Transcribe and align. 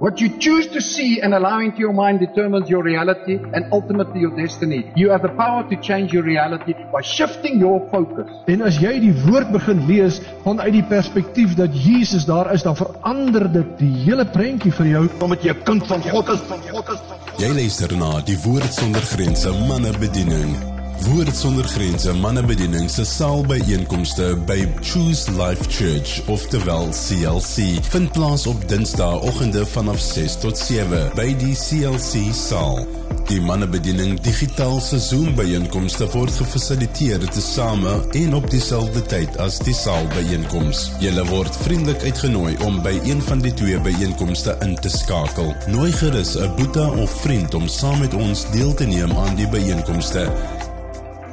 What 0.00 0.18
you 0.18 0.30
choose 0.38 0.66
to 0.68 0.80
see 0.80 1.20
and 1.20 1.34
allow 1.34 1.60
into 1.60 1.80
your 1.80 1.92
mind 1.92 2.20
determines 2.20 2.70
your 2.70 2.82
reality 2.82 3.34
and 3.52 3.70
ultimately 3.70 4.20
your 4.20 4.34
destiny. 4.34 4.90
You 4.96 5.10
have 5.10 5.20
the 5.20 5.28
power 5.28 5.68
to 5.68 5.76
change 5.76 6.10
your 6.10 6.22
reality 6.22 6.72
by 6.90 7.02
shifting 7.02 7.60
your 7.60 7.84
focus. 7.90 8.30
En 8.48 8.64
as 8.64 8.80
jy 8.80 8.94
die 9.04 9.12
woord 9.26 9.52
begin 9.52 9.84
lees 9.90 10.22
vanuit 10.46 10.72
die 10.78 10.86
perspektief 10.88 11.52
dat 11.60 11.76
Jesus 11.76 12.24
daar 12.24 12.48
is, 12.54 12.64
dan 12.64 12.80
verander 12.80 13.44
dit 13.52 13.76
die 13.84 13.92
hele 14.08 14.24
prentjie 14.24 14.72
vir 14.80 14.92
jou 14.94 15.04
omdat 15.20 15.44
jy 15.44 15.52
'n 15.52 15.62
kind 15.68 15.86
van 15.92 16.02
God 16.08 16.32
is, 16.32 16.40
van 16.48 16.64
God 16.72 16.96
is. 16.96 17.00
Jy 17.36 17.52
luister 17.60 17.92
na 17.92 18.24
die 18.24 18.40
Woord 18.40 18.72
sonder 18.72 19.04
grense 19.04 19.52
manne 19.68 19.92
bediening. 20.00 20.69
Woord 21.00 21.36
sonder 21.36 21.64
grense 21.64 22.12
mannebediening 22.12 22.90
se 22.90 23.04
saalbyeenkomste 23.04 24.36
by 24.46 24.66
Choose 24.82 25.32
Life 25.32 25.64
Church 25.68 26.20
of 26.28 26.46
the 26.52 26.58
Well 26.64 26.92
CLC 26.92 27.80
vind 27.90 28.12
plaas 28.12 28.46
op 28.46 28.68
Dinsdagoggende 28.68 29.66
vanaf 29.66 30.00
6 30.00 30.36
tot 30.40 30.58
7 30.58 31.10
by 31.16 31.34
die 31.40 31.56
CLC 31.56 32.34
saal. 32.36 32.84
Die 33.30 33.40
mannebediening 33.40 34.20
digitaal 34.20 34.80
se 34.80 34.98
Zoom 35.00 35.34
byeenkomste 35.38 36.08
word 36.12 36.36
gefasiliteer 36.36 37.24
tesame 37.32 37.96
en 38.20 38.34
op 38.34 38.50
dieselfde 38.50 39.02
tyd 39.02 39.36
as 39.40 39.58
die 39.64 39.74
saalbyeenkoms. 39.74 40.90
Julle 41.00 41.24
word 41.32 41.56
vriendelik 41.64 42.02
uitgenooi 42.10 42.56
om 42.66 42.82
by 42.84 42.96
een 43.08 43.22
van 43.28 43.40
die 43.44 43.54
twee 43.54 43.80
byeenkomste 43.80 44.56
in 44.66 44.76
te 44.84 44.92
skakel. 44.92 45.54
Nooi 45.72 45.92
gerus 45.92 46.36
'n 46.36 46.50
boetie 46.56 46.90
of 47.02 47.20
vriend 47.22 47.54
om 47.54 47.68
saam 47.68 47.98
met 47.98 48.14
ons 48.14 48.50
deel 48.50 48.74
te 48.74 48.84
neem 48.84 49.12
aan 49.12 49.36
die 49.36 49.48
byeenkomste. 49.48 50.28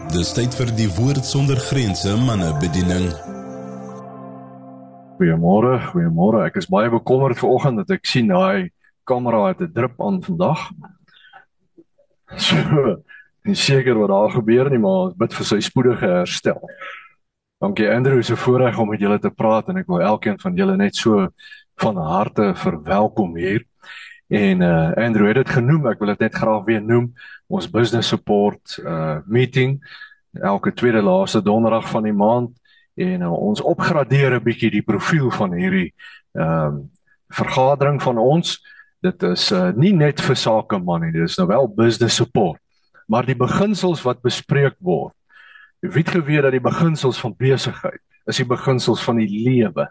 Dis 0.07 0.29
tyd 0.31 0.53
vir 0.55 0.69
die 0.71 0.87
woord 0.95 1.25
sonder 1.27 1.59
grense 1.59 2.13
manne 2.23 2.53
bediening. 2.61 3.09
Goeiemôre, 5.19 5.73
goeiemôre. 5.89 6.45
Ek 6.47 6.61
is 6.61 6.69
baie 6.71 6.87
bekommerd 6.93 7.35
vanoggend 7.41 7.81
dat 7.81 7.91
ek 7.97 8.07
sien 8.07 8.31
daai 8.31 8.69
kamera 9.03 9.49
het 9.49 9.61
'n 9.61 9.73
drup 9.73 9.99
aan 9.99 10.21
vandag. 10.23 10.71
So, 12.37 12.55
nie 13.43 13.55
seker 13.55 13.99
wat 13.99 14.09
daar 14.09 14.31
gebeur 14.31 14.69
nie, 14.69 14.79
maar 14.79 15.11
ons 15.11 15.15
bid 15.15 15.33
vir 15.33 15.45
sy 15.45 15.59
spoedige 15.59 16.07
herstel. 16.07 16.61
Dankie 17.59 17.91
Andrew, 17.91 18.23
so 18.23 18.35
voorreg 18.35 18.79
om 18.79 18.89
met 18.89 18.99
julle 18.99 19.19
te 19.19 19.29
praat 19.29 19.67
en 19.69 19.77
ek 19.77 19.87
wil 19.87 20.01
elkeen 20.01 20.39
van 20.39 20.55
julle 20.55 20.77
net 20.77 20.95
so 20.95 21.27
van 21.79 21.97
harte 21.97 22.53
verwelkom 22.55 23.35
hier. 23.35 23.65
En 24.27 24.61
uh 24.61 24.93
Andrew 24.93 25.27
het 25.27 25.35
dit 25.35 25.49
genoem, 25.49 25.87
ek 25.87 25.99
wil 25.99 26.11
dit 26.11 26.19
net 26.25 26.35
graag 26.35 26.65
weer 26.67 26.81
noem 26.83 27.13
ons 27.47 27.69
business 27.69 28.11
support 28.11 28.77
uh 28.83 29.19
meeting 29.25 29.79
elke 30.41 30.73
tweede 30.73 31.01
laaste 31.01 31.41
donderdag 31.41 31.89
van 31.89 32.03
die 32.03 32.13
maand 32.13 32.51
en 32.97 33.21
uh, 33.21 33.31
ons 33.31 33.61
opgradeer 33.61 34.35
'n 34.35 34.43
bietjie 34.43 34.71
die 34.71 34.85
profiel 34.85 35.31
van 35.31 35.53
hierdie 35.53 35.93
ehm 36.33 36.77
uh, 36.77 36.85
vergadering 37.27 38.01
van 38.01 38.17
ons. 38.17 38.63
Dit 39.03 39.23
is 39.23 39.51
uh, 39.51 39.71
nie 39.75 39.91
net 39.93 40.21
vir 40.21 40.35
sake 40.35 40.77
man 40.79 41.01
nie, 41.01 41.11
dit 41.11 41.27
is 41.27 41.35
nou 41.37 41.47
wel 41.47 41.67
business 41.67 42.15
support. 42.15 42.59
Maar 43.07 43.25
die 43.25 43.35
beginsels 43.35 44.01
wat 44.01 44.21
bespreek 44.23 44.75
word. 44.79 45.13
Jy 45.83 45.89
weet 45.89 46.09
geweet 46.09 46.41
dat 46.41 46.55
die 46.55 46.63
beginsels 46.63 47.19
van 47.19 47.35
besigheid 47.35 47.99
is 48.25 48.37
die 48.37 48.47
beginsels 48.47 49.03
van 49.03 49.19
die 49.19 49.27
lewe. 49.27 49.87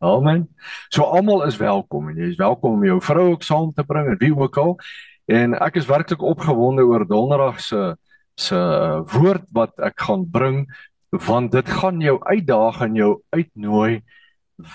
Amen. 0.00 0.48
So 0.88 1.02
almal 1.02 1.42
is 1.42 1.56
welkom 1.56 2.08
en 2.08 2.18
jy 2.20 2.28
is 2.30 2.38
welkom 2.38 2.76
om 2.76 2.84
jou 2.86 3.00
vrou 3.02 3.24
ook 3.32 3.42
saam 3.42 3.72
te 3.74 3.82
bring 3.82 4.06
en 4.12 4.18
wie 4.20 4.30
ook 4.30 4.58
al. 4.62 4.76
En 5.26 5.56
ek 5.58 5.80
is 5.80 5.88
werklik 5.90 6.22
opgewonde 6.22 6.84
oor 6.86 7.02
Donderdag 7.06 7.58
se 7.60 7.96
se 8.38 8.58
woord 9.10 9.48
wat 9.50 9.74
ek 9.82 9.98
gaan 10.06 10.22
bring 10.30 10.60
want 11.10 11.50
dit 11.50 11.68
gaan 11.80 11.98
jou 12.00 12.14
uitdaag 12.22 12.78
en 12.86 12.94
jou 12.94 13.10
uitnooi 13.34 14.04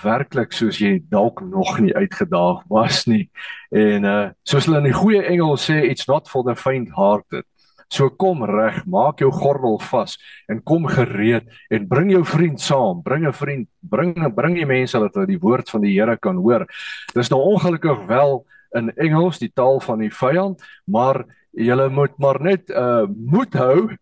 werklik 0.02 0.52
soos 0.52 0.76
jy 0.82 0.98
dalk 1.08 1.40
nog 1.40 1.78
nie 1.80 1.94
uitgedaag 1.96 2.60
was 2.68 3.06
nie. 3.08 3.30
En 3.72 4.04
uh 4.04 4.28
soos 4.44 4.68
hulle 4.68 4.82
in 4.84 4.90
die 4.90 4.98
goeie 4.98 5.24
Engels 5.24 5.64
sê 5.70 5.80
it's 5.88 6.04
not 6.08 6.28
for 6.28 6.44
the 6.44 6.56
faint 6.56 6.92
hearted. 6.92 7.48
So 7.88 8.10
kom 8.10 8.44
reg, 8.44 8.82
maak 8.86 9.20
jou 9.20 9.30
gordel 9.32 9.78
vas 9.90 10.16
en 10.48 10.62
kom 10.62 10.86
gereed 10.90 11.48
en 11.70 11.88
bring 11.88 12.10
jou 12.12 12.24
vriend 12.24 12.60
saam, 12.60 13.02
bring 13.02 13.26
'n 13.26 13.32
vriend, 13.32 13.68
bring 13.80 14.14
bring 14.34 14.54
die 14.54 14.66
mense 14.66 14.98
dat 14.98 15.14
hulle 15.14 15.26
die 15.26 15.40
woord 15.40 15.70
van 15.70 15.80
die 15.82 15.94
Here 15.94 16.16
kan 16.16 16.36
hoor. 16.36 16.66
Dis 17.14 17.30
nou 17.30 17.40
ongelukkig 17.40 18.06
wel 18.06 18.44
in 18.74 18.90
Engels, 18.96 19.38
die 19.38 19.52
taal 19.54 19.80
van 19.80 19.98
die 19.98 20.10
vyand, 20.10 20.62
maar 20.86 21.24
julle 21.52 21.88
moet 21.88 22.18
maar 22.18 22.40
net 22.42 22.70
uh 22.70 23.06
moed 23.06 23.54
hou. 23.54 23.96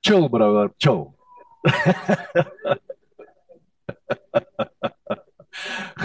Chill 0.00 0.28
brother, 0.28 0.70
chill. 0.78 1.14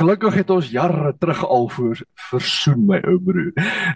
Gelukkig 0.02 0.34
het 0.34 0.50
ons 0.50 0.70
jare 0.74 1.12
terug 1.22 1.44
al 1.46 1.68
voor 1.70 2.00
versoen 2.32 2.88
my 2.90 2.98
ou 3.06 3.20
broer. 3.22 3.52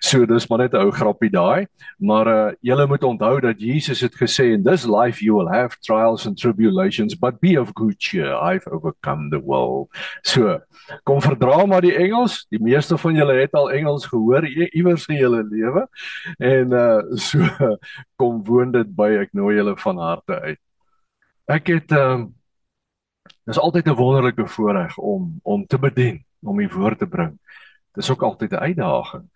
So 0.06 0.28
dis 0.30 0.46
maar 0.50 0.60
net 0.62 0.74
'n 0.74 0.84
ou 0.86 0.92
grappie 0.94 1.32
daai, 1.34 1.66
maar 1.98 2.28
uh 2.28 2.52
julle 2.62 2.86
moet 2.88 3.04
onthou 3.04 3.40
dat 3.42 3.60
Jesus 3.60 4.02
het 4.02 4.14
gesê 4.14 4.54
in 4.54 4.64
this 4.64 4.86
life 4.86 5.24
you 5.26 5.34
will 5.38 5.50
have 5.50 5.80
trials 5.82 6.28
and 6.28 6.38
tribulations 6.38 7.16
but 7.18 7.40
be 7.40 7.58
of 7.60 7.74
good 7.74 7.96
cheer 7.98 8.38
I've 8.38 8.68
overcome 8.68 9.30
the 9.30 9.42
world. 9.42 9.90
So 10.22 10.60
kom 11.04 11.22
verdra 11.22 11.66
maar 11.66 11.82
die 11.82 11.96
Engels. 11.96 12.46
Die 12.50 12.62
meeste 12.62 12.98
van 12.98 13.16
julle 13.16 13.42
het 13.42 13.54
al 13.54 13.72
Engels 13.72 14.06
gehoor 14.06 14.46
iewers 14.46 15.08
in 15.08 15.18
julle 15.18 15.44
lewe. 15.44 15.88
En 16.38 16.72
uh 16.72 17.02
so 17.16 17.40
kom 18.20 18.44
woon 18.44 18.72
dit 18.72 18.96
by 18.96 19.10
ek 19.26 19.34
nooi 19.34 19.56
julle 19.56 19.78
van 19.78 19.98
harte 19.98 20.40
uit. 20.42 20.60
Ek 21.46 21.68
het 21.68 21.92
uh, 21.92 22.26
Dis 23.46 23.60
altyd 23.60 23.88
'n 23.88 23.96
wonderlike 23.96 24.48
voorreg 24.48 24.98
om 24.98 25.40
om 25.44 25.66
te 25.68 25.78
bedien, 25.80 26.26
om 26.42 26.58
die 26.58 26.70
woord 26.70 26.98
te 27.00 27.08
bring. 27.08 27.40
Dis 27.94 28.10
ook 28.10 28.22
altyd 28.22 28.52
'n 28.52 28.66
uitdaging. 28.68 29.30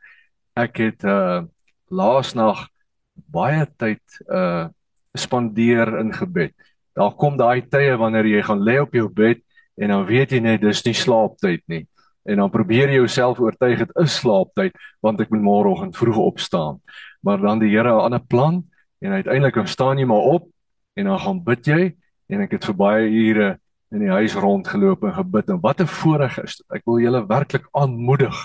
Ek 0.54 0.78
het 0.78 1.04
uh 1.04 1.44
laasnag 1.90 2.68
baie 3.14 3.68
tyd 3.78 4.02
uh 4.28 4.68
spandeer 5.14 6.00
in 6.00 6.14
gebed. 6.14 6.54
Daar 6.94 7.14
kom 7.14 7.38
daai 7.38 7.62
tye 7.62 7.98
wanneer 7.98 8.26
jy 8.26 8.42
gaan 8.42 8.64
lê 8.64 8.80
op 8.82 8.94
jou 8.94 9.10
bed 9.10 9.42
en 9.78 9.88
dan 9.90 10.06
weet 10.06 10.32
jy 10.32 10.40
net 10.40 10.62
dis 10.62 10.84
nie 10.86 10.94
slaaptyd 10.94 11.62
nie. 11.68 11.88
En 12.26 12.38
dan 12.38 12.50
probeer 12.50 12.90
jy 12.90 12.96
jouself 12.96 13.40
oortuig 13.40 13.78
dit 13.78 13.96
is 13.96 14.16
slaaptyd 14.16 14.76
want 15.02 15.22
ek 15.22 15.30
moet 15.30 15.42
môreoggend 15.42 15.98
vroeg 15.98 16.18
opstaan. 16.18 16.82
Maar 17.22 17.38
dan 17.38 17.60
die 17.60 17.70
Here 17.70 17.94
'n 17.94 18.06
ander 18.10 18.26
plan 18.28 18.64
en 19.00 19.12
uiteindelik 19.12 19.56
dan 19.56 19.68
staan 19.68 19.98
jy 19.98 20.06
maar 20.06 20.26
op 20.34 20.50
en 20.94 21.06
dan 21.06 21.20
gaan 21.20 21.44
bid 21.44 21.66
jy 21.66 21.96
en 22.28 22.42
ek 22.42 22.52
het 22.52 22.66
vir 22.66 22.76
baie 22.76 23.10
ure 23.10 23.60
in 23.90 24.04
die 24.04 24.12
huis 24.12 24.36
rondgeloop 24.38 25.04
en 25.08 25.16
gebid 25.18 25.50
en 25.50 25.62
wat 25.62 25.82
'n 25.82 25.90
voorreg 25.90 26.38
is 26.44 26.58
dit. 26.58 26.66
Ek 26.70 26.86
wil 26.86 27.00
julle 27.00 27.26
werklik 27.28 27.66
aanmoedig 27.74 28.38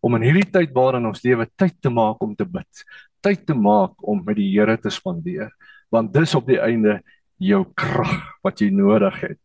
om 0.00 0.14
in 0.14 0.22
hierdie 0.22 0.50
tyd 0.50 0.72
waarin 0.72 1.06
ons 1.06 1.22
lewe 1.22 1.46
tyd 1.56 1.74
te 1.80 1.90
maak 1.90 2.22
om 2.22 2.34
te 2.34 2.44
bid. 2.44 2.84
Tyd 3.20 3.46
te 3.46 3.54
maak 3.54 3.92
om 4.00 4.22
met 4.24 4.36
die 4.36 4.50
Here 4.50 4.76
te 4.78 4.90
spandeer, 4.90 5.52
want 5.90 6.12
dis 6.12 6.34
op 6.34 6.46
die 6.46 6.60
einde 6.60 7.02
jou 7.38 7.64
krag 7.74 8.38
wat 8.42 8.60
jy 8.60 8.70
nodig 8.70 9.20
het. 9.20 9.38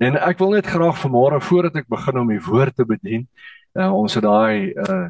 En 0.00 0.16
ek 0.16 0.38
wil 0.38 0.50
net 0.50 0.66
graag 0.66 0.96
vanmôre 0.98 1.40
voordat 1.40 1.76
ek 1.76 1.88
begin 1.88 2.18
om 2.18 2.28
die 2.28 2.40
woord 2.40 2.76
te 2.76 2.84
bedien, 2.84 3.28
uh, 3.74 3.92
ons 3.92 4.14
het 4.14 4.24
daai 4.24 4.72
uh 4.72 5.08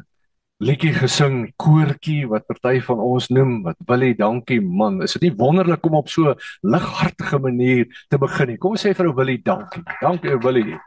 liedjie 0.63 0.93
gesing, 0.95 1.49
koortjie 1.59 2.23
wat 2.31 2.45
party 2.47 2.79
van 2.85 3.01
ons 3.03 3.27
noem 3.33 3.57
wat 3.65 3.75
Willie, 3.89 4.15
dankie 4.15 4.61
man. 4.63 5.01
Is 5.03 5.17
dit 5.17 5.27
nie 5.27 5.35
wonderlik 5.35 5.83
om 5.87 5.97
op 5.99 6.09
so 6.11 6.35
lighartige 6.63 7.39
manier 7.43 7.85
te 8.09 8.19
begin 8.21 8.53
nie? 8.53 8.57
Kom 8.61 8.77
ons 8.77 8.85
sê 8.85 8.93
vir 8.95 9.09
ou 9.09 9.15
Willie 9.17 9.41
dankie. 9.43 9.83
Dankie 10.01 10.31
ou 10.31 10.39
Willie. 10.45 10.79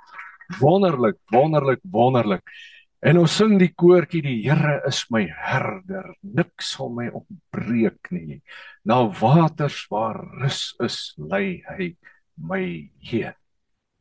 Wonderlik, 0.63 1.19
wonderlik, 1.35 1.83
wonderlik. 1.93 2.57
En 3.05 3.21
ons 3.21 3.35
sing 3.41 3.59
die 3.61 3.71
koortjie 3.79 4.23
die 4.25 4.39
Here 4.43 4.81
is 4.89 5.05
my 5.13 5.27
herder, 5.29 6.15
niks 6.25 6.73
sal 6.75 6.89
my 6.91 7.11
ontbreek 7.13 8.09
nie. 8.11 8.41
Na 8.89 9.05
waters 9.21 9.85
waar 9.93 10.25
rus 10.41 10.73
is, 10.83 11.13
lei 11.21 11.61
hy 11.69 11.93
my 12.41 12.65
heen. 13.05 13.37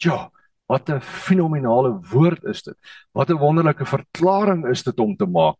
Ja, 0.01 0.29
Wat 0.67 0.89
'n 0.89 1.00
fenominale 1.01 2.00
woord 2.11 2.44
is 2.44 2.63
dit. 2.63 2.75
Wat 3.13 3.29
'n 3.29 3.39
wonderlike 3.39 3.85
verklaring 3.85 4.67
is 4.67 4.84
dit 4.84 4.99
om 4.99 5.16
te 5.16 5.25
maak. 5.25 5.55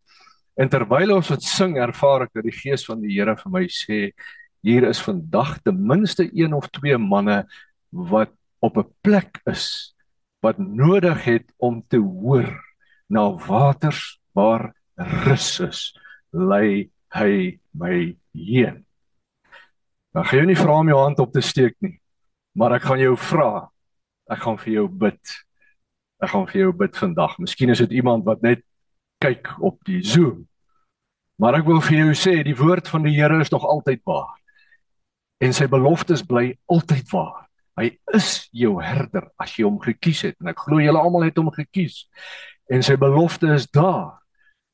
En 0.57 0.69
terwyl 0.69 1.15
ons 1.15 1.27
dit 1.27 1.44
sing, 1.44 1.77
ervaar 1.77 2.25
ek 2.25 2.33
dat 2.33 2.44
die 2.44 2.51
gees 2.51 2.86
van 2.86 3.01
die 3.01 3.13
Here 3.13 3.36
vir 3.38 3.51
my 3.51 3.68
sê 3.68 4.12
hier 4.65 4.88
is 4.89 5.01
vandag 5.01 5.62
ten 5.63 5.77
minste 5.86 6.25
een 6.33 6.54
of 6.54 6.68
twee 6.74 6.98
manne 6.98 7.45
wat 7.92 8.31
op 8.59 8.77
'n 8.77 8.89
plek 9.01 9.39
is 9.45 9.94
wat 10.42 10.57
nodig 10.57 11.24
het 11.24 11.53
om 11.57 11.83
te 11.88 11.98
hoor 11.98 12.50
na 13.10 13.30
waters 13.48 14.19
waar 14.33 14.74
rus 14.98 15.60
is. 15.60 15.94
Lei 16.33 16.89
hy 17.13 17.60
my 17.71 18.15
heen. 18.33 18.86
Dan 20.13 20.25
gaan 20.25 20.39
jy 20.39 20.45
nie 20.45 20.57
vra 20.57 20.80
om 20.80 20.88
jou 20.88 21.00
hand 21.00 21.19
op 21.19 21.33
te 21.33 21.42
steek 21.42 21.75
nie, 21.80 22.00
maar 22.57 22.74
ek 22.74 22.88
gaan 22.89 23.00
jou 23.00 23.15
vra 23.18 23.69
ek 24.31 24.44
gaan 24.44 24.59
vir 24.62 24.74
jou 24.74 24.88
bid. 25.06 25.35
Ek 26.24 26.31
gaan 26.33 26.47
vir 26.50 26.62
jou 26.62 26.74
bid 26.74 26.97
vandag. 26.97 27.38
Miskien 27.39 27.74
is 27.74 27.81
dit 27.85 27.97
iemand 28.01 28.25
wat 28.25 28.41
net 28.45 28.63
kyk 29.24 29.53
op 29.63 29.79
die 29.88 30.01
Zoom. 30.06 30.45
Maar 31.38 31.59
ek 31.59 31.68
wil 31.69 31.81
vir 31.85 32.00
jou 32.00 32.13
sê 32.18 32.39
die 32.45 32.57
woord 32.57 32.89
van 32.89 33.06
die 33.06 33.13
Here 33.15 33.39
is 33.41 33.53
nog 33.53 33.65
altyd 33.65 34.01
waar. 34.09 34.33
En 35.44 35.53
sy 35.53 35.68
beloftes 35.69 36.24
bly 36.25 36.56
altyd 36.65 37.06
waar. 37.13 37.45
Hy 37.77 37.91
is 38.18 38.47
jou 38.57 38.79
herder 38.81 39.27
as 39.38 39.53
jy 39.53 39.68
hom 39.68 39.77
gekies 39.81 40.24
het 40.25 40.38
en 40.41 40.50
ek 40.50 40.63
glo 40.65 40.81
julle 40.81 40.97
almal 40.97 41.27
het 41.27 41.38
hom 41.38 41.51
gekies. 41.53 42.07
En 42.74 42.81
sy 42.83 42.97
belofte 42.97 43.51
is 43.53 43.68
daar 43.69 44.18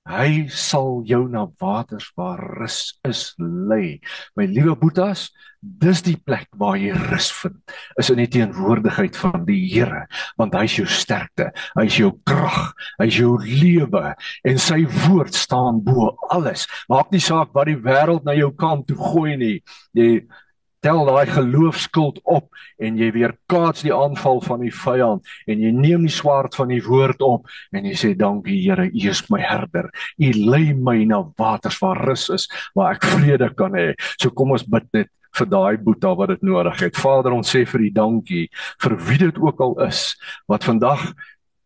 Hy 0.04 0.50
sal 0.52 1.00
jou 1.08 1.30
na 1.32 1.46
waters 1.64 2.10
waar 2.20 2.42
rus 2.60 3.00
is 3.08 3.32
lei. 3.40 4.02
My 4.36 4.44
liewe 4.52 4.76
boetas, 4.76 5.30
dis 5.64 6.02
die 6.04 6.18
plek 6.20 6.50
waar 6.60 6.76
jy 6.76 6.92
rus 7.08 7.30
vind. 7.40 7.56
Is 7.96 8.10
in 8.12 8.20
die 8.20 8.28
teenwoordigheid 8.28 9.16
van 9.16 9.46
die 9.48 9.62
Here, 9.72 10.04
want 10.36 10.58
hy 10.60 10.66
is 10.68 10.76
jou 10.82 10.88
sterkte, 10.92 11.54
hy 11.78 11.86
is 11.88 12.02
jou 12.02 12.12
krag, 12.28 12.74
hy 13.00 13.08
is 13.08 13.22
jou 13.22 13.38
lewe 13.40 14.12
en 14.44 14.60
sy 14.60 14.82
woord 15.06 15.40
staan 15.40 15.80
bo 15.88 16.12
alles. 16.36 16.68
Maak 16.92 17.16
nie 17.16 17.24
saak 17.24 17.56
wat 17.56 17.72
die 17.72 17.80
wêreld 17.80 18.28
na 18.28 18.36
jou 18.36 18.52
kant 18.60 18.90
toe 18.92 19.00
gooi 19.00 19.38
nie. 19.40 19.56
Jy 19.96 20.26
tel 20.84 21.06
daai 21.08 21.26
geloofskuld 21.32 22.20
op 22.24 22.50
en 22.84 22.98
jy 23.00 23.10
weer 23.16 23.34
kaats 23.52 23.86
die 23.86 23.94
aanval 23.96 24.42
van 24.44 24.64
die 24.66 24.74
vyand 24.74 25.34
en 25.48 25.64
jy 25.64 25.72
neem 25.76 26.06
die 26.08 26.14
swaard 26.14 26.56
van 26.60 26.74
die 26.74 26.82
woord 26.84 27.24
op 27.24 27.50
en 27.72 27.88
jy 27.88 27.96
sê 28.00 28.14
dankie 28.20 28.60
Here 28.64 28.86
U 28.88 29.10
is 29.10 29.24
my 29.32 29.42
herder. 29.44 29.90
U 30.20 30.30
lei 30.38 30.74
my 30.74 31.00
na 31.08 31.24
waters 31.40 31.80
waar 31.82 32.00
rus 32.08 32.30
is 32.34 32.48
waar 32.76 32.96
ek 32.98 33.08
vrede 33.16 33.50
kan 33.58 33.76
hê. 33.78 33.94
So 34.20 34.32
kom 34.36 34.54
ons 34.56 34.68
bid 34.68 34.88
net 34.94 35.12
vir 35.34 35.50
daai 35.50 35.78
boeta 35.82 36.14
wat 36.18 36.36
dit 36.36 36.44
nodig 36.46 36.80
het. 36.86 37.00
Vader 37.00 37.34
ons 37.34 37.50
sê 37.50 37.64
vir 37.66 37.88
U 37.88 37.92
dankie 37.94 38.48
vir 38.84 38.98
wie 39.08 39.22
dit 39.26 39.40
ook 39.42 39.62
al 39.64 39.78
is 39.88 40.14
wat 40.52 40.68
vandag 40.68 41.12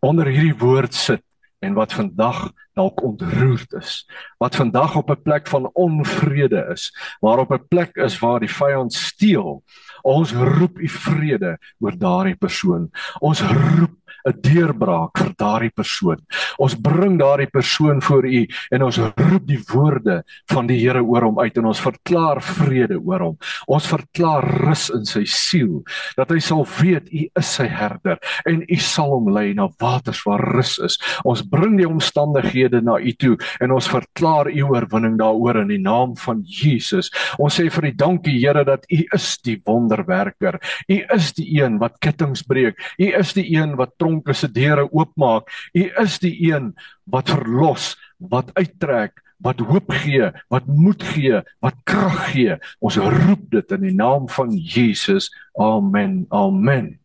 onder 0.05 0.29
hierdie 0.29 0.55
woord 0.61 0.93
sit 0.93 1.23
en 1.59 1.74
wat 1.74 1.94
vandag 1.94 2.51
dalk 2.74 3.04
ontroerd 3.04 3.74
is 3.74 4.09
wat 4.38 4.56
vandag 4.56 4.95
op 4.95 5.09
'n 5.09 5.21
plek 5.21 5.48
van 5.48 5.69
onvrede 5.74 6.68
is 6.71 6.94
waar 7.19 7.39
op 7.39 7.51
'n 7.51 7.68
plek 7.68 7.95
is 7.95 8.19
waar 8.19 8.39
die 8.39 8.54
vyand 8.54 8.94
steel 8.94 9.63
ons 10.07 10.31
roep 10.33 10.80
u 10.80 10.88
vrede 10.88 11.57
oor 11.80 11.98
daardie 11.98 12.36
persoon. 12.36 12.89
Ons 13.19 13.42
roep 13.42 13.96
'n 14.25 14.41
deurbraak 14.41 15.17
vir 15.17 15.33
daardie 15.37 15.73
persoon. 15.75 16.19
Ons 16.57 16.75
bring 16.75 17.17
daardie 17.19 17.49
persoon 17.51 18.01
voor 18.01 18.25
U 18.25 18.45
en 18.71 18.83
ons 18.83 18.97
roep 18.97 19.45
die 19.47 19.61
woorde 19.71 20.23
van 20.51 20.67
die 20.67 20.77
Here 20.77 21.01
oor 21.03 21.27
hom 21.27 21.39
uit 21.39 21.57
en 21.57 21.65
ons 21.65 21.81
verklaar 21.81 22.41
vrede 22.41 22.99
oor 22.99 23.19
hom. 23.19 23.37
Ons 23.67 23.87
verklaar 23.87 24.45
rus 24.67 24.87
in 24.93 25.05
sy 25.05 25.23
siel 25.25 25.83
dat 26.17 26.31
hy 26.31 26.39
sal 26.43 26.65
weet 26.79 27.09
U 27.11 27.25
is 27.39 27.53
sy 27.59 27.67
herder 27.67 28.19
en 28.45 28.63
U 28.63 28.79
sal 28.81 29.13
hom 29.15 29.31
lei 29.33 29.53
na 29.57 29.67
waters 29.81 30.23
waar 30.27 30.43
rus 30.55 30.77
is. 30.83 30.97
Ons 31.25 31.43
bring 31.47 31.77
die 31.79 31.87
omstandighede 31.87 32.81
na 32.81 32.97
U 32.99 33.13
toe 33.19 33.35
en 33.63 33.75
ons 33.75 33.89
verklaar 33.91 34.51
U 34.51 34.67
oorwinning 34.71 35.17
daaroor 35.19 35.63
in 35.63 35.73
die 35.73 35.81
naam 35.81 36.15
van 36.19 36.43
Jesus. 36.43 37.11
Ons 37.39 37.59
sê 37.59 37.69
vir 37.73 37.91
U 37.91 37.93
dankie 37.97 38.37
Here 38.37 38.63
dat 38.67 38.85
U 38.91 39.01
is 39.15 39.27
die 39.45 39.57
wonderwerker. 39.65 40.59
U 40.87 40.97
is 41.15 41.31
die 41.37 41.47
een 41.59 41.79
wat 41.81 41.97
kettinge 42.03 42.43
breek. 42.47 42.77
U 42.99 43.07
is 43.19 43.33
die 43.37 43.45
een 43.55 43.75
wat 43.79 43.95
tronke 44.07 44.33
se 44.33 44.48
deure 44.48 44.88
oopmaak. 44.92 45.51
U 45.75 45.88
is 46.04 46.19
die 46.24 46.36
een 46.48 46.74
wat 47.12 47.30
verlos, 47.30 47.95
wat 48.18 48.54
uittrek, 48.56 49.19
wat 49.44 49.59
hoop 49.62 49.92
gee, 50.01 50.31
wat 50.50 50.65
moed 50.68 51.04
gee, 51.13 51.42
wat 51.62 51.75
krag 51.86 52.31
gee. 52.31 52.57
Ons 52.80 52.98
roep 52.98 53.50
dit 53.51 53.75
in 53.75 53.83
die 53.89 53.95
naam 53.95 54.30
van 54.31 54.56
Jesus. 54.56 55.30
Amen. 55.59 56.25
Amen. 56.30 56.95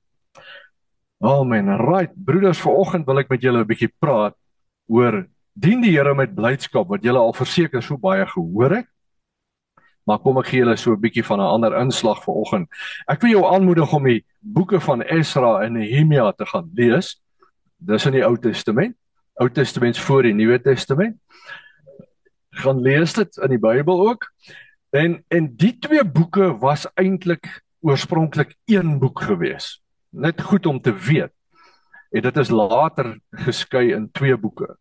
Amen. 1.22 1.68
Right, 1.78 2.14
broeders, 2.16 2.62
vanoggend 2.62 3.06
wil 3.06 3.22
ek 3.22 3.28
met 3.30 3.42
julle 3.42 3.62
'n 3.62 3.68
bietjie 3.68 3.92
praat 4.00 4.34
oor 4.88 5.26
dien 5.54 5.82
die 5.82 5.92
Here 5.92 6.14
met 6.14 6.34
blydskap 6.34 6.88
wat 6.88 7.04
julle 7.04 7.18
al 7.18 7.32
verseker 7.32 7.82
so 7.82 7.96
baie 7.96 8.26
gehoor 8.26 8.80
het. 8.80 8.88
Maar 10.04 10.18
kom 10.18 10.38
ek 10.38 10.50
gee 10.50 10.62
julle 10.62 10.76
so 10.76 10.92
'n 10.92 11.00
bietjie 11.00 11.24
van 11.24 11.40
'n 11.40 11.52
ander 11.54 11.76
inslag 11.80 12.22
vanoggend. 12.24 12.68
Ek 13.08 13.20
wil 13.22 13.30
jou 13.30 13.44
aanmoedig 13.46 13.92
om 13.92 14.04
die 14.04 14.24
boeke 14.40 14.80
van 14.80 15.02
Esra 15.02 15.62
en 15.62 15.72
Nehemia 15.72 16.32
te 16.32 16.46
gaan 16.46 16.70
lees. 16.74 17.22
Dis 17.78 18.06
in 18.06 18.12
die 18.12 18.24
Ou 18.24 18.36
Testament. 18.36 18.96
Ou 19.40 19.48
Testament 19.48 19.98
voor 19.98 20.22
die 20.22 20.34
Nuwe 20.34 20.60
Testament. 20.60 21.16
Gaan 22.50 22.80
lees 22.80 23.12
dit 23.12 23.36
in 23.36 23.48
die 23.48 23.58
Bybel 23.58 24.08
ook. 24.08 24.32
En 24.90 25.24
en 25.28 25.56
die 25.56 25.78
twee 25.78 26.04
boeke 26.04 26.58
was 26.58 26.86
eintlik 26.94 27.62
oorspronklik 27.80 28.54
een 28.66 28.98
boek 28.98 29.22
gewees. 29.22 29.82
Net 30.10 30.40
goed 30.40 30.66
om 30.66 30.80
te 30.80 30.92
weet. 30.92 31.32
En 32.10 32.22
dit 32.22 32.36
is 32.36 32.50
later 32.50 33.18
geskei 33.30 33.92
in 33.92 34.10
twee 34.12 34.36
boeke. 34.36 34.76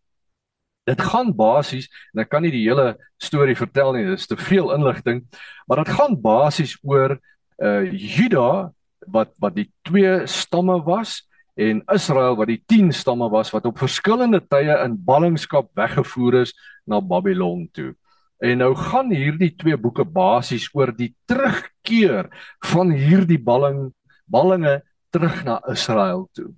Dit 0.89 1.01
gaan 1.01 1.30
basies 1.38 1.89
en 2.13 2.24
ek 2.24 2.31
kan 2.31 2.42
nie 2.45 2.54
die 2.54 2.66
hele 2.66 2.95
storie 3.22 3.56
vertel 3.57 3.94
nie, 3.94 4.06
dit 4.07 4.18
is 4.18 4.30
te 4.30 4.38
veel 4.39 4.72
inligting, 4.74 5.22
maar 5.69 5.83
dit 5.83 5.94
gaan 5.94 6.18
basies 6.22 6.78
oor 6.81 7.18
uh 7.62 7.83
Juda 7.92 8.72
wat 9.13 9.36
wat 9.42 9.56
die 9.57 9.68
twee 9.86 10.25
stamme 10.30 10.80
was 10.86 11.22
en 11.62 11.81
Israel 11.94 12.38
wat 12.39 12.50
die 12.50 12.62
10 12.66 12.92
stamme 12.95 13.30
was 13.30 13.51
wat 13.54 13.68
op 13.69 13.81
verskillende 13.81 14.42
tye 14.50 14.74
in 14.86 14.98
ballingskap 14.98 15.69
weggevoer 15.78 16.42
is 16.42 16.54
na 16.89 17.01
Babylon 17.01 17.68
toe. 17.75 17.94
En 18.42 18.57
nou 18.63 18.72
gaan 18.75 19.12
hierdie 19.13 19.51
twee 19.54 19.77
boeke 19.77 20.06
basies 20.06 20.69
oor 20.74 20.89
die 20.95 21.12
terugkeer 21.30 22.31
van 22.72 22.94
hierdie 22.95 23.39
balling 23.42 23.92
ballinge 24.31 24.80
terug 25.12 25.44
na 25.45 25.60
Israel 25.69 26.25
toe. 26.34 26.50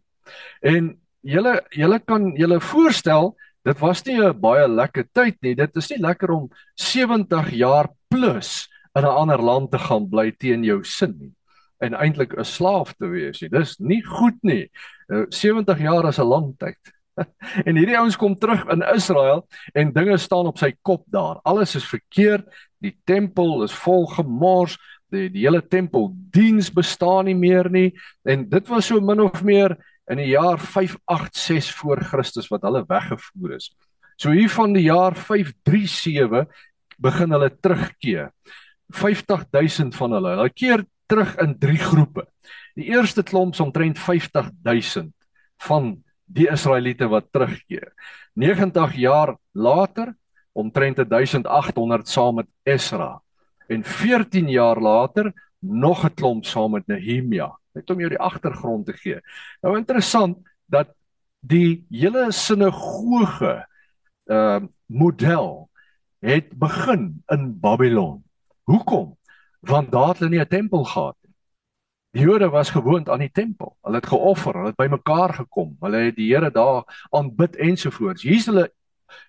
En 0.61 0.93
julle 1.25 1.57
julle 1.73 1.99
kan 1.99 2.31
julle 2.37 2.59
voorstel 2.61 3.33
Dit 3.63 3.79
was 3.79 4.03
nie 4.05 4.19
'n 4.19 4.39
baie 4.39 4.67
lekker 4.67 5.05
tyd 5.13 5.37
nie. 5.41 5.55
Dit 5.55 5.75
is 5.75 5.89
nie 5.89 5.99
lekker 5.99 6.31
om 6.31 6.49
70 6.75 7.51
jaar 7.51 7.89
plus 8.09 8.67
in 8.95 9.03
'n 9.03 9.17
ander 9.21 9.41
land 9.41 9.71
te 9.71 9.79
gaan 9.79 10.09
bly 10.09 10.31
teen 10.31 10.63
jou 10.63 10.83
sin 10.83 11.15
nie 11.19 11.33
en 11.83 11.93
eintlik 11.93 12.33
'n 12.37 12.45
slaaf 12.45 12.93
te 12.93 13.07
wees 13.07 13.41
nie. 13.41 13.49
Dis 13.49 13.79
nie 13.79 14.01
goed 14.01 14.39
nie. 14.43 14.69
70 15.29 15.77
eh, 15.77 15.83
jaar 15.83 16.07
is 16.07 16.19
'n 16.19 16.27
lang 16.27 16.53
tyd. 16.57 16.79
en 17.67 17.77
hierdie 17.77 17.97
ouens 17.97 18.17
kom 18.17 18.35
terug 18.35 18.65
in 18.73 18.81
Israel 18.95 19.45
en 19.73 19.93
dinge 19.93 20.17
staan 20.17 20.47
op 20.49 20.57
sy 20.57 20.73
kop 20.81 21.03
daar. 21.07 21.39
Alles 21.43 21.75
is 21.75 21.85
verkeerd. 21.85 22.47
Die 22.81 22.97
tempel 23.05 23.63
is 23.63 23.73
vol 23.73 24.07
gemors. 24.07 24.77
Die 25.13 25.29
die 25.29 25.45
hele 25.45 25.61
tempeldiens 25.61 26.71
bestaan 26.73 27.25
nie 27.25 27.37
meer 27.37 27.69
nie 27.69 27.93
en 28.25 28.49
dit 28.49 28.67
was 28.67 28.87
so 28.87 28.99
min 28.99 29.21
of 29.21 29.43
meer 29.43 29.77
in 30.11 30.19
die 30.19 30.31
jaar 30.33 30.59
586 30.59 31.75
voor 31.79 32.03
Christus 32.03 32.49
wat 32.51 32.65
hulle 32.67 32.83
weggevoer 32.87 33.55
is. 33.57 33.71
So 34.19 34.31
hier 34.31 34.51
van 34.51 34.75
die 34.75 34.85
jaar 34.87 35.15
537 35.15 36.47
begin 37.01 37.35
hulle 37.35 37.49
terugkeer. 37.49 38.31
50000 38.93 39.95
van 39.95 40.17
hulle. 40.17 40.35
Hulle 40.37 40.53
keer 40.53 40.85
terug 41.09 41.35
in 41.41 41.57
drie 41.59 41.79
groepe. 41.79 42.27
Die 42.77 42.89
eerste 42.91 43.23
klomp 43.23 43.53
is 43.53 43.61
omtrent 43.63 43.99
50000 43.99 45.13
van 45.67 45.95
die 46.25 46.47
Israeliete 46.51 47.07
wat 47.11 47.31
terugkeer. 47.31 47.91
90 48.33 48.95
jaar 48.97 49.35
later 49.53 50.13
omtrent 50.53 50.97
1800 51.09 52.07
saam 52.07 52.41
met 52.41 52.49
Esra 52.63 53.21
en 53.67 53.83
14 53.83 54.49
jaar 54.49 54.81
later 54.81 55.31
nog 55.63 56.05
'n 56.05 56.13
klomp 56.13 56.45
saam 56.45 56.71
met 56.71 56.87
Nehemia 56.87 57.57
net 57.73 57.89
om 57.89 57.99
jou 57.99 58.09
die 58.09 58.21
agtergrond 58.21 58.85
te 58.85 58.93
gee. 58.93 59.19
Nou 59.61 59.77
interessant 59.77 60.37
dat 60.65 60.93
die 61.39 61.85
hele 61.89 62.31
sinagoge 62.31 63.65
uh 64.25 64.61
model 64.93 65.69
het 66.21 66.51
begin 66.59 67.23
in 67.33 67.59
Babylon. 67.59 68.23
Hoekom? 68.63 69.17
Want 69.59 69.91
daar 69.91 70.07
het 70.07 70.19
hulle 70.19 70.29
nie 70.29 70.39
'n 70.39 70.47
tempel 70.47 70.83
gehad 70.83 71.15
nie. 71.21 71.33
Die 72.11 72.21
Jode 72.21 72.49
was 72.49 72.69
gewoond 72.69 73.09
aan 73.09 73.19
die 73.19 73.31
tempel. 73.31 73.77
Hulle 73.81 73.95
het 73.95 74.05
geoffer, 74.05 74.53
hulle 74.53 74.67
het 74.67 74.75
bymekaar 74.75 75.33
gekom. 75.33 75.77
Hulle 75.79 75.97
het 75.97 76.15
die 76.15 76.35
Here 76.35 76.51
daar 76.51 77.07
aanbid 77.09 77.55
ensovoorts. 77.55 78.21
Hier 78.21 78.35
is 78.35 78.45
hulle 78.45 78.71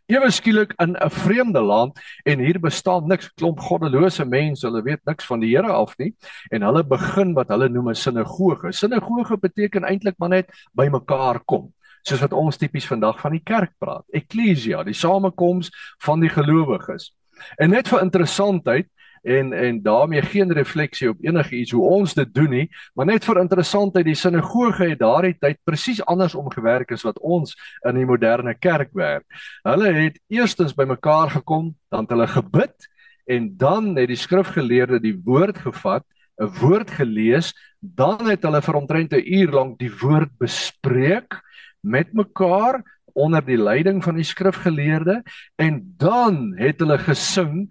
ewe 0.07 0.31
skielik 0.31 0.75
in 0.79 0.97
'n 0.97 1.11
vreemde 1.11 1.61
land 1.61 2.01
en 2.25 2.39
hier 2.39 2.61
bestaan 2.61 3.09
niks 3.09 3.31
klomp 3.35 3.61
goddelose 3.61 4.25
mense, 4.25 4.67
hulle 4.67 4.83
weet 4.83 5.05
niks 5.05 5.27
van 5.27 5.41
die 5.41 5.57
Here 5.57 5.73
af 5.73 5.95
nie 5.99 6.15
en 6.51 6.63
hulle 6.63 6.85
begin 6.85 7.35
wat 7.35 7.49
hulle 7.49 7.69
noem 7.69 7.89
'n 7.89 7.95
sinagoge. 7.95 8.73
Sinagoge 8.73 9.37
beteken 9.37 9.85
eintlik 9.85 10.15
maar 10.19 10.29
net 10.29 10.51
bymekaar 10.73 11.41
kom 11.45 11.73
soos 12.05 12.21
wat 12.21 12.33
ons 12.37 12.57
tipies 12.61 12.87
vandag 12.87 13.21
van 13.21 13.33
die 13.33 13.43
kerk 13.45 13.73
praat. 13.81 14.05
Ekklesia, 14.13 14.83
die 14.85 14.97
samekoms 14.97 15.71
van 16.05 16.21
die 16.21 16.29
gelowiges. 16.29 17.15
En 17.59 17.71
net 17.71 17.89
vir 17.89 18.05
interessantheid, 18.05 18.89
en 19.25 19.53
en 19.53 19.83
daarmee 19.83 20.23
geen 20.23 20.53
refleksie 20.53 21.09
op 21.09 21.23
enige 21.25 21.57
iets 21.57 21.73
hoe 21.73 21.85
ons 21.89 22.15
dit 22.15 22.35
doen 22.35 22.51
nie, 22.51 22.69
maar 22.95 23.07
net 23.09 23.25
vir 23.25 23.41
interessantheid 23.41 24.07
die 24.07 24.19
sinagoge 24.19 24.91
het 24.91 25.01
daardie 25.01 25.37
tyd 25.41 25.61
presies 25.65 26.03
andersom 26.05 26.51
gewerk 26.53 26.93
as 26.93 27.05
wat 27.07 27.19
ons 27.21 27.57
in 27.89 27.97
die 27.97 28.09
moderne 28.09 28.55
kerk 28.55 28.93
werk. 28.93 29.25
Hulle 29.65 29.93
het 29.97 30.21
eerstens 30.29 30.77
bymekaar 30.77 31.33
gekom, 31.39 31.73
dan 31.89 32.05
het 32.05 32.13
hulle 32.17 32.29
gebid 32.29 32.91
en 33.25 33.55
dan 33.57 33.95
het 33.97 34.11
die 34.13 34.21
skrifgeleerde 34.21 35.01
die 35.01 35.17
woord 35.25 35.59
gevat, 35.65 36.05
'n 36.41 36.51
woord 36.61 36.91
gelees, 36.91 37.55
dan 37.81 38.27
het 38.29 38.43
hulle 38.43 38.61
vir 38.63 38.77
omtrent 38.77 39.13
'n 39.13 39.25
uur 39.25 39.51
lank 39.51 39.79
die 39.79 39.93
woord 40.01 40.31
bespreek 40.39 41.41
met 41.81 42.13
mekaar 42.13 42.83
onder 43.15 43.45
die 43.45 43.59
leiding 43.59 44.03
van 44.05 44.17
die 44.19 44.27
skrifgeleerde 44.27 45.23
en 45.57 45.95
dan 45.97 46.55
het 46.59 46.81
hulle 46.83 46.99
gesing 46.99 47.69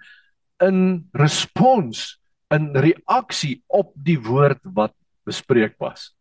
in 0.62 1.10
respons 1.18 2.20
in 2.54 2.70
reaksie 2.76 3.64
op 3.68 3.94
die 3.96 4.20
woord 4.22 4.62
wat 4.76 4.94
bespreek 5.26 5.80
was. 5.82 6.12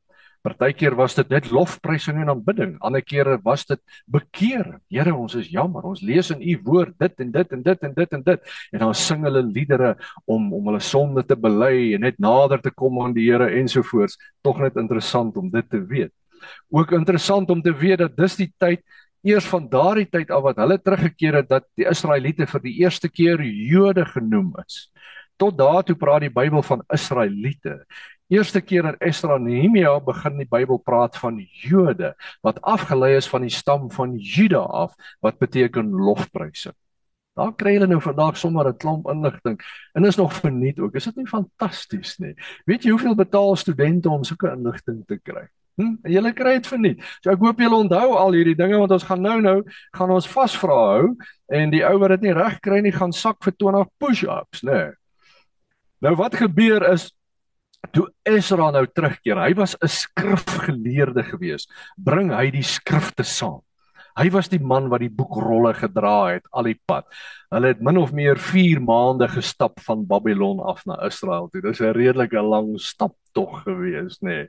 Partykeer 0.42 0.96
was 0.98 1.14
dit 1.14 1.28
net 1.30 1.50
lofprysing 1.54 2.18
en 2.18 2.32
aanbidding. 2.32 2.72
Ander 2.82 3.02
kere 3.06 3.36
was 3.44 3.62
dit 3.68 3.78
bekeer. 4.10 4.80
Here, 4.90 5.12
ons 5.14 5.36
is 5.38 5.52
jammer. 5.52 5.84
Ons 5.86 6.02
lees 6.02 6.32
in 6.34 6.42
u 6.42 6.56
woord 6.66 6.96
dit 6.98 7.22
en 7.22 7.30
dit 7.36 7.54
en 7.54 7.62
dit 7.62 7.86
en 7.86 7.94
dit 7.94 8.16
en 8.18 8.24
dit 8.26 8.50
en 8.72 8.82
dan 8.82 8.94
sing 8.98 9.22
hulle 9.22 9.44
liedere 9.46 9.92
om 10.26 10.50
om 10.56 10.72
hulle 10.72 10.82
sonde 10.82 11.22
te 11.28 11.38
bely 11.38 11.92
en 11.94 12.02
net 12.08 12.18
nader 12.18 12.62
te 12.62 12.74
kom 12.74 12.98
aan 13.04 13.14
die 13.14 13.28
Here 13.28 13.52
ensovoorts. 13.60 14.18
Tog 14.42 14.58
net 14.64 14.80
interessant 14.82 15.38
om 15.38 15.50
dit 15.50 15.70
te 15.70 15.78
weet. 15.78 16.12
Ook 16.74 16.90
interessant 16.98 17.50
om 17.50 17.62
te 17.62 17.70
weet 17.70 18.02
dat 18.02 18.18
dis 18.18 18.40
die 18.42 18.50
tyd 18.58 18.82
eers 19.22 19.46
van 19.46 19.68
daardie 19.70 20.08
tyd 20.10 20.30
af 20.34 20.42
wat 20.42 20.58
hulle 20.62 20.78
teruggekeer 20.82 21.40
het 21.40 21.50
dat 21.50 21.66
die 21.78 21.86
Israeliete 21.88 22.46
vir 22.50 22.62
die 22.64 22.74
eerste 22.82 23.08
keer 23.08 23.42
Jode 23.42 24.04
genoem 24.06 24.52
is. 24.64 24.88
Tot 25.38 25.56
daartoe 25.58 25.96
praat 25.98 26.26
die 26.26 26.34
Bybel 26.34 26.62
van 26.62 26.82
Israeliete. 26.92 27.82
Eerste 28.32 28.62
keer 28.64 28.86
in 28.88 28.98
Esdra 29.00 29.36
en 29.36 29.46
Nehemia 29.46 29.92
begin 30.00 30.38
die 30.40 30.48
Bybel 30.48 30.78
praat 30.82 31.16
van 31.20 31.38
Jode 31.62 32.14
wat 32.42 32.60
afgelei 32.62 33.14
is 33.16 33.28
van 33.28 33.46
die 33.46 33.52
stam 33.52 33.90
van 33.92 34.16
Juda 34.16 34.62
af 34.62 34.94
wat 35.20 35.38
beteken 35.38 35.90
lofprysing. 35.90 36.76
Daar 37.36 37.54
kry 37.56 37.78
hulle 37.78 37.88
nou 37.88 38.00
vandag 38.04 38.36
sommer 38.36 38.68
'n 38.68 38.76
klomp 38.76 39.08
inligting 39.08 39.60
en 39.94 40.04
is 40.04 40.16
nog 40.16 40.34
verniet 40.34 40.78
ook. 40.78 40.94
Is 40.94 41.04
dit 41.04 41.16
nie 41.16 41.26
fantasties 41.26 42.18
nie? 42.18 42.34
Weet 42.66 42.84
jy 42.84 42.90
hoeveel 42.90 43.14
betaal 43.14 43.56
studente 43.56 44.10
om 44.10 44.24
sulke 44.24 44.52
inligting 44.52 45.04
te 45.06 45.18
kry? 45.18 45.48
Hm, 45.80 45.94
julle 46.04 46.32
kry 46.36 46.58
dit 46.58 46.68
verniet. 46.68 47.04
So 47.24 47.32
ek 47.32 47.40
hoop 47.40 47.60
julle 47.62 47.78
onthou 47.86 48.16
al 48.18 48.36
hierdie 48.36 48.56
dinge 48.58 48.80
want 48.80 48.92
ons 48.92 49.06
gaan 49.08 49.22
nou 49.24 49.38
nou 49.40 49.58
gaan 49.96 50.10
ons 50.12 50.28
vasvra 50.28 50.76
hou 50.76 51.14
en 51.48 51.72
die 51.72 51.84
ou 51.88 51.96
wat 52.02 52.16
dit 52.16 52.28
nie 52.28 52.36
reg 52.36 52.58
kry 52.64 52.82
nie 52.84 52.92
gaan 52.92 53.14
sak 53.16 53.40
vir 53.44 53.56
20 53.56 53.88
push-ups, 54.02 54.62
né? 54.68 54.72
Nee. 54.72 54.92
Nou 56.02 56.16
wat 56.18 56.36
gebeur 56.36 56.84
is 56.92 57.08
toe 57.94 58.06
Esra 58.26 58.70
nou 58.74 58.84
terugkeer, 58.86 59.38
hy 59.38 59.54
was 59.58 59.74
'n 59.82 59.88
skrifgeleerde 59.88 61.22
gewees, 61.24 61.66
bring 61.96 62.30
hy 62.30 62.50
die 62.50 62.62
skrifte 62.62 63.24
saam. 63.24 63.62
Hy 64.18 64.28
was 64.34 64.50
die 64.52 64.60
man 64.60 64.90
wat 64.92 65.00
die 65.00 65.12
boekrolle 65.12 65.72
gedra 65.74 66.34
het 66.34 66.46
al 66.52 66.68
die 66.68 66.78
pad. 66.86 67.06
Hulle 67.52 67.72
het 67.72 67.80
min 67.80 68.00
of 68.00 68.12
meer 68.12 68.36
4 68.36 68.80
maande 68.84 69.28
gestap 69.28 69.80
van 69.86 70.06
Babylon 70.06 70.60
af 70.60 70.84
na 70.86 70.98
Israel 71.06 71.48
toe. 71.48 71.62
Dis 71.62 71.80
'n 71.80 71.94
redelike 71.96 72.40
lang 72.42 72.78
stap 72.80 73.16
tog 73.32 73.62
gewees, 73.64 74.20
nê. 74.20 74.28
Nee. 74.28 74.48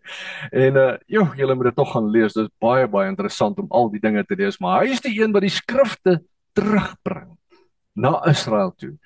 En 0.52 0.76
uh 0.76 0.98
joh, 1.08 1.36
julle 1.36 1.56
moet 1.56 1.72
dit 1.72 1.76
tog 1.76 1.92
gaan 1.92 2.10
lees. 2.12 2.34
Dit 2.34 2.46
is 2.46 2.56
baie 2.60 2.88
baie 2.88 3.10
interessant 3.10 3.60
om 3.60 3.68
al 3.70 3.90
die 3.90 4.00
dinge 4.00 4.24
te 4.24 4.36
lees, 4.36 4.60
maar 4.60 4.84
hy 4.84 4.92
is 4.92 5.02
die 5.02 5.22
een 5.22 5.32
wat 5.32 5.42
die 5.42 5.50
skrifte 5.50 6.22
terugbring 6.54 7.38
na 7.96 8.22
Israel 8.30 8.74
toe. 8.78 8.98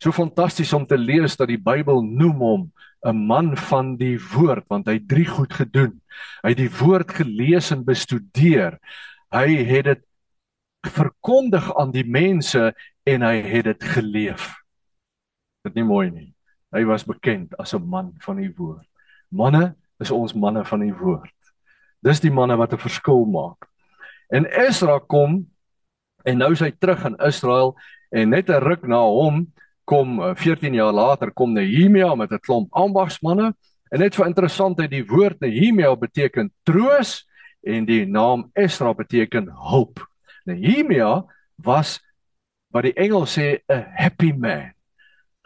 So 0.00 0.12
fantasties 0.12 0.72
om 0.72 0.86
te 0.86 0.96
lees 0.96 1.36
dat 1.36 1.48
die 1.48 1.60
Bybel 1.60 2.02
noem 2.02 2.38
hom 2.40 2.72
'n 3.04 3.16
man 3.16 3.56
van 3.56 3.96
die 3.96 4.18
woord 4.32 4.64
want 4.68 4.86
hy 4.86 4.98
het 4.98 5.08
drie 5.08 5.26
goed 5.26 5.52
gedoen. 5.52 6.00
Hy 6.42 6.52
het 6.52 6.60
die 6.60 6.76
woord 6.80 7.10
gelees 7.10 7.70
en 7.70 7.84
bestudeer. 7.84 8.78
Hy 9.30 9.62
het 9.64 9.84
dit 9.84 10.00
verkondig 10.90 11.68
aan 11.78 11.92
die 11.94 12.06
mense 12.06 12.72
en 13.06 13.22
hy 13.22 13.36
het 13.44 13.64
dit 13.64 13.84
geleef. 13.94 14.48
Dit 15.62 15.76
nie 15.76 15.84
mooi 15.84 16.10
nie. 16.10 16.30
Hy 16.74 16.84
was 16.88 17.04
bekend 17.04 17.54
as 17.58 17.74
'n 17.74 17.82
man 17.86 18.14
van 18.24 18.36
die 18.36 18.52
woord. 18.56 18.86
Manne 19.28 19.76
is 20.00 20.10
ons 20.10 20.34
manne 20.34 20.64
van 20.64 20.80
die 20.80 20.94
woord. 20.94 21.34
Dis 22.02 22.20
die 22.20 22.30
manne 22.30 22.56
wat 22.56 22.72
'n 22.72 22.78
verskil 22.78 23.24
maak. 23.24 23.68
En 24.32 24.46
Esra 24.46 24.98
kom 24.98 25.46
en 26.24 26.38
nou 26.38 26.52
is 26.52 26.60
hy 26.60 26.70
terug 26.70 27.04
in 27.04 27.16
Israel 27.26 27.76
en 28.10 28.30
net 28.30 28.48
'n 28.48 28.62
ruk 28.62 28.86
na 28.86 29.00
hom 29.00 29.52
kom 29.84 30.20
14 30.36 30.72
eh, 30.72 30.76
jaar 30.76 30.92
later 30.92 31.30
kom 31.30 31.52
Nehemia 31.52 32.14
met 32.14 32.32
'n 32.32 32.38
klomp 32.38 32.68
ambagsmanne 32.72 33.54
en 33.90 33.98
net 33.98 34.14
vir 34.14 34.26
interessantheid 34.26 34.90
die 34.90 35.06
woord 35.06 35.40
Nehemia 35.40 35.94
beteken 35.96 36.52
troos 36.64 37.26
en 37.62 37.84
die 37.84 38.06
naam 38.06 38.50
Esra 38.54 38.92
beteken 38.94 39.50
hulp. 39.70 40.00
Nehemia 40.44 41.24
was 41.62 41.98
wat 42.70 42.86
die 42.86 42.94
engel 42.94 43.26
sê 43.26 43.60
'n 43.68 43.86
happy 43.96 44.32
man. 44.32 44.72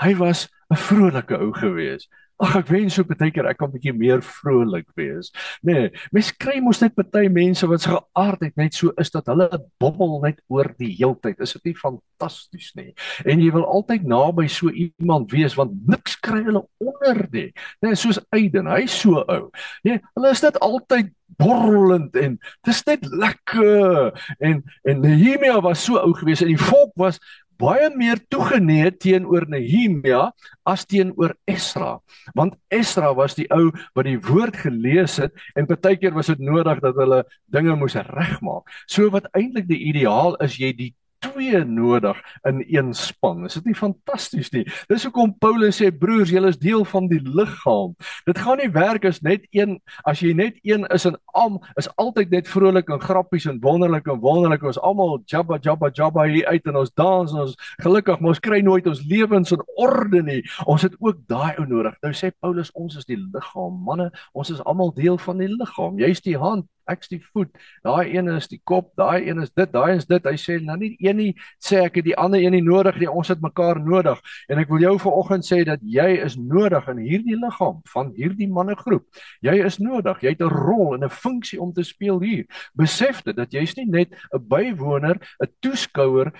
Hy 0.03 0.15
was 0.15 0.49
'n 0.71 0.77
vrolike 0.77 1.39
ou 1.39 1.53
gewees. 1.53 2.09
Ag 2.43 2.57
ek 2.59 2.71
wens 2.73 2.97
so 2.99 3.07
baie 3.07 3.31
keer 3.31 3.47
ek 3.47 3.59
kan 3.61 3.69
'n 3.71 3.75
bietjie 3.77 3.95
meer 3.95 4.21
vrolik 4.21 4.89
wees. 4.99 5.31
Nee, 5.63 5.91
mens 6.13 6.33
kry 6.35 6.59
mos 6.61 6.81
net 6.83 6.95
baie 6.97 7.29
mense 7.31 7.67
wat 7.67 7.81
se 7.81 7.91
geaardheid 7.91 8.57
net 8.57 8.75
so 8.75 8.91
is 8.99 9.11
dat 9.11 9.27
hulle 9.31 9.49
bobbel 9.79 10.21
net 10.23 10.41
oor 10.49 10.67
die 10.79 10.97
heeltyd. 10.99 11.39
Is 11.41 11.53
dit 11.55 11.71
nie 11.71 11.79
fantasties 11.79 12.75
nie? 12.75 12.93
En 13.25 13.41
jy 13.41 13.53
wil 13.53 13.65
altyd 13.65 14.03
naby 14.03 14.49
so 14.49 14.69
iemand 14.69 15.31
wees 15.31 15.55
want 15.55 15.73
niks 15.87 16.17
kry 16.19 16.43
hulle 16.43 16.67
onder 16.83 17.29
nie. 17.31 17.53
Nee, 17.81 17.95
soos 17.95 18.19
Aiden, 18.33 18.67
hy's 18.67 18.99
so 19.01 19.23
ou. 19.23 19.51
Nee, 19.85 20.01
hulle 20.17 20.31
is 20.31 20.43
net 20.43 20.59
altyd 20.59 21.13
borrelend 21.39 22.17
en 22.17 22.37
dis 22.67 22.83
net 22.87 23.07
lekker. 23.11 24.11
En 24.39 24.63
en 24.83 25.01
Nehemia 25.01 25.61
was 25.63 25.85
so 25.85 25.99
ou 26.03 26.15
gewees 26.19 26.43
en 26.43 26.51
die 26.53 26.61
volk 26.61 26.93
was 27.01 27.21
baie 27.61 27.91
meer 27.95 28.21
toegeneë 28.33 28.93
teenoor 29.03 29.47
Nehemia 29.51 30.29
as 30.67 30.85
teenoor 30.89 31.35
Esra. 31.51 31.99
Want 32.35 32.57
Esra 32.73 33.13
was 33.17 33.37
die 33.39 33.47
ou 33.55 33.71
wat 33.95 34.09
die 34.09 34.19
woord 34.19 34.59
gelees 34.65 35.19
het 35.23 35.35
en 35.55 35.69
baie 35.71 35.97
keer 36.01 36.15
was 36.17 36.33
dit 36.33 36.43
nodig 36.43 36.83
dat 36.85 36.99
hulle 36.99 37.23
dinge 37.53 37.77
moes 37.79 37.97
regmaak. 38.11 38.69
So 38.87 39.11
wat 39.15 39.31
eintlik 39.35 39.69
die 39.71 39.83
ideaal 39.91 40.39
is 40.45 40.59
jy 40.61 40.73
die 40.77 40.93
twee 41.25 41.65
nodig 41.65 42.21
in 42.43 42.65
een 42.69 42.95
span. 42.95 43.45
Is 43.45 43.57
dit 43.59 43.71
nie 43.71 43.77
fantasties 43.79 44.51
nie? 44.55 44.65
Dis 44.91 45.05
hoekom 45.07 45.35
Paulus 45.39 45.81
sê 45.81 45.91
broers, 45.91 46.33
julle 46.33 46.51
is 46.53 46.61
deel 46.61 46.85
van 46.89 47.09
die 47.11 47.21
liggaam. 47.25 47.95
Dit 48.29 48.41
gaan 48.43 48.61
nie 48.61 48.71
werk 48.75 49.07
as 49.09 49.23
net 49.25 49.47
een 49.55 49.79
as 50.09 50.23
jy 50.25 50.35
net 50.37 50.59
een 50.63 50.87
is 50.95 51.07
en 51.09 51.17
al 51.35 51.61
is 51.81 51.89
altyd 52.01 52.33
net 52.35 52.51
vrolik 52.51 52.91
en 52.93 53.03
grappies 53.03 53.49
en 53.51 53.61
wonderlik 53.65 54.09
en 54.11 54.21
wonderlik. 54.23 54.65
Ons 54.65 54.81
almal 54.81 55.21
jabba 55.31 55.59
jabba 55.63 55.91
jabba 55.95 56.27
hier 56.31 56.47
uit 56.47 56.71
en 56.71 56.81
ons 56.83 56.95
dans 56.95 57.33
en 57.33 57.45
ons 57.47 57.57
gelukkig, 57.83 58.21
maar 58.21 58.35
ons 58.35 58.45
kry 58.45 58.61
nooit 58.65 58.87
ons 58.91 59.05
lewens 59.09 59.55
in 59.55 59.65
orde 59.81 60.23
nie. 60.23 60.43
Ons 60.67 60.87
het 60.87 60.97
ook 61.01 61.25
daai 61.31 61.55
ou 61.59 61.67
nodig. 61.69 61.97
Nou 62.03 62.13
sê 62.17 62.33
Paulus 62.41 62.73
ons 62.75 62.97
is 63.01 63.09
die 63.09 63.19
liggaam. 63.19 63.81
Manne, 63.85 64.11
ons 64.33 64.51
is 64.51 64.63
almal 64.65 64.93
deel 64.97 65.19
van 65.19 65.43
die 65.43 65.51
liggaam. 65.51 65.99
Jy's 66.01 66.23
die 66.25 66.39
hand, 66.39 66.69
ek's 66.91 67.09
die 67.09 67.21
voet. 67.33 67.51
Daai 67.85 68.15
een 68.15 68.29
is 68.35 68.49
die 68.49 68.61
kop, 68.65 68.93
daai 68.97 69.29
een 69.29 69.41
is 69.43 69.51
dit, 69.51 69.71
daai 69.73 69.97
is 69.97 70.07
dit. 70.07 70.25
Hy 70.25 70.37
sê 70.41 70.59
nou 70.63 70.77
nie 70.81 70.95
een 70.99 71.17
nie 71.17 71.31
sê 71.63 71.85
ek 71.85 72.01
het 72.01 72.09
die 72.09 72.17
ander 72.21 72.43
een 72.43 72.55
nie 72.57 72.65
nodig 72.65 72.99
nie. 73.01 73.11
Ons 73.11 73.33
het 73.33 73.43
mekaar 73.45 73.81
nodig. 73.81 74.21
En 74.49 74.61
ek 74.63 74.71
wil 74.73 74.85
jou 74.85 74.95
vanoggend 75.07 75.47
sê 75.47 75.63
dat 75.67 75.83
jy 75.83 76.09
is 76.25 76.37
nodig 76.37 76.89
in 76.93 77.03
hierdie 77.05 77.39
liggaam 77.41 77.81
van 77.93 78.13
hierdie 78.17 78.51
mannegroep. 78.51 79.07
Jy 79.45 79.59
is 79.65 79.81
nodig. 79.83 80.21
Jy 80.23 80.35
het 80.37 80.43
'n 80.43 80.53
rol 80.53 80.95
en 80.95 81.05
'n 81.05 81.11
funksie 81.11 81.61
om 81.61 81.73
te 81.73 81.83
speel 81.83 82.21
hier. 82.21 82.45
Besef 82.75 83.23
dit 83.23 83.37
dat 83.37 83.53
jy's 83.53 83.77
nie 83.77 83.87
net 83.87 84.11
'n 84.33 84.49
bywoner, 84.49 85.17
'n 85.41 85.49
toeskouer, 85.61 86.33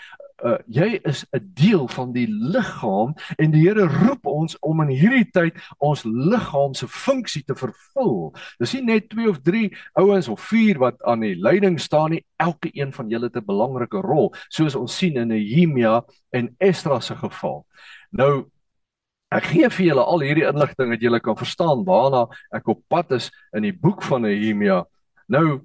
uh, 0.45 0.59
jy 0.69 1.01
is 1.05 1.25
'n 1.33 1.51
deel 1.55 1.89
van 1.89 2.13
die 2.13 2.27
liggaam 2.29 3.15
en 3.39 3.51
die 3.51 3.65
Here 3.65 3.87
roep 3.89 4.27
ons 4.27 4.57
om 4.61 4.81
in 4.85 4.93
hierdie 4.93 5.31
tyd 5.33 5.57
ons 5.79 6.05
liggaam 6.05 6.75
se 6.75 6.89
funksie 6.89 7.45
te 7.45 7.55
vervul. 7.55 8.35
Dis 8.59 8.75
nie 8.75 8.83
net 8.83 9.09
2 9.09 9.29
of 9.29 9.41
3 9.43 9.73
ouens 9.95 10.29
of 10.29 10.41
4 10.41 10.79
wat 10.79 11.03
aan 11.03 11.21
die 11.21 11.35
leiding 11.35 11.81
staan 11.81 12.11
nie, 12.11 12.25
elke 12.37 12.71
een 12.73 12.93
van 12.93 13.09
julle 13.09 13.27
het 13.27 13.37
'n 13.37 13.45
belangrike 13.45 14.01
rol, 14.01 14.35
soos 14.49 14.75
ons 14.75 14.97
sien 14.97 15.17
in 15.17 15.29
Nehemia 15.29 16.03
en 16.33 16.55
Esdra 16.59 17.01
se 17.01 17.17
geval. 17.17 17.67
Nou 18.11 18.51
Ek 19.35 19.49
gee 19.51 19.69
vir 19.69 19.87
julle 19.87 20.03
al 20.05 20.21
hierdie 20.21 20.47
inligting 20.47 20.91
dat 20.91 21.01
julle 21.03 21.19
kan 21.21 21.37
verstaan 21.37 21.85
waarna 21.85 22.29
ek 22.55 22.69
op 22.69 22.85
pad 22.89 23.11
is 23.13 23.33
in 23.53 23.63
die 23.63 23.73
boek 23.73 24.03
van 24.03 24.23
Nehemia. 24.23 24.85
Nou 25.27 25.61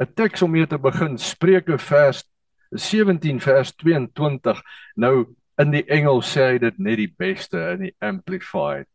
'n 0.00 0.14
teks 0.14 0.42
om 0.42 0.50
mee 0.50 0.66
te 0.66 0.78
begin, 0.78 1.18
Spreuke 1.18 1.76
vers 1.78 2.24
17 2.76 3.40
vers 3.42 3.72
22 3.82 4.62
nou 4.96 5.14
in 5.60 5.74
die 5.74 5.84
Engels 5.92 6.30
sê 6.34 6.52
hy 6.52 6.60
dit 6.62 6.78
net 6.78 7.00
die 7.00 7.10
beste 7.18 7.60
in 7.74 7.86
die 7.88 7.94
amplified. 8.04 8.88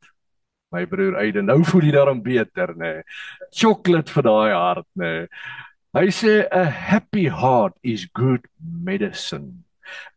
My 0.74 0.86
broer 0.90 1.20
Aiden 1.22 1.48
nou 1.50 1.62
voel 1.68 1.90
jy 1.90 1.94
daarom 1.96 2.24
beter 2.26 2.74
nê 2.80 2.96
chocolate 3.54 4.12
vir 4.16 4.26
daai 4.28 4.56
hart 4.56 4.88
nê 5.00 5.12
hy 5.96 6.08
sê 6.12 6.42
a 6.52 6.66
happy 6.66 7.28
heart 7.32 7.78
is 7.84 8.08
good 8.18 8.48
medicine. 8.60 9.64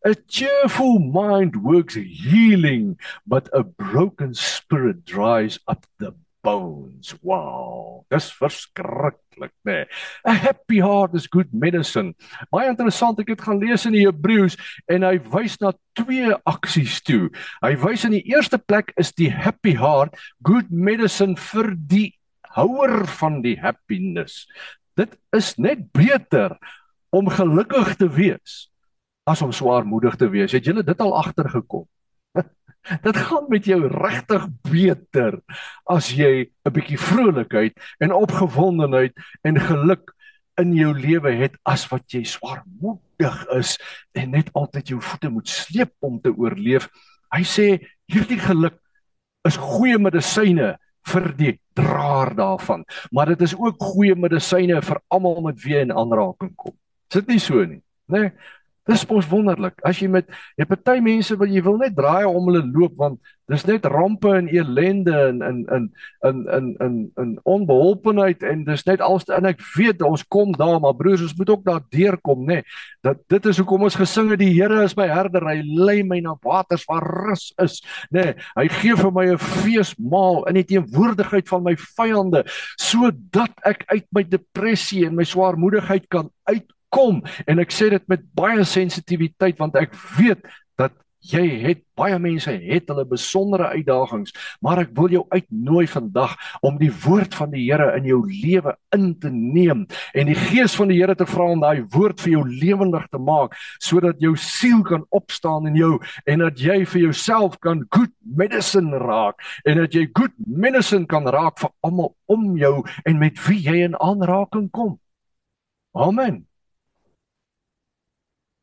A 0.05 0.15
cheerful 0.15 0.99
mind 0.99 1.61
works 1.63 1.95
healing 1.95 2.97
but 3.27 3.51
a 3.53 3.63
broken 3.63 4.35
spirit 4.35 5.05
dries 5.05 5.61
up 5.69 5.85
the 5.99 6.15
bones. 6.43 7.15
Wow, 7.23 8.07
dis 8.11 8.31
verskriklik, 8.33 9.21
né? 9.41 9.49
Nee. 9.65 9.85
A 10.27 10.35
happy 10.35 10.81
heart 10.83 11.15
is 11.15 11.29
good 11.31 11.53
medicine. 11.53 12.15
Baie 12.53 12.71
interessant, 12.71 13.21
ek 13.23 13.35
het 13.35 13.45
gaan 13.45 13.61
lees 13.63 13.87
in 13.89 13.97
die 13.97 14.07
Hebreëus 14.07 14.59
en 14.91 15.07
hy 15.07 15.17
wys 15.33 15.59
na 15.63 15.73
twee 15.99 16.33
aksies 16.49 17.01
toe. 17.07 17.29
Hy 17.65 17.75
wys 17.83 18.07
in 18.09 18.17
die 18.17 18.25
eerste 18.31 18.59
plek 18.59 18.93
is 19.01 19.13
die 19.19 19.31
happy 19.33 19.77
heart 19.79 20.17
good 20.47 20.71
medicine 20.71 21.37
vir 21.51 21.75
die 21.91 22.09
houer 22.57 23.07
van 23.19 23.43
die 23.45 23.57
happiness. 23.61 24.47
Dit 24.99 25.15
is 25.37 25.55
net 25.59 25.87
beter 25.95 26.57
om 27.15 27.31
gelukkig 27.31 27.95
te 28.01 28.09
wees 28.11 28.67
as 29.29 29.43
om 29.45 29.53
swaarmoedig 29.53 30.17
te 30.17 30.29
wees. 30.33 30.55
Het 30.57 30.71
julle 30.71 30.83
dit 30.85 31.01
al 31.05 31.15
agtergekom? 31.19 31.85
Dit 33.07 33.17
gaan 33.17 33.49
met 33.49 33.67
jou 33.69 33.81
regtig 33.87 34.47
beter 34.71 35.39
as 35.85 36.11
jy 36.15 36.49
'n 36.65 36.73
bietjie 36.73 36.99
vrolikheid 36.99 37.77
en 38.01 38.13
opgewondenheid 38.17 39.15
en 39.45 39.61
geluk 39.61 40.15
in 40.59 40.75
jou 40.75 40.93
lewe 40.95 41.33
het 41.39 41.55
as 41.69 41.87
wat 41.93 42.05
jy 42.13 42.25
swaarmoedig 42.27 43.39
is 43.55 43.77
en 44.19 44.35
net 44.35 44.51
altyd 44.59 44.95
jou 44.95 45.01
voete 45.01 45.31
moet 45.31 45.49
sleep 45.49 45.95
om 46.01 46.21
te 46.21 46.33
oorleef. 46.35 46.89
Hy 47.35 47.45
sê 47.45 47.67
hierdie 48.11 48.41
geluk 48.41 48.79
is 49.47 49.57
goeie 49.57 49.99
medisyne 49.99 50.77
vir 51.09 51.27
die 51.39 51.55
draer 51.79 52.35
daarvan, 52.37 52.85
maar 53.13 53.31
dit 53.33 53.43
is 53.47 53.55
ook 53.57 53.81
goeie 53.81 54.17
medisyne 54.19 54.83
vir 54.83 55.01
almal 55.09 55.41
met 55.47 55.61
wie 55.65 55.79
in 55.79 55.95
aanraking 55.95 56.53
kom. 56.57 56.75
Is 57.09 57.21
dit 57.21 57.29
nie 57.29 57.41
so 57.41 57.65
nie? 57.65 57.81
Né? 58.09 58.19
Nee? 58.21 58.33
Dis 58.89 59.05
mos 59.09 59.27
wonderlik. 59.29 59.77
As 59.85 59.99
jy 60.01 60.09
met 60.09 60.29
jy 60.57 60.65
party 60.69 60.99
mense 61.05 61.37
wat 61.37 61.51
jy 61.53 61.61
wil 61.65 61.77
net 61.81 61.97
draai 61.97 62.25
om 62.29 62.49
hulle 62.49 62.65
loop 62.65 62.97
want 62.97 63.21
dis 63.49 63.65
net 63.69 63.87
rampe 63.89 64.31
en 64.37 64.49
ellende 64.49 65.15
en 65.29 65.43
in 65.45 65.59
in 65.73 65.85
in 66.29 66.39
in 66.57 66.67
in 66.85 66.97
in 67.21 67.31
onbeholpenheid 67.49 68.45
en 68.45 68.65
dis 68.67 68.85
net 68.89 69.05
alste 69.05 69.33
en 69.37 69.49
ek 69.49 69.61
weet 69.77 70.05
ons 70.05 70.25
kom 70.29 70.53
daar 70.57 70.81
maar 70.85 70.97
broers 70.97 71.25
ons 71.25 71.37
moet 71.37 71.53
ook 71.53 71.65
daar 71.65 71.85
deurkom 71.93 72.45
nê. 72.49 72.61
Nee. 72.61 72.65
Dat 73.05 73.21
dit 73.29 73.49
is 73.53 73.61
hoekom 73.61 73.85
ons 73.89 73.99
gesing 74.01 74.33
het 74.33 74.41
die 74.41 74.53
Here 74.59 74.83
is 74.85 74.97
my 74.97 75.09
herder 75.09 75.45
hy 75.49 75.61
lei 75.65 76.01
my 76.03 76.21
na 76.25 76.35
waters 76.45 76.85
waar 76.89 77.05
rus 77.05 77.51
is 77.65 77.81
nê. 78.09 78.31
Nee. 78.31 78.35
Hy 78.57 78.67
gee 78.81 78.97
vir 78.97 79.13
my 79.13 79.27
'n 79.33 79.39
feesmaal 79.39 80.45
in 80.49 80.61
die 80.61 80.69
teenwoordigheid 80.75 81.49
van 81.49 81.63
my 81.63 81.77
vyande 81.77 82.45
sodat 82.77 83.53
ek 83.65 83.85
uit 83.93 84.07
my 84.13 84.25
depressie 84.25 85.07
en 85.07 85.17
my 85.17 85.25
swaarmoedigheid 85.25 86.09
kan 86.09 86.33
uit 86.49 86.69
kom. 86.95 87.23
En 87.47 87.61
ek 87.63 87.75
sê 87.75 87.91
dit 87.95 88.09
met 88.09 88.25
baie 88.37 88.65
sensitiwiteit 88.65 89.59
want 89.61 89.77
ek 89.81 89.95
weet 90.19 90.45
dat 90.79 90.95
jy 91.29 91.45
het 91.65 91.81
baie 91.99 92.19
mense 92.23 92.51
het 92.51 92.91
hulle 92.91 93.05
besondere 93.09 93.73
uitdagings 93.75 94.33
maar 94.63 94.79
ek 94.85 94.93
wil 94.97 95.11
jou 95.11 95.25
uitnooi 95.35 95.87
vandag 95.91 96.37
om 96.65 96.79
die 96.79 96.93
woord 97.05 97.35
van 97.35 97.51
die 97.51 97.65
Here 97.69 97.91
in 97.99 98.07
jou 98.07 98.21
lewe 98.29 98.77
in 98.95 99.11
te 99.19 99.31
neem 99.35 99.85
en 100.15 100.31
die 100.31 100.39
gees 100.39 100.77
van 100.79 100.93
die 100.93 101.01
Here 101.01 101.17
te 101.19 101.27
vra 101.27 101.51
om 101.53 101.65
daai 101.65 101.83
woord 101.95 102.23
vir 102.23 102.37
jou 102.37 102.45
lewendig 102.47 103.09
te 103.11 103.19
maak 103.19 103.59
sodat 103.83 104.23
jou 104.23 104.37
siel 104.39 104.85
kan 104.87 105.05
opstaan 105.11 105.67
in 105.73 105.79
jou 105.81 105.93
en 106.25 106.47
dat 106.47 106.63
jy 106.63 106.85
vir 106.87 107.09
jouself 107.09 107.59
kan 107.65 107.83
good 107.91 108.15
medicine 108.23 109.03
raak 109.03 109.43
en 109.67 109.83
dat 109.83 109.95
jy 109.99 110.07
good 110.15 110.35
medicine 110.47 111.07
kan 111.11 111.27
raak 111.27 111.59
vir 111.59 111.75
almal 111.83 112.15
om 112.31 112.55
jou 112.57 112.77
en 113.05 113.19
met 113.19 113.37
wie 113.49 113.61
jy 113.65 113.83
in 113.89 113.99
aanraking 113.99 114.71
kom. 114.71 114.99
Amen 115.99 116.48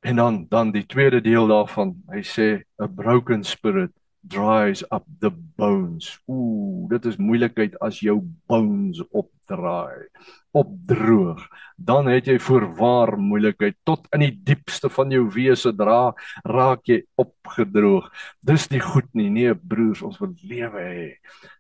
En 0.06 0.16
dan 0.16 0.46
dan 0.50 0.72
die 0.72 0.86
tweede 0.86 1.22
deel 1.22 1.48
daarvan, 1.50 1.96
hy 2.14 2.20
sê 2.22 2.48
a 2.78 2.86
broken 2.86 3.42
spirit 3.44 3.90
dries 4.22 4.84
up 4.94 5.06
the 5.20 5.32
bones. 5.58 6.12
Ooh, 6.30 6.86
dit 6.92 7.06
is 7.10 7.18
moeilikheid 7.18 7.74
as 7.82 8.04
jou 8.06 8.20
bones 8.46 9.02
opdraai, 9.10 10.06
opdroog. 10.54 11.42
Dan 11.78 12.06
het 12.12 12.30
jy 12.30 12.38
voorwaar 12.38 13.16
moeilikheid 13.18 13.80
tot 13.82 14.06
in 14.14 14.28
die 14.28 14.36
diepste 14.46 14.92
van 14.94 15.10
jou 15.14 15.24
wese 15.34 15.74
dra, 15.74 16.14
raak 16.46 16.86
jy 16.90 17.00
opgedroog. 17.22 18.12
Dis 18.46 18.70
nie 18.70 18.84
goed 18.86 19.10
nie, 19.18 19.32
nee 19.34 19.56
broers, 19.58 20.04
ons 20.06 20.22
wil 20.22 20.36
lewe 20.46 20.86
hê. 20.86 21.08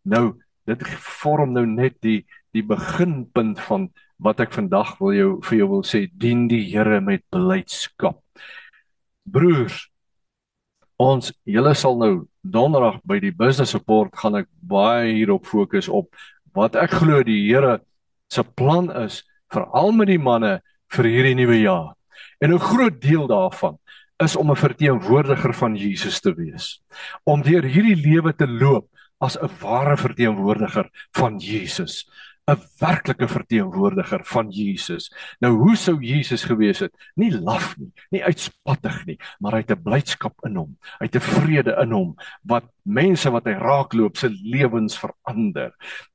Nou, 0.05 0.35
dit 0.69 0.85
vorm 1.01 1.57
nou 1.57 1.65
net 1.65 1.97
die 2.05 2.21
die 2.53 2.63
beginpunt 2.63 3.57
van 3.65 3.89
wat 4.21 4.39
ek 4.39 4.53
vandag 4.55 4.93
wil 5.01 5.17
jou 5.17 5.31
vir 5.49 5.57
jou 5.57 5.71
wil 5.73 5.81
sê, 5.83 6.05
dien 6.13 6.45
die 6.47 6.61
Here 6.69 7.01
met 7.03 7.25
blydskap 7.33 8.21
broers 9.25 9.89
ons 11.01 11.33
julle 11.43 11.73
sal 11.75 11.97
nou 11.99 12.13
donderdag 12.41 13.01
by 13.03 13.19
die 13.19 13.33
business 13.35 13.73
support 13.75 14.15
gaan 14.15 14.39
ek 14.39 14.47
baie 14.61 15.11
hierop 15.11 15.45
fokus 15.45 15.89
op 15.89 16.07
wat 16.55 16.77
ek 16.79 16.93
glo 17.01 17.23
die 17.23 17.41
Here 17.49 17.79
se 18.31 18.43
plan 18.43 18.87
is 19.03 19.23
veral 19.51 19.91
met 19.91 20.07
die 20.07 20.21
manne 20.21 20.59
vir 20.95 21.09
hierdie 21.09 21.35
nuwe 21.35 21.59
jaar. 21.61 21.93
En 22.41 22.53
'n 22.53 22.59
groot 22.59 23.01
deel 23.01 23.27
daarvan 23.27 23.77
is 24.23 24.35
om 24.35 24.51
'n 24.51 24.55
verteenwoordiger 24.55 25.53
van 25.53 25.75
Jesus 25.75 26.19
te 26.21 26.33
wees. 26.33 26.81
Om 27.23 27.41
deur 27.41 27.63
hierdie 27.63 27.95
lewe 27.95 28.33
te 28.33 28.47
loop 28.47 28.87
as 29.19 29.37
'n 29.37 29.49
ware 29.61 29.97
verteenwoordiger 29.97 30.89
van 31.11 31.37
Jesus. 31.39 32.09
'n 32.45 32.61
werklike 32.79 33.27
verteenwoordiger 33.27 34.21
van 34.25 34.49
Jesus. 34.49 35.09
Nou 35.39 35.53
hoe 35.57 35.75
sou 35.75 35.97
Jesus 36.01 36.43
gewees 36.43 36.79
het? 36.79 36.93
Nie 37.15 37.31
laf 37.33 37.77
nie, 37.77 37.91
nie 38.09 38.23
uitspattig 38.23 39.05
nie, 39.05 39.17
maar 39.39 39.57
hy 39.57 39.63
het 39.65 39.71
'n 39.71 39.81
blydskap 39.81 40.45
in 40.45 40.55
hom. 40.55 40.77
Hy 40.99 41.09
het 41.09 41.15
'n 41.15 41.25
vrede 41.25 41.75
in 41.81 41.91
hom 41.91 42.15
wat 42.43 42.69
mense 42.85 43.29
wat 43.33 43.47
hy 43.49 43.55
raakloop 43.57 44.17
se 44.17 44.29
lewens 44.29 44.97
verander. 45.01 45.71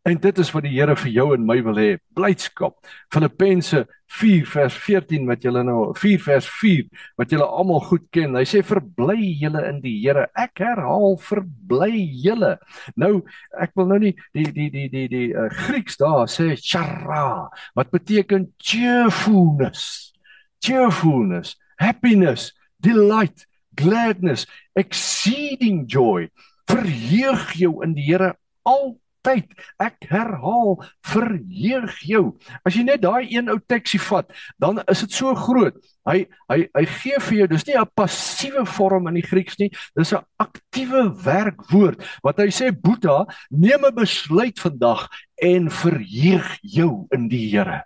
En 0.07 0.19
dit 0.23 0.39
is 0.39 0.51
wat 0.55 0.65
die 0.65 0.77
Here 0.77 0.95
vir 0.97 1.11
jou 1.13 1.27
en 1.35 1.47
my 1.47 1.59
wil 1.67 1.79
hê, 1.81 1.89
blydskap. 2.17 2.79
Filippense 3.13 3.85
4 4.11 4.47
vers 4.51 4.75
14 4.75 5.27
wat 5.29 5.45
julle 5.47 5.63
nou 5.67 5.91
4 5.99 6.23
vers 6.23 6.47
4 6.61 6.87
wat 7.21 7.35
julle 7.35 7.47
almal 7.47 7.83
goed 7.87 8.07
ken. 8.15 8.35
Hy 8.39 8.47
sê 8.49 8.63
verbly 8.67 9.35
julle 9.43 9.63
in 9.69 9.81
die 9.83 9.97
Here. 10.03 10.29
Ek 10.39 10.63
herhaal 10.63 11.19
verbly 11.23 12.05
julle. 12.25 12.57
Nou 12.99 13.21
ek 13.61 13.75
wil 13.79 13.91
nou 13.91 14.01
nie 14.03 14.15
die 14.37 14.47
die 14.55 14.71
die 14.71 14.89
die 14.93 15.07
die 15.11 15.27
uh, 15.35 15.49
Grieks 15.67 15.99
daar 16.01 16.31
sê 16.31 16.55
chara 16.59 17.51
wat 17.79 17.93
beteken 17.95 18.51
cheerfulness. 18.63 20.15
Cheerfulness, 20.61 21.55
happiness, 21.81 22.51
delight, 22.85 23.47
gladness, 23.77 24.47
exceeding 24.77 25.87
joy. 25.89 26.29
Verheug 26.71 27.53
jou 27.59 27.83
in 27.85 27.95
die 27.95 28.07
Here 28.09 28.35
al 28.69 28.99
tyd. 29.27 29.53
Ek 29.81 30.07
herhaal, 30.11 30.79
verheug 31.07 31.97
jou. 32.07 32.23
As 32.67 32.77
jy 32.77 32.85
net 32.87 33.03
daai 33.05 33.29
een 33.29 33.51
ou 33.53 33.59
teksie 33.71 34.01
vat, 34.03 34.31
dan 34.63 34.81
is 34.91 35.05
dit 35.05 35.17
so 35.17 35.35
groot. 35.37 35.77
Hy 36.09 36.25
hy 36.51 36.61
hy 36.77 36.85
gee 37.03 37.21
vir 37.27 37.37
jou, 37.41 37.49
dis 37.53 37.67
nie 37.69 37.77
'n 37.77 37.93
passiewe 37.97 38.65
vorm 38.67 39.09
in 39.09 39.21
die 39.21 39.27
Grieks 39.27 39.59
nie, 39.59 39.71
dis 39.97 40.13
'n 40.13 40.25
aktiewe 40.39 41.11
werkwoord. 41.25 42.01
Wat 42.23 42.39
hy 42.39 42.49
sê, 42.49 42.73
Boeta, 42.73 43.27
neem 43.51 43.85
'n 43.85 43.95
besluit 43.95 44.59
vandag 44.59 45.09
en 45.43 45.71
verheug 45.71 46.59
jou 46.63 47.07
in 47.13 47.29
die 47.29 47.51
Here. 47.51 47.85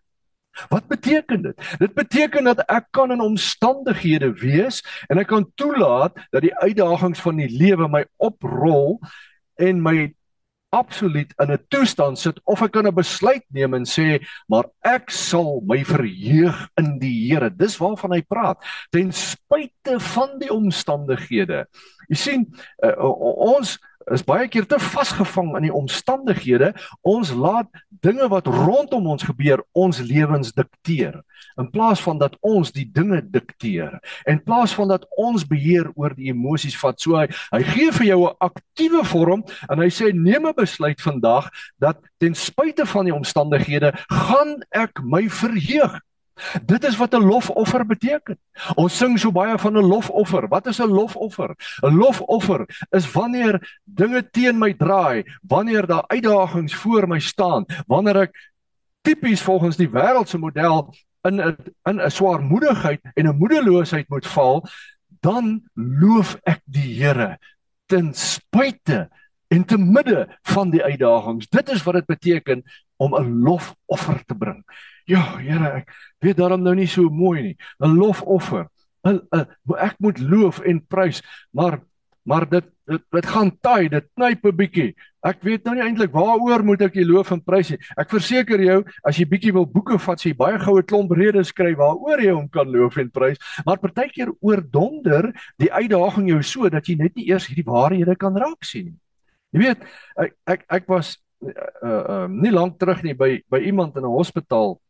Wat 0.68 0.86
beteken 0.86 1.42
dit? 1.42 1.76
Dit 1.78 1.94
beteken 1.94 2.44
dat 2.44 2.64
ek 2.70 2.90
kan 2.90 3.10
in 3.10 3.20
omstandighede 3.20 4.32
wees 4.40 4.82
en 5.08 5.18
ek 5.18 5.30
kan 5.32 5.46
toelaat 5.54 6.18
dat 6.30 6.44
die 6.46 6.54
uitdagings 6.62 7.20
van 7.20 7.40
die 7.42 7.50
lewe 7.50 7.88
my 7.88 8.04
oprol 8.16 9.00
en 9.60 9.82
my 9.82 10.12
absoluut 10.74 11.30
in 11.38 11.52
'n 11.52 11.64
toestand 11.68 12.18
sit 12.18 12.40
of 12.44 12.62
ek 12.62 12.72
kan 12.72 12.86
'n 12.86 12.94
besluit 12.94 13.44
neem 13.48 13.74
en 13.74 13.86
sê 13.86 14.18
maar 14.48 14.66
ek 14.82 15.10
sal 15.10 15.62
my 15.66 15.84
verheug 15.84 16.68
in 16.76 16.98
die 16.98 17.28
Here. 17.28 17.50
Dis 17.50 17.78
waarvan 17.78 18.12
hy 18.12 18.22
praat. 18.22 18.58
Ten 18.90 19.12
spyte 19.12 20.00
van 20.00 20.38
die 20.38 20.52
omstandighede. 20.52 21.66
Jy 22.08 22.16
sien 22.16 22.42
uh, 22.82 22.92
ons 22.98 23.78
is 24.12 24.24
baie 24.24 24.48
keer 24.48 24.66
te 24.66 24.78
vasgevang 24.78 25.56
in 25.56 25.68
die 25.68 25.74
omstandighede. 25.74 26.74
Ons 27.02 27.32
laat 27.32 27.68
dinge 27.88 28.28
wat 28.28 28.46
rondom 28.46 29.06
ons 29.06 29.22
gebeur 29.22 29.64
ons 29.72 29.98
lewens 29.98 30.52
dikteer 30.52 31.22
in 31.60 31.70
plaas 31.70 32.02
van 32.02 32.18
dat 32.18 32.36
ons 32.40 32.72
die 32.74 32.86
dinge 32.92 33.20
dikteer. 33.30 33.98
En 34.24 34.34
in 34.34 34.42
plaas 34.42 34.74
van 34.74 34.88
dat 34.90 35.06
ons 35.16 35.46
beheer 35.46 35.90
oor 35.94 36.14
die 36.16 36.32
emosies 36.32 36.76
vat. 36.80 36.98
So 37.00 37.18
hy, 37.18 37.28
hy 37.52 37.62
gee 37.68 37.92
vir 37.98 38.06
jou 38.06 38.20
'n 38.26 38.36
aktiewe 38.40 39.04
vorm 39.04 39.44
en 39.70 39.78
hy 39.78 39.90
sê 39.90 40.12
neem 40.12 40.46
'n 40.46 40.54
besluit 40.56 41.00
vandag 41.00 41.50
dat 41.78 41.98
ten 42.18 42.34
spyte 42.34 42.86
van 42.86 43.04
die 43.04 43.14
omstandighede 43.14 43.92
gaan 44.08 44.62
ek 44.70 45.02
my 45.02 45.28
verheug. 45.28 46.00
Dit 46.64 46.84
is 46.84 46.96
wat 46.96 47.14
'n 47.14 47.24
lofoffer 47.24 47.86
beteken. 47.86 48.38
Ons 48.74 48.96
sing 48.96 49.18
so 49.18 49.32
baie 49.32 49.58
van 49.58 49.76
'n 49.76 49.86
lofoffer. 49.86 50.48
Wat 50.48 50.66
is 50.66 50.80
'n 50.80 50.90
lofoffer? 50.90 51.54
'n 51.82 51.96
Lofoffer 51.96 52.86
is 52.90 53.12
wanneer 53.12 53.80
dinge 53.84 54.30
teen 54.30 54.58
my 54.58 54.74
draai, 54.74 55.24
wanneer 55.42 55.86
daar 55.86 56.04
uitdagings 56.06 56.74
voor 56.74 57.08
my 57.08 57.18
staan, 57.18 57.64
wanneer 57.86 58.16
ek 58.16 58.52
tipies 59.00 59.42
volgens 59.42 59.76
die 59.76 59.90
wêreldse 59.90 60.38
model 60.38 60.94
in 61.22 61.40
'n 61.40 61.56
in 61.84 62.00
'n 62.00 62.10
swaarmoedigheid 62.10 63.00
en 63.14 63.26
'n 63.28 63.36
moedeloosheid 63.36 64.08
moet 64.08 64.26
val, 64.26 64.68
dan 65.20 65.62
loof 65.74 66.36
ek 66.42 66.60
die 66.64 67.02
Here 67.02 67.38
ten 67.86 68.14
spyte 68.14 69.08
en 69.48 69.64
te 69.64 69.78
midde 69.78 70.38
van 70.42 70.70
die 70.70 70.82
uitdagings. 70.82 71.48
Dit 71.48 71.68
is 71.68 71.82
wat 71.82 71.94
dit 71.94 72.06
beteken 72.06 72.62
om 72.96 73.14
'n 73.14 73.42
lofoffer 73.42 74.24
te 74.24 74.34
bring. 74.34 74.64
Ja, 75.04 75.36
Here, 75.38 75.82
ek 75.82 75.90
weet 76.24 76.38
daarom 76.40 76.62
nou 76.64 76.74
nie 76.74 76.88
so 76.88 77.10
mooi 77.10 77.42
nie. 77.42 77.56
'n 77.80 77.96
Lofoffer. 77.98 78.68
'n 79.04 79.20
Ek 79.78 79.96
moet 80.00 80.18
loof 80.18 80.60
en 80.64 80.80
prys, 80.86 81.22
maar 81.52 81.80
maar 82.24 82.48
dit 82.48 82.64
dit, 82.86 83.02
dit 83.12 83.26
gaan 83.26 83.50
taai, 83.60 83.88
dit 83.88 84.04
knyp 84.16 84.44
'n 84.46 84.56
bietjie. 84.56 84.94
Ek 85.24 85.42
weet 85.42 85.64
nou 85.64 85.74
nie 85.74 85.82
eintlik 85.84 86.12
waaroor 86.12 86.64
moet 86.64 86.82
ek 86.82 86.92
die 86.92 87.04
loof 87.04 87.30
en 87.32 87.40
prys 87.40 87.70
nie. 87.70 87.78
Ek 87.96 88.10
verseker 88.10 88.60
jou, 88.60 88.84
as 89.04 89.16
jy 89.16 89.24
bietjie 89.24 89.52
wil 89.52 89.66
boeke 89.66 89.98
vat, 89.98 90.20
jy 90.20 90.34
baie 90.34 90.58
goue 90.58 90.82
klomp 90.82 91.10
redes 91.12 91.48
skryf 91.48 91.76
waaroor 91.76 92.20
jy 92.20 92.32
hom 92.32 92.48
kan 92.48 92.68
loof 92.68 92.96
en 92.98 93.10
prys, 93.10 93.38
maar 93.66 93.78
partykeer 93.78 94.32
oordonder 94.40 95.32
die 95.58 95.72
uitdaging 95.72 96.28
jou 96.28 96.42
so 96.42 96.68
dat 96.68 96.86
jy 96.88 96.96
net 96.96 97.16
nie 97.16 97.28
eers 97.28 97.46
hierdie 97.46 97.64
waarhede 97.64 98.16
kan 98.16 98.36
raak 98.36 98.64
sien 98.64 98.84
nie. 98.86 98.98
Jy 99.52 99.60
weet, 99.60 99.78
ek 100.18 100.32
ek 100.46 100.64
ek 100.68 100.88
was 100.88 101.18
uh 101.44 102.04
uh 102.08 102.26
nie 102.28 102.50
lank 102.50 102.78
terug 102.78 103.02
nie 103.02 103.14
by 103.14 103.42
by 103.50 103.58
iemand 103.58 103.96
in 103.96 104.04
'n 104.04 104.16
hospitaal 104.16 104.80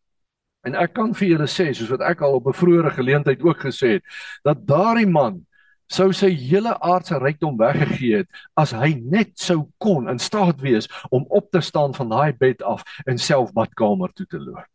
en 0.65 0.75
ek 0.75 0.95
kan 0.97 1.15
vir 1.15 1.29
julle 1.29 1.49
sê 1.51 1.73
soos 1.73 1.91
wat 1.95 2.05
ek 2.11 2.23
al 2.23 2.39
op 2.41 2.47
'n 2.49 2.59
vroeëre 2.61 2.91
geleentheid 2.97 3.43
ook 3.43 3.61
gesê 3.69 3.99
het, 3.99 4.05
dat 4.45 4.67
daardie 4.67 5.07
man 5.07 5.45
sou 5.89 6.13
sy 6.13 6.31
hele 6.33 6.73
aardse 6.81 7.19
rykdom 7.19 7.59
weggegee 7.61 8.23
het 8.23 8.29
as 8.57 8.73
hy 8.73 8.95
net 9.01 9.37
sou 9.39 9.69
kon 9.79 10.09
in 10.09 10.19
staat 10.19 10.61
wees 10.61 10.89
om 11.11 11.27
op 11.29 11.51
te 11.53 11.61
staan 11.61 11.95
van 11.95 12.09
daai 12.09 12.33
bed 12.33 12.63
af 12.63 12.83
en 13.07 13.19
self 13.19 13.53
badkamer 13.53 14.13
toe 14.15 14.27
te 14.27 14.39
loop. 14.39 14.67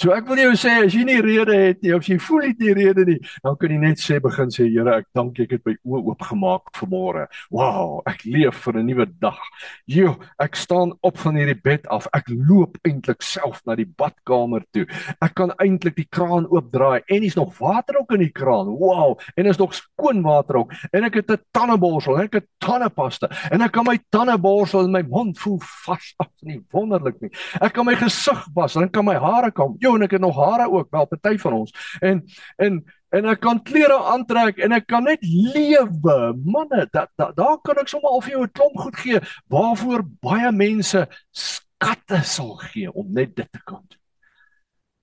So 0.03 0.11
ek 0.11 0.27
wil 0.27 0.41
jou 0.41 0.55
sê 0.59 0.73
as 0.83 0.95
jy 0.97 1.05
nie 1.07 1.21
rede 1.23 1.55
het 1.55 1.85
nie 1.85 1.93
of 1.95 2.09
jy 2.11 2.17
voel 2.19 2.49
het 2.49 2.59
nie 2.59 2.73
rede 2.75 3.05
nie, 3.07 3.21
dan 3.45 3.55
kan 3.55 3.71
jy 3.71 3.77
net 3.79 4.01
sê 4.03 4.17
begin 4.19 4.49
sê 4.51 4.65
Here, 4.67 4.97
ek 4.99 5.07
dank 5.15 5.37
ek 5.45 5.53
het 5.55 5.69
my 5.69 5.77
oë 5.79 6.01
oopgemaak 6.11 6.73
vanmôre. 6.75 7.29
Wow, 7.55 8.01
ek 8.11 8.25
leef 8.27 8.65
vir 8.65 8.81
'n 8.81 8.87
nuwe 8.89 9.07
dag. 9.23 9.39
Jo, 9.87 10.17
ek 10.43 10.59
staan 10.59 10.91
op 11.07 11.19
van 11.23 11.39
hierdie 11.39 11.55
bed 11.55 11.87
af. 11.87 12.09
Ek 12.13 12.27
loop 12.27 12.79
eintlik 12.83 13.23
self 13.23 13.61
na 13.65 13.77
die 13.77 13.87
badkamer 13.87 14.65
toe. 14.73 14.89
Ek 15.23 15.37
kan 15.37 15.53
eintlik 15.63 15.95
die 15.95 16.09
kraan 16.11 16.51
oopdraai 16.51 17.03
en 17.07 17.23
is 17.23 17.37
nog 17.37 17.55
water 17.61 18.01
ook 18.01 18.11
in 18.19 18.27
die 18.27 18.35
kraan. 18.35 18.75
Wow, 18.75 19.21
en 19.37 19.47
is 19.47 19.59
nog 19.59 19.73
skoon 19.73 20.23
water 20.23 20.57
ook. 20.57 20.73
En 20.93 21.05
ek 21.05 21.15
het 21.15 21.31
'n 21.31 21.39
tandeborsel, 21.53 22.19
ek 22.19 22.33
het 22.35 22.47
tandepasta 22.59 23.31
en 23.53 23.63
ek 23.63 23.71
kan 23.73 23.85
my 23.87 23.99
tande 24.11 24.37
borsel 24.37 24.83
en 24.83 24.91
my 24.91 25.03
mond 25.03 25.39
voel 25.39 25.61
vas. 25.61 26.15
Ag, 26.19 26.27
nie 26.43 26.61
wonderlik 26.73 27.21
nie. 27.21 27.31
Ek 27.61 27.73
kan 27.73 27.87
my 27.87 27.95
gesig 27.95 28.49
was 28.53 28.75
en 28.75 28.91
kan 28.91 29.05
my 29.05 29.15
hare 29.15 29.53
kam. 29.53 29.77
Jo, 29.79 29.92
en 29.97 30.07
ek 30.07 30.17
het 30.17 30.21
nog 30.21 30.37
hare 30.37 30.69
ook, 30.71 30.91
wel 30.91 31.07
party 31.07 31.37
van 31.39 31.53
ons. 31.53 31.73
En 32.01 32.23
en 32.57 32.83
en 33.13 33.27
ek 33.29 33.43
kan 33.45 33.61
klere 33.63 33.99
aantrek 34.09 34.63
en 34.65 34.73
ek 34.73 34.87
kan 34.89 35.05
net 35.05 35.21
lewe. 35.25 36.17
Manne, 36.45 36.87
da, 36.93 37.07
da, 37.21 37.29
daar 37.37 37.59
kan 37.65 37.83
ek 37.83 37.91
sommer 37.93 38.11
al 38.11 38.23
vir 38.25 38.33
jou 38.37 38.45
'n 38.45 38.53
klomp 38.57 38.79
goed 38.79 38.97
gee 38.97 39.21
waarvoor 39.53 40.07
baie 40.25 40.53
mense 40.53 41.07
skatte 41.31 42.23
sal 42.25 42.57
gee 42.73 42.93
om 42.93 43.13
net 43.13 43.37
dit 43.37 43.53
te 43.53 43.61
kan 43.65 43.85
doen. 43.85 44.01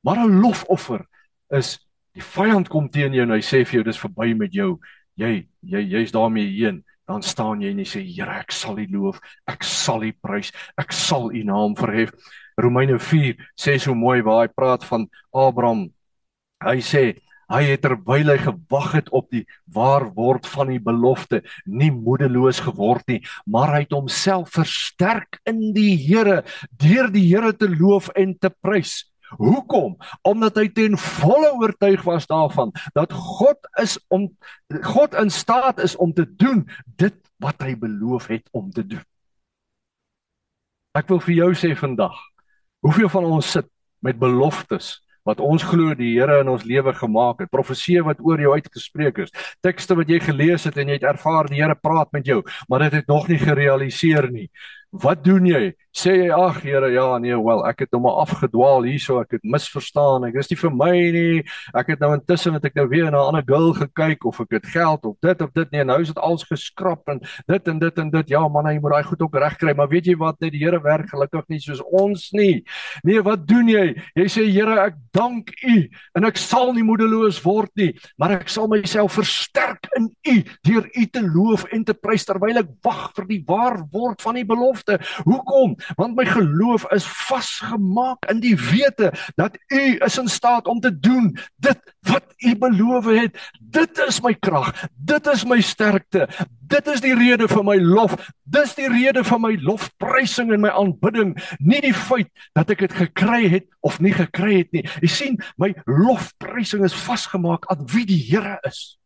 Maar 0.02 0.25
'n 0.25 0.41
lofoffer 0.41 1.06
is 1.49 1.78
die 2.13 2.23
vyand 2.23 2.67
kom 2.67 2.89
teen 2.89 3.13
jou 3.13 3.23
en 3.23 3.38
hy 3.38 3.41
sê 3.41 3.65
vir 3.65 3.80
jou 3.80 3.84
dis 3.84 3.99
verby 3.99 4.34
met 4.34 4.54
jou. 4.54 4.80
Jy 5.15 5.47
jy 5.62 5.82
jy's 5.82 6.12
daarmee 6.12 6.47
heen 6.47 6.84
dan 7.10 7.25
staan 7.25 7.62
jy 7.62 7.73
en 7.73 7.82
jy 7.82 7.88
sê 7.89 8.02
Here 8.06 8.39
ek 8.43 8.54
sal 8.54 8.78
U 8.80 8.86
loof 8.93 9.19
ek 9.49 9.65
sal 9.65 10.06
U 10.06 10.12
prys 10.21 10.54
ek 10.78 10.93
sal 10.95 11.32
U 11.34 11.43
naam 11.43 11.75
verhef 11.78 12.13
Romeine 12.62 13.00
4 13.00 13.39
sê 13.60 13.78
so 13.80 13.95
mooi 13.95 14.22
waar 14.26 14.45
hy 14.45 14.52
praat 14.54 14.86
van 14.88 15.08
Abraham. 15.34 15.89
Hy 16.63 16.80
sê 16.84 17.04
hy 17.50 17.63
het 17.65 17.82
terwyl 17.82 18.30
hy 18.30 18.38
gewag 18.43 18.91
het 18.93 19.08
op 19.15 19.30
die 19.34 19.45
waar 19.74 20.06
word 20.13 20.45
van 20.45 20.69
die 20.69 20.82
belofte 20.84 21.41
nie 21.65 21.89
moedeloos 21.89 22.62
geword 22.62 23.08
nie, 23.10 23.24
maar 23.50 23.74
hy 23.74 23.84
het 23.88 23.95
homself 23.95 24.54
versterk 24.54 25.39
in 25.50 25.72
die 25.74 25.95
Here 25.98 26.43
deur 26.69 27.10
die 27.10 27.26
Here 27.26 27.56
te 27.58 27.69
loof 27.72 28.12
en 28.15 28.36
te 28.38 28.54
prys. 28.54 29.10
Hoekom? 29.38 29.98
Omdat 30.26 30.58
hy 30.58 30.67
ten 30.74 30.98
volle 30.98 31.52
oortuig 31.62 32.02
was 32.06 32.26
daarvan 32.30 32.74
dat 32.98 33.13
God 33.13 33.69
is 33.82 33.98
om 34.10 34.30
God 34.86 35.13
in 35.17 35.30
staat 35.34 35.82
is 35.82 35.95
om 35.95 36.13
te 36.13 36.26
doen 36.26 36.65
dit 36.98 37.17
wat 37.41 37.62
hy 37.62 37.76
beloof 37.78 38.30
het 38.34 38.50
om 38.52 38.72
te 38.74 38.86
doen. 38.86 39.06
Ek 40.98 41.10
wil 41.12 41.22
vir 41.22 41.36
jou 41.36 41.52
sê 41.54 41.76
vandag, 41.78 42.17
Hoeveel 42.79 43.09
van 43.11 43.25
ons 43.27 43.51
sit 43.51 43.67
met 43.99 44.19
beloftes 44.19 44.99
wat 45.27 45.41
ons 45.43 45.63
glo 45.67 45.93
die 45.97 46.13
Here 46.15 46.39
in 46.41 46.49
ons 46.49 46.63
lewe 46.63 46.93
gemaak 46.95 47.43
het, 47.43 47.51
profeseë 47.51 48.05
wat 48.07 48.21
oor 48.23 48.39
jou 48.39 48.53
uitgespreek 48.55 49.19
is, 49.25 49.33
tekste 49.65 49.97
wat 49.99 50.09
jy 50.09 50.21
gelees 50.23 50.63
het 50.65 50.79
en 50.79 50.89
jy 50.89 50.95
het 50.97 51.07
ervaar 51.11 51.49
die 51.51 51.59
Here 51.59 51.75
praat 51.75 52.11
met 52.15 52.29
jou, 52.29 52.39
maar 52.71 52.87
dit 52.87 53.01
het 53.01 53.11
nog 53.11 53.27
nie 53.27 53.39
gerealiseer 53.41 54.29
nie. 54.31 54.47
Wat 54.89 55.21
doen 55.23 55.45
jy? 55.45 55.69
Sê 55.93 56.13
jy 56.15 56.30
ag 56.34 56.60
Here, 56.62 56.88
ja 56.93 57.17
nee, 57.21 57.34
wel, 57.34 57.62
ek 57.69 57.84
het 57.84 57.91
nou 57.93 57.99
maar 58.04 58.19
afgedwaal 58.23 58.86
hierso, 58.86 59.19
ek 59.21 59.36
het 59.38 59.45
misverstaan. 59.45 60.23
Ek 60.28 60.39
is 60.41 60.49
nie 60.52 60.58
vir 60.58 60.71
my 60.73 60.93
nie. 61.13 61.41
Ek 61.78 61.91
het 61.93 62.02
nou 62.02 62.12
intussen 62.15 62.56
het 62.58 62.65
ek 62.69 62.78
nou 62.78 62.86
weer 62.89 63.10
na 63.10 63.21
'n 63.21 63.30
ander 63.34 63.45
girl 63.45 63.73
gekyk 63.73 64.25
of 64.25 64.39
ek 64.41 64.52
het 64.58 64.65
geld 64.65 65.06
of 65.06 65.17
dit 65.21 65.41
of 65.41 65.52
dit 65.54 65.71
nie. 65.71 65.84
Nou 65.84 66.02
is 66.02 66.13
dit 66.13 66.17
als 66.17 66.43
geskrap 66.43 67.10
en 67.10 67.19
dit 67.47 67.67
en 67.67 67.80
dit 67.80 67.97
en 67.97 68.10
dit. 68.10 68.30
Ja 68.30 68.47
man, 68.47 68.65
jy 68.65 68.80
moet 68.80 68.91
daai 68.91 69.04
goed 69.04 69.21
ook 69.21 69.36
regkry, 69.36 69.73
maar 69.75 69.89
weet 69.89 70.06
jy 70.06 70.15
wat? 70.15 70.39
Net 70.39 70.52
die 70.52 70.63
Here 70.63 70.82
werk 70.82 71.10
gelukkig 71.10 71.45
nie 71.49 71.60
soos 71.60 71.82
ons 71.82 72.32
nie. 72.32 72.63
Nee, 73.04 73.21
wat 73.21 73.47
doen 73.47 73.67
jy? 73.67 73.95
Jy 74.15 74.28
sê 74.28 74.45
Here, 74.49 74.80
ek 74.80 74.95
dank 75.12 75.49
U 75.63 75.89
en 76.15 76.25
ek 76.25 76.38
sal 76.38 76.73
nie 76.73 76.84
moedeloos 76.84 77.43
word 77.43 77.69
nie, 77.75 77.93
maar 78.17 78.32
ek 78.32 78.49
sal 78.49 78.67
myself 78.67 79.13
versterk 79.13 79.89
in 79.97 80.10
U 80.25 80.43
deur 80.63 80.86
U 80.95 81.06
te 81.06 81.21
loof 81.21 81.65
en 81.73 81.84
te 81.84 81.93
prys 81.93 82.25
terwyl 82.25 82.58
ek 82.58 82.69
wag 82.84 83.12
vir 83.15 83.25
die 83.25 83.43
waar 83.45 83.84
word 83.91 84.21
van 84.21 84.36
die 84.36 84.45
belofte 84.45 84.78
belofte. 84.79 85.23
Hoekom? 85.23 85.75
Want 85.95 86.15
my 86.15 86.25
geloof 86.25 86.85
is 86.91 87.05
vasgemaak 87.05 88.25
in 88.29 88.39
die 88.39 88.55
wete 88.55 89.11
dat 89.35 89.57
U 89.67 89.97
is 89.97 90.17
in 90.17 90.27
staat 90.27 90.67
om 90.67 90.79
te 90.79 90.99
doen 90.99 91.37
dit 91.57 91.95
wat 92.01 92.33
U 92.37 92.55
beloof 92.57 93.05
het. 93.05 93.37
Dit 93.59 93.97
is 94.07 94.21
my 94.21 94.33
krag. 94.33 94.73
Dit 94.95 95.27
is 95.27 95.45
my 95.45 95.61
sterkte. 95.61 96.27
Dit 96.59 96.87
is 96.87 97.01
die 97.01 97.15
rede 97.15 97.47
vir 97.47 97.63
my 97.63 97.77
lof. 97.77 98.15
Dis 98.43 98.75
die 98.75 98.89
rede 98.89 99.23
vir 99.23 99.39
my 99.39 99.55
lofprysing 99.61 100.53
en 100.53 100.61
my 100.61 100.69
aanbidding, 100.69 101.35
nie 101.59 101.81
die 101.81 101.93
feit 101.93 102.29
dat 102.57 102.69
ek 102.69 102.85
dit 102.85 102.93
gekry 102.93 103.49
het 103.49 103.67
of 103.85 103.99
nie 103.99 104.13
gekry 104.13 104.61
het 104.61 104.71
nie. 104.73 104.85
Jy 105.01 105.09
sien, 105.09 105.39
my 105.57 105.73
lofprysing 105.85 106.85
is 106.85 106.97
vasgemaak 106.97 107.65
aan 107.69 107.85
wie 107.89 108.05
die 108.09 108.21
Here 108.29 108.59
is. 108.67 108.99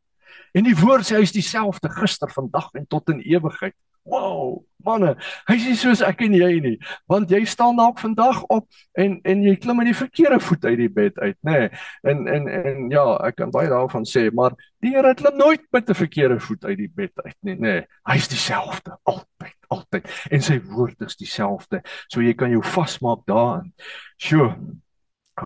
En 0.53 0.67
die 0.67 0.75
woord 0.77 1.07
sê 1.07 1.17
hy 1.17 1.25
is 1.25 1.33
dieselfde 1.33 1.89
gister, 1.95 2.29
vandag 2.29 2.69
en 2.77 2.86
tot 2.88 3.09
in 3.09 3.23
ewigheid. 3.23 3.75
Wow, 4.03 4.65
manne, 4.86 5.13
hy's 5.50 5.65
nie 5.67 5.78
soos 5.80 6.04
ek 6.06 6.22
en 6.26 6.36
jy 6.38 6.52
nie, 6.63 6.76
want 7.10 7.32
jy 7.32 7.43
staan 7.50 7.80
dalk 7.80 8.00
vandag 8.02 8.43
op 8.54 8.67
en 9.00 9.19
en 9.24 9.43
jy 9.43 9.56
klim 9.62 9.80
met 9.82 9.89
die 9.89 9.98
verkeerde 9.98 10.39
voet 10.43 10.65
uit 10.65 10.78
die 10.84 10.91
bed 10.91 11.19
uit, 11.19 11.38
nê? 11.48 11.58
Nee. 11.58 11.69
En 12.12 12.28
en 12.28 12.48
en 12.48 12.88
ja, 12.93 13.06
ek 13.28 13.39
kan 13.41 13.52
baie 13.54 13.72
daarvan 13.72 14.08
sê, 14.10 14.30
maar 14.34 14.56
die 14.84 14.93
Here 14.93 15.13
klim 15.15 15.38
nooit 15.38 15.65
met 15.72 15.89
'n 15.89 15.96
verkeerde 15.96 16.39
voet 16.39 16.65
uit 16.65 16.78
die 16.78 16.91
bed 16.96 17.12
uit 17.26 17.38
nie, 17.41 17.56
nê. 17.56 17.60
Nee. 17.60 17.86
Hy's 18.04 18.28
dieselfde 18.28 18.98
altyd, 19.04 19.58
altyd 19.67 20.10
en 20.32 20.41
sy 20.41 20.60
woord 20.62 21.02
is 21.02 21.15
dieselfde. 21.15 21.82
So 22.08 22.22
jy 22.22 22.34
kan 22.34 22.52
jou 22.52 22.63
vasmaak 22.63 23.26
daarin. 23.26 23.74
Sjoe. 24.17 24.56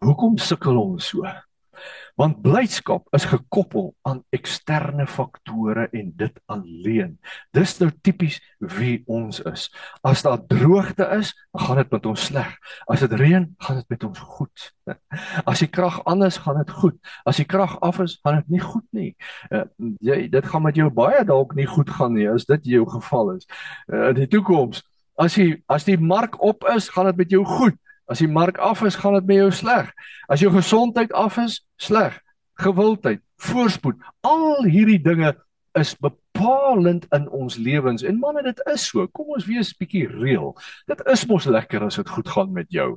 Hoekom 0.03 0.37
sukkel 0.37 0.77
ons 0.77 1.07
so? 1.07 1.23
Want 2.17 2.39
blydskap 2.41 3.05
is 3.13 3.27
gekoppel 3.29 3.91
aan 4.01 4.23
eksterne 4.33 5.05
faktore 5.07 5.85
en 5.93 6.07
dit 6.17 6.39
alleen. 6.49 7.11
Dis 7.53 7.75
nou 7.77 7.91
tipies 8.01 8.39
wie 8.77 9.03
ons 9.05 9.37
is. 9.45 9.67
As 10.01 10.25
daar 10.25 10.41
droogte 10.49 11.05
is, 11.19 11.29
gaan 11.53 11.77
dit 11.77 11.93
met 11.93 12.09
ons 12.09 12.25
sleg. 12.31 12.49
As 12.89 13.05
dit 13.05 13.13
reën, 13.21 13.45
gaan 13.61 13.79
dit 13.83 13.93
met 13.93 14.07
ons 14.09 14.25
goed. 14.33 14.65
As 15.49 15.61
die 15.61 15.69
krag 15.69 16.01
anders 16.09 16.41
gaan 16.41 16.57
dit 16.63 16.73
goed. 16.81 16.97
As 17.29 17.37
die 17.37 17.45
krag 17.45 17.77
af 17.85 18.01
is, 18.01 18.17
gaan 18.25 18.41
dit 18.41 18.57
nie 18.57 18.65
goed 18.65 18.87
nie. 18.97 19.11
Uh, 19.53 19.67
jy 20.01 20.23
dit 20.33 20.49
gaan 20.49 20.65
met 20.65 20.77
jou 20.79 20.89
baie 20.89 21.21
dalk 21.27 21.53
nie 21.53 21.69
goed 21.69 21.89
gaan 21.93 22.15
nie 22.17 22.25
as 22.31 22.47
dit 22.49 22.73
jou 22.73 22.85
geval 22.89 23.35
is. 23.37 23.45
Uh, 23.93 24.09
in 24.09 24.23
die 24.23 24.31
toekoms, 24.31 24.81
as 25.21 25.37
jy 25.37 25.59
as 25.69 25.85
die 25.85 25.99
mark 26.01 26.41
op 26.41 26.65
is, 26.73 26.89
gaan 26.93 27.11
dit 27.11 27.21
met 27.21 27.37
jou 27.37 27.45
goed. 27.45 27.77
As 28.07 28.21
die 28.23 28.29
mark 28.31 28.57
af 28.63 28.81
is, 28.87 28.95
gaan 28.95 29.17
dit 29.19 29.27
met 29.27 29.41
jou 29.41 29.51
sleg. 29.51 29.91
As 30.31 30.43
jou 30.43 30.51
gesondheid 30.53 31.11
af 31.13 31.37
is, 31.43 31.59
sleg. 31.75 32.15
Gewildheid, 32.57 33.21
voorspoed, 33.43 33.99
al 34.25 34.65
hierdie 34.65 34.99
dinge 35.03 35.35
is 35.77 35.93
bepalend 36.01 37.05
in 37.13 37.27
ons 37.29 37.57
lewens. 37.61 38.03
En 38.03 38.19
manne, 38.19 38.41
dit 38.47 38.61
is 38.73 38.87
so. 38.89 39.05
Kom 39.13 39.35
ons 39.35 39.45
wees 39.45 39.73
bietjie 39.77 40.07
reël. 40.09 40.55
Dit 40.89 41.03
is 41.11 41.25
mos 41.29 41.45
lekker 41.45 41.85
as 41.85 41.99
dit 41.99 42.09
goed 42.15 42.31
gaan 42.33 42.53
met 42.55 42.71
jou. 42.73 42.95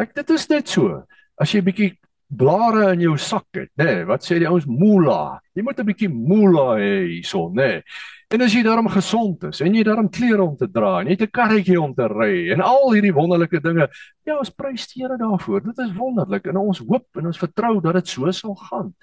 Ek 0.00 0.14
dit 0.16 0.32
is 0.34 0.48
net 0.50 0.70
so. 0.70 1.02
As 1.40 1.52
jy 1.52 1.60
bietjie 1.66 1.90
blare 2.36 2.92
in 2.92 3.00
jou 3.00 3.16
sak 3.18 3.46
het, 3.56 3.70
nê, 3.78 3.84
nee, 3.84 4.04
wat 4.08 4.24
sê 4.24 4.38
die 4.38 4.48
ouens 4.48 4.66
moola? 4.66 5.40
Jy 5.54 5.62
moet 5.62 5.80
'n 5.80 5.86
bietjie 5.86 6.08
moola 6.08 6.76
hê 6.78 7.06
hierson, 7.06 7.54
nê. 7.54 7.68
Nee. 7.68 7.82
En 8.34 8.42
as 8.42 8.54
jy 8.54 8.64
daarom 8.66 8.88
gesond 8.90 9.44
is 9.44 9.60
en 9.62 9.74
jy 9.76 9.84
daarom 9.86 10.08
klere 10.10 10.42
om 10.42 10.56
te 10.58 10.66
dra 10.66 11.00
en 11.00 11.06
jy 11.06 11.14
het 11.14 11.22
'n 11.22 11.30
karretjie 11.30 11.80
om 11.80 11.94
te 11.94 12.06
ry 12.08 12.50
en 12.50 12.60
al 12.60 12.92
hierdie 12.92 13.12
wonderlike 13.14 13.60
dinge, 13.60 13.88
ja, 14.26 14.38
ons 14.38 14.50
prys 14.50 14.86
die 14.92 15.02
Here 15.04 15.16
daarvoor. 15.18 15.60
Dit 15.62 15.78
is 15.78 15.92
wonderlik 15.92 16.46
en 16.46 16.56
ons 16.56 16.78
hoop 16.78 17.06
en 17.16 17.26
ons 17.26 17.38
vertrou 17.38 17.80
dat 17.80 17.94
dit 17.94 18.08
so 18.08 18.30
sal 18.30 18.54
gaan. 18.54 18.94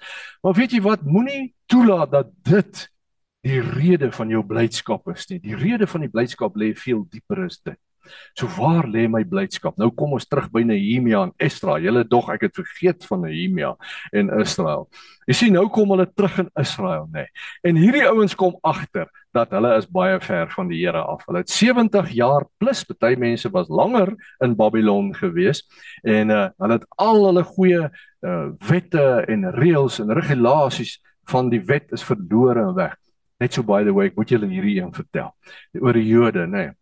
Maar 0.42 0.52
weet 0.52 0.72
jy 0.72 0.80
wat? 0.80 1.02
Moenie 1.02 1.54
toelaat 1.66 2.10
dat 2.10 2.26
dit 2.42 2.88
die 3.42 3.60
rede 3.60 4.10
van 4.12 4.28
jou 4.28 4.42
blydskap 4.42 5.08
is 5.08 5.26
nie. 5.30 5.38
Die 5.38 5.56
rede 5.56 5.86
van 5.86 6.00
die 6.00 6.10
blydskap 6.10 6.56
lê 6.56 6.74
veel 6.74 7.06
dieper 7.10 7.44
as 7.44 7.60
dit. 7.64 7.78
So 8.38 8.48
waar 8.56 8.88
lê 8.88 9.06
my 9.10 9.22
blydskap? 9.28 9.76
Nou 9.80 9.90
kom 9.96 10.14
ons 10.16 10.26
terug 10.28 10.50
by 10.52 10.64
Nehemia 10.66 11.22
en 11.26 11.34
Esdra. 11.42 11.78
Julle 11.82 12.04
dog 12.08 12.30
ek 12.32 12.48
het 12.48 12.60
vergeet 12.60 13.06
van 13.08 13.26
Nehemia 13.26 13.74
en 14.12 14.32
Israel. 14.40 14.88
Jy 15.28 15.36
sien 15.38 15.54
nou 15.54 15.68
kom 15.70 15.92
hulle 15.94 16.08
terug 16.10 16.40
in 16.42 16.48
Israel, 16.58 17.04
nê. 17.12 17.26
Nee. 17.26 17.42
En 17.70 17.78
hierdie 17.78 18.06
ouens 18.08 18.34
kom 18.38 18.56
agter 18.66 19.06
dat 19.36 19.52
hulle 19.54 19.70
is 19.78 19.86
baie 19.86 20.18
ver 20.20 20.50
van 20.52 20.68
die 20.70 20.80
Here 20.82 21.04
af. 21.06 21.22
Hulle 21.28 21.44
het 21.44 21.52
70 21.52 22.10
jaar 22.16 22.46
plus, 22.60 22.82
baie 22.98 23.16
mense 23.18 23.50
was 23.54 23.70
langer 23.70 24.12
in 24.44 24.56
Babylon 24.58 25.12
gewees 25.16 25.62
en 26.02 26.34
uh, 26.34 26.48
hulle 26.58 26.80
het 26.80 26.88
al 27.00 27.22
hulle 27.28 27.46
goeie 27.54 27.86
uh, 27.86 28.48
wette 28.68 29.06
en 29.30 29.48
reëls 29.54 30.00
en 30.02 30.14
regulasies 30.18 30.98
van 31.30 31.52
die 31.52 31.62
wet 31.68 31.94
is 31.94 32.04
verlore 32.04 32.66
en 32.66 32.76
weg. 32.76 32.98
Net 33.42 33.54
so 33.54 33.62
by 33.66 33.82
the 33.86 33.94
way, 33.94 34.10
ek 34.10 34.18
moet 34.18 34.30
julle 34.34 34.50
hierdie 34.50 34.80
een 34.80 34.94
vertel 34.94 35.30
oor 35.80 35.98
die 35.98 36.08
Jode, 36.10 36.46
nê. 36.46 36.66
Nee 36.66 36.78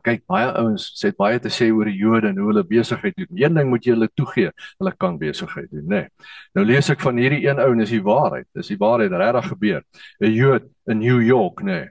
kyk 0.00 0.24
baie 0.30 0.48
ouens 0.56 0.86
sê 0.96 1.12
baie 1.16 1.38
te 1.42 1.50
sê 1.52 1.68
oor 1.70 1.90
die 1.90 1.98
Jode 1.98 2.30
en 2.32 2.38
hoe 2.40 2.48
hulle 2.48 2.64
besigheid 2.64 3.16
doen. 3.16 3.28
Een 3.36 3.58
ding 3.58 3.68
moet 3.70 3.84
jy 3.84 3.92
hulle 3.92 4.08
toegee, 4.16 4.52
hulle 4.80 4.92
kan 4.98 5.18
besigheid 5.20 5.68
doen, 5.70 5.84
nê. 5.84 6.02
Nee. 6.02 6.28
Nou 6.56 6.64
lees 6.66 6.90
ek 6.90 7.00
van 7.04 7.20
hierdie 7.20 7.42
een 7.44 7.60
ou 7.62 7.70
en 7.72 7.82
dis 7.84 7.92
die 7.92 8.02
waarheid. 8.02 8.48
Dis 8.56 8.72
die 8.72 8.80
waarheid 8.80 9.12
regtig 9.12 9.50
gebeur. 9.52 9.82
'n 10.20 10.32
Jood 10.32 10.70
in 10.88 10.98
New 10.98 11.20
York, 11.22 11.62
nê. 11.62 11.80
Nee. 11.82 11.90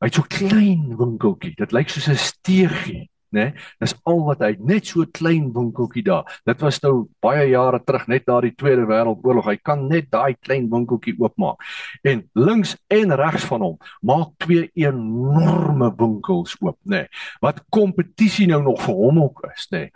Hy 0.00 0.08
het 0.08 0.16
so 0.16 0.24
klein 0.24 0.96
winkeltjie. 0.96 1.54
Dit 1.58 1.72
lyk 1.76 1.90
soos 1.92 2.08
'n 2.08 2.16
steegie 2.16 3.10
né? 3.30 3.40
Nee, 3.40 3.52
dis 3.80 3.94
al 4.08 4.22
wat 4.26 4.42
hy 4.44 4.52
net 4.66 4.88
so 4.90 5.06
klein 5.16 5.50
winkeltjie 5.54 6.02
daar. 6.06 6.28
Dit 6.46 6.62
was 6.64 6.80
nou 6.82 7.08
baie 7.22 7.46
jare 7.52 7.80
terug 7.86 8.06
net 8.10 8.26
na 8.28 8.40
die 8.44 8.54
Tweede 8.58 8.86
Wêreldoorlog. 8.88 9.48
Hy 9.50 9.56
kan 9.62 9.86
net 9.88 10.10
daai 10.12 10.36
klein 10.42 10.68
winkeltjie 10.72 11.16
oopmaak. 11.18 11.62
En 12.06 12.24
links 12.34 12.76
en 12.90 13.14
regs 13.20 13.46
van 13.50 13.66
hom 13.66 13.76
maak 14.06 14.34
twee 14.42 14.70
enorme 14.74 15.92
winkels 15.98 16.56
oop, 16.60 16.78
né? 16.84 17.04
Nee, 17.04 17.06
wat 17.40 17.62
kompetisie 17.72 18.48
nou 18.50 18.62
nog 18.64 18.82
vir 18.84 18.98
hom 18.98 19.22
ook 19.22 19.44
is, 19.52 19.68
né? 19.70 19.86
Nee. 19.86 19.92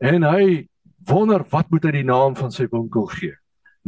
En 0.00 0.24
hy 0.24 0.44
wonder 1.08 1.44
wat 1.52 1.70
moet 1.70 1.84
hy 1.88 1.92
die 2.00 2.06
naam 2.08 2.36
van 2.38 2.52
sy 2.54 2.66
winkel 2.72 3.08
gee. 3.12 3.34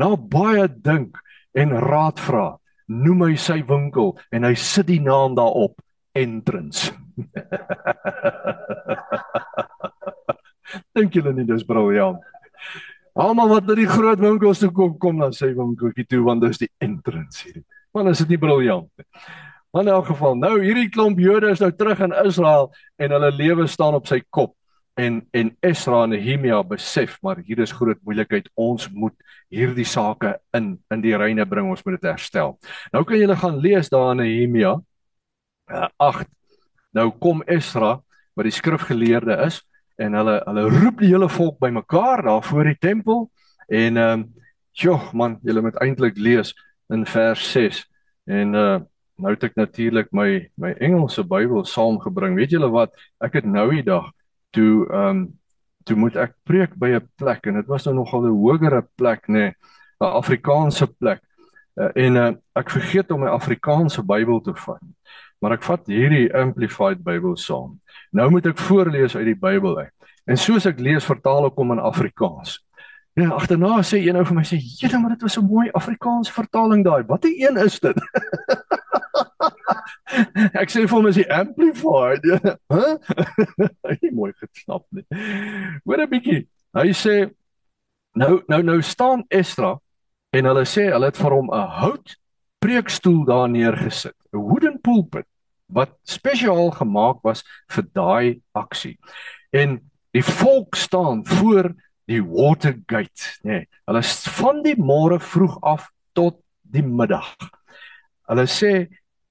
Nou 0.01 0.17
baie 0.17 0.67
dink 0.69 1.19
en 1.57 1.73
raad 1.85 2.21
vra. 2.21 2.57
Noem 2.93 3.29
hy 3.29 3.37
sy 3.41 3.61
winkel 3.69 4.17
en 4.33 4.45
hy 4.49 4.55
sit 4.59 4.89
die 4.91 5.01
naam 5.01 5.37
daarop 5.39 5.79
entrance. 6.19 6.93
Dink 10.97 11.17
julle 11.17 11.33
nie 11.37 11.49
dis 11.49 11.65
briljant? 11.69 12.21
Almal 13.13 13.51
wat 13.51 13.67
na 13.69 13.75
die 13.77 13.89
groot 13.89 14.21
winkels 14.23 14.63
toe 14.63 14.73
kom, 14.73 14.95
kom 15.01 15.19
na 15.21 15.29
sy 15.37 15.51
winkeltjie 15.57 16.07
toe 16.09 16.23
want 16.25 16.45
dis 16.45 16.63
die 16.65 16.73
entrance 16.81 17.45
hier. 17.45 17.61
Man, 17.93 18.09
is 18.09 18.23
dit 18.25 18.33
nie 18.33 18.41
briljant 18.41 18.89
nie? 18.97 19.07
Maar 19.73 19.87
in 19.87 19.89
elk 19.89 20.11
geval, 20.11 20.35
nou 20.37 20.57
hierdie 20.61 20.91
klomp 20.93 21.21
Jode 21.21 21.49
is 21.53 21.63
nou 21.65 21.71
terug 21.73 22.01
in 22.05 22.13
Israel 22.27 22.69
en 23.01 23.15
hulle 23.17 23.31
lewe 23.33 23.65
staan 23.69 23.97
op 23.97 24.09
sy 24.09 24.21
kop. 24.29 24.53
En 25.01 25.23
en 25.33 25.49
Esra 25.65 26.03
en 26.05 26.13
Nehemia 26.13 26.59
besef 26.69 27.15
maar 27.25 27.39
hier 27.41 27.63
is 27.65 27.73
groot 27.73 27.97
moeilikheid. 28.05 28.51
Ons 28.61 28.91
moet 28.93 29.17
hierdie 29.49 29.89
sake 29.89 30.35
in 30.53 30.75
in 30.93 31.05
die 31.05 31.17
reine 31.17 31.47
bring. 31.49 31.71
Ons 31.73 31.81
moet 31.85 31.97
dit 31.97 32.11
herstel. 32.11 32.59
Nou 32.93 33.05
kan 33.09 33.17
julle 33.17 33.37
gaan 33.37 33.57
lees 33.65 33.89
daar 33.89 34.13
in 34.13 34.21
Nehemia 34.21 34.75
uh, 35.73 35.89
8 35.97 36.29
nou 36.93 37.11
kom 37.19 37.43
Esra 37.47 38.01
wat 38.35 38.49
die 38.49 38.55
skrifgeleerde 38.55 39.37
is 39.47 39.61
en 40.01 40.17
hulle 40.17 40.39
hulle 40.47 40.69
roep 40.73 41.03
die 41.03 41.13
hele 41.13 41.29
volk 41.29 41.59
bymekaar 41.63 42.25
daar 42.27 42.45
voor 42.45 42.71
die 42.71 42.79
tempel 42.81 43.29
en 43.69 43.97
ehm 43.97 44.21
um, 44.21 44.31
joh 44.73 45.11
man 45.13 45.37
julle 45.45 45.61
moet 45.61 45.77
eintlik 45.85 46.17
lees 46.17 46.55
in 46.93 47.05
vers 47.07 47.45
6 47.53 47.85
en 48.41 48.55
uh 48.55 48.81
nou 49.23 49.33
het 49.35 49.45
ek 49.47 49.59
natuurlik 49.61 50.09
my 50.17 50.29
my 50.59 50.73
Engelse 50.83 51.23
Bybel 51.29 51.65
saamgebring. 51.69 52.35
Weet 52.35 52.55
julle 52.57 52.71
wat? 52.73 52.95
Ek 53.23 53.37
het 53.39 53.47
nou 53.47 53.69
die 53.71 53.85
dag 53.87 54.11
toe 54.57 54.89
ehm 54.89 55.09
um, 55.09 55.23
toe 55.83 55.97
moet 55.99 56.15
ek 56.17 56.37
preek 56.47 56.77
by 56.79 56.93
'n 56.95 57.09
plek 57.19 57.47
en 57.51 57.55
dit 57.59 57.67
was 57.67 57.85
nou 57.87 57.95
nogal 57.95 58.23
'n 58.27 58.39
hogere 58.39 58.83
plek 58.97 59.29
nê 59.29 59.33
nee, 59.33 59.55
'n 60.01 60.05
Afrikaanse 60.05 60.87
plek. 60.87 61.21
Uh, 61.77 61.91
en 61.95 62.17
uh, 62.17 62.33
ek 62.55 62.71
vergeet 62.71 63.11
om 63.11 63.21
my 63.21 63.29
Afrikaanse 63.29 64.03
Bybel 64.03 64.41
te 64.41 64.55
vat 64.55 64.83
maar 65.43 65.57
ek 65.57 65.65
vat 65.67 65.89
hierdie 65.91 66.29
amplified 66.39 67.03
Bybel 67.05 67.35
saam. 67.37 67.81
Nou 68.15 68.29
moet 68.31 68.47
ek 68.47 68.61
voorlees 68.63 69.17
uit 69.17 69.27
die 69.33 69.39
Bybel 69.39 69.79
uit. 69.79 69.93
En 70.31 70.39
soos 70.39 70.67
ek 70.71 70.81
lees, 70.81 71.05
vertaal 71.05 71.49
ek 71.49 71.59
hom 71.59 71.75
in 71.75 71.83
Afrikaans. 71.83 72.61
Ja, 73.19 73.35
agterna 73.37 73.83
sê 73.85 73.99
een 74.01 74.17
ou 74.17 74.25
vir 74.25 74.37
my 74.39 74.45
sê, 74.47 74.57
"Jene, 74.57 74.99
maar 74.99 75.11
dit 75.11 75.23
was 75.23 75.37
'n 75.37 75.45
mooi 75.45 75.69
Afrikaans 75.75 76.31
vertaling 76.31 76.85
daai. 76.85 77.03
Wat 77.07 77.25
'n 77.25 77.35
een 77.37 77.57
is 77.57 77.81
dit?" 77.81 77.97
ek 80.63 80.71
sê 80.71 80.87
vir 80.87 80.97
hom 80.97 81.07
is 81.07 81.17
die 81.17 81.33
amplified. 81.33 82.23
Hæ? 82.73 82.99
Hy 83.89 84.11
mooi 84.13 84.33
gesnap 84.33 84.85
nie. 84.91 85.05
Hoor 85.85 86.01
'n 86.01 86.09
bietjie. 86.09 86.49
Hy 86.73 86.93
sê 86.93 87.31
nou 88.15 88.43
nou 88.49 88.63
nou 88.63 88.83
staan 88.83 89.25
Esdra 89.29 89.79
en 90.33 90.45
hulle 90.45 90.65
sê 90.65 90.93
hulle 90.93 91.11
het 91.11 91.17
vir 91.17 91.31
hom 91.31 91.51
'n 91.51 91.69
hout 91.69 92.17
preekstoel 92.63 93.25
daar 93.25 93.49
neergesit, 93.49 94.15
'n 94.33 94.39
wooden 94.39 94.81
pulpit 94.81 95.27
wat 95.73 95.95
spesiaal 96.09 96.71
gemaak 96.77 97.23
was 97.25 97.43
vir 97.73 97.87
daai 97.97 98.41
aksie. 98.55 98.99
En 99.53 99.81
die 100.13 100.25
volk 100.25 100.77
staan 100.77 101.25
voor 101.27 101.73
die 102.11 102.21
Watergate, 102.21 103.39
nê. 103.47 103.63
Nee, 103.63 103.69
hulle 103.89 104.03
van 104.37 104.63
die 104.65 104.77
môre 104.77 105.19
vroeg 105.23 105.59
af 105.63 105.89
tot 106.17 106.41
die 106.63 106.85
middag. 106.85 107.31
Hulle 108.29 108.47
sê 108.51 108.73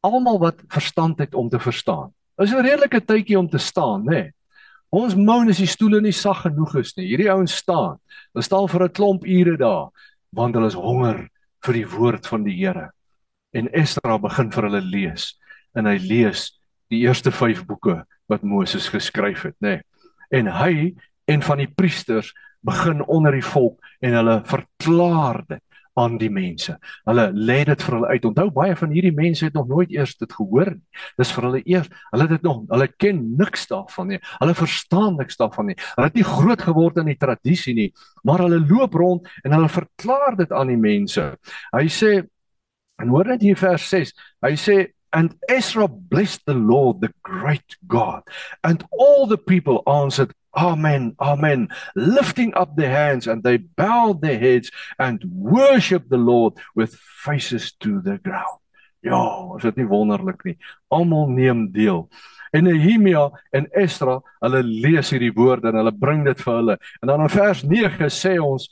almal 0.05 0.39
wat 0.41 0.61
verstand 0.71 1.21
het 1.21 1.35
om 1.37 1.49
te 1.49 1.59
verstaan. 1.59 2.13
Is 2.41 2.53
'n 2.53 2.65
redelike 2.65 3.01
tydjie 3.05 3.37
om 3.37 3.49
te 3.49 3.57
staan, 3.59 4.05
nê. 4.05 4.11
Nee. 4.11 4.31
Ons 4.91 5.15
moun 5.15 5.49
as 5.49 5.57
die 5.57 5.67
stoele 5.67 6.01
nie 6.01 6.11
sag 6.11 6.41
genoeg 6.41 6.75
is 6.75 6.97
nie. 6.97 7.05
Hierdie 7.07 7.31
ouens 7.31 7.53
staan. 7.55 7.95
Hulle 8.33 8.43
staan 8.43 8.67
vir 8.67 8.83
'n 8.83 8.89
klomp 8.89 9.25
ure 9.25 9.57
daar 9.57 9.89
want 10.33 10.55
hulle 10.55 10.67
is 10.67 10.73
honger 10.73 11.29
vir 11.65 11.73
die 11.73 11.87
woord 11.87 12.27
van 12.27 12.43
die 12.43 12.55
Here. 12.55 12.91
En 13.53 13.67
Esdra 13.73 14.17
begin 14.17 14.51
vir 14.51 14.63
hulle 14.63 14.81
lees 14.81 15.35
en 15.77 15.87
hy 15.89 15.97
lees 16.03 16.49
die 16.91 17.03
eerste 17.05 17.31
5 17.31 17.65
boeke 17.65 18.01
wat 18.31 18.43
Moses 18.43 18.89
geskryf 18.91 19.47
het, 19.49 19.57
nê. 19.59 19.79
Nee. 19.79 19.87
En 20.31 20.47
hy 20.47 20.93
en 21.31 21.43
van 21.43 21.59
die 21.59 21.67
priesters 21.67 22.31
begin 22.65 23.03
onder 23.03 23.35
die 23.35 23.45
volk 23.45 23.81
en 23.99 24.15
hulle 24.15 24.37
verklaar 24.47 25.41
dit 25.47 25.63
aan 25.99 26.15
die 26.21 26.29
mense. 26.31 26.77
Hulle 27.07 27.25
lê 27.35 27.61
dit 27.67 27.83
vir 27.83 27.95
hulle 27.97 28.11
uit. 28.13 28.25
Onthou 28.29 28.47
baie 28.55 28.75
van 28.79 28.93
hierdie 28.95 29.13
mense 29.15 29.43
het 29.45 29.57
nog 29.57 29.67
nooit 29.67 29.91
eers 29.91 30.13
dit 30.19 30.33
gehoor 30.33 30.71
nie. 30.75 31.01
Dis 31.19 31.33
vir 31.35 31.47
hulle 31.49 31.61
eers. 31.67 31.89
Hulle 32.13 32.27
het 32.27 32.35
dit 32.37 32.47
nog 32.47 32.61
hulle 32.71 32.87
ken 33.03 33.19
niks 33.39 33.67
daarvan 33.71 34.13
nie. 34.13 34.21
Hulle 34.37 34.55
verstaan 34.55 35.19
niks 35.19 35.39
daarvan 35.41 35.71
nie. 35.71 35.77
Hulle 35.97 36.07
het 36.07 36.19
nie 36.19 36.27
groot 36.27 36.63
geword 36.63 37.01
in 37.03 37.11
die 37.11 37.19
tradisie 37.19 37.75
nie, 37.77 37.89
maar 38.27 38.45
hulle 38.45 38.61
loop 38.63 38.95
rond 38.95 39.27
en 39.43 39.57
hulle 39.57 39.71
verklaar 39.71 40.39
dit 40.39 40.55
aan 40.55 40.71
die 40.71 40.79
mense. 40.79 41.27
Hy 41.75 41.85
sê 41.91 42.13
en 43.01 43.11
hoor 43.11 43.33
net 43.33 43.43
hier 43.43 43.59
vers 43.59 43.89
6. 43.91 44.15
Hy 44.45 44.55
sê 44.59 44.77
And 45.13 45.35
Ezra 45.49 45.87
blessed 45.87 46.45
the 46.45 46.53
Lord, 46.53 47.01
the 47.01 47.13
great 47.23 47.75
God. 47.87 48.23
And 48.63 48.83
all 48.91 49.27
the 49.27 49.37
people 49.37 49.83
answered, 49.85 50.33
Amen, 50.55 51.15
Amen, 51.19 51.69
lifting 51.95 52.53
up 52.55 52.75
their 52.75 52.89
hands, 52.89 53.27
and 53.27 53.41
they 53.41 53.57
bowed 53.57 54.21
their 54.21 54.37
heads 54.37 54.69
and 54.99 55.23
worshiped 55.31 56.09
the 56.09 56.17
Lord 56.17 56.53
with 56.75 56.95
faces 56.95 57.71
to 57.79 58.01
the 58.01 58.17
ground. 58.17 58.59
Ja, 59.01 59.55
is 59.57 59.63
dit 59.63 59.79
nie 59.81 59.87
wonderlik 59.89 60.43
nie? 60.45 60.57
Almal 60.93 61.31
neem 61.33 61.71
deel. 61.73 62.05
En 62.51 62.67
Nehemia 62.67 63.29
en 63.55 63.65
Esdra, 63.71 64.19
hulle 64.43 64.61
lees 64.67 65.09
hierdie 65.09 65.31
woorde 65.33 65.71
en 65.71 65.79
hulle 65.79 65.93
bring 65.95 66.25
dit 66.27 66.43
vir 66.43 66.53
hulle. 66.53 66.75
En 67.01 67.09
dan 67.09 67.23
in 67.23 67.31
vers 67.31 67.63
9 67.63 68.09
sê 68.13 68.35
ons 68.43 68.67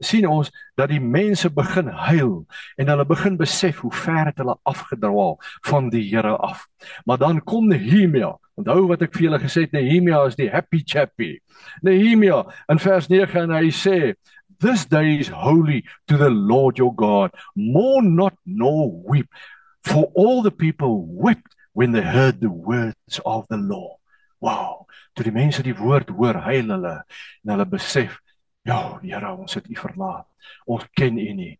sien 0.00 0.26
ons 0.28 0.50
dat 0.78 0.90
die 0.92 1.00
mense 1.00 1.50
begin 1.50 1.88
huil 2.06 2.34
en 2.78 2.92
hulle 2.92 3.06
begin 3.08 3.36
besef 3.40 3.82
hoe 3.82 3.92
ver 3.94 4.30
het 4.30 4.38
hulle 4.42 4.56
afgedwaal 4.68 5.38
van 5.68 5.90
die 5.90 6.04
Here 6.10 6.36
af. 6.36 6.66
Maar 7.04 7.18
dan 7.18 7.42
kom 7.44 7.68
Nehemia. 7.68 8.36
Onthou 8.54 8.86
wat 8.90 9.02
ek 9.02 9.14
vir 9.16 9.28
julle 9.28 9.40
gesê 9.42 9.64
het, 9.66 9.72
Nehemia 9.72 10.20
is 10.28 10.36
die 10.36 10.50
happy 10.52 10.82
chappy. 10.84 11.32
Nehemia 11.82 12.42
in 12.70 12.82
vers 12.82 13.08
9 13.10 13.46
en 13.46 13.56
hy 13.56 13.72
sê 13.74 14.14
This 14.62 14.84
day 14.86 15.18
is 15.18 15.28
holy 15.28 15.82
to 16.06 16.16
the 16.16 16.30
Lord 16.30 16.78
your 16.78 16.94
God. 16.94 17.32
Mourn 17.56 18.14
not 18.14 18.36
nor 18.46 18.92
weep, 19.08 19.26
for 19.82 20.12
all 20.14 20.42
the 20.42 20.52
people 20.52 21.02
wept 21.04 21.56
when 21.72 21.90
they 21.90 22.02
heard 22.02 22.40
the 22.40 22.50
words 22.50 23.18
of 23.26 23.46
the 23.48 23.56
law. 23.56 23.98
Wow, 24.38 24.86
toe 25.14 25.26
die 25.26 25.34
mense 25.34 25.64
die 25.66 25.74
woord 25.74 26.12
hoor, 26.14 26.38
huil 26.46 26.70
hulle 26.74 26.94
en 27.42 27.54
hulle 27.54 27.66
besef 27.66 28.20
Ja, 28.62 28.98
Here, 29.02 29.32
ons 29.34 29.54
het 29.58 29.66
U 29.70 29.76
verlaat. 29.76 30.28
Ons 30.70 30.84
ken 30.94 31.18
U 31.18 31.32
nie. 31.34 31.56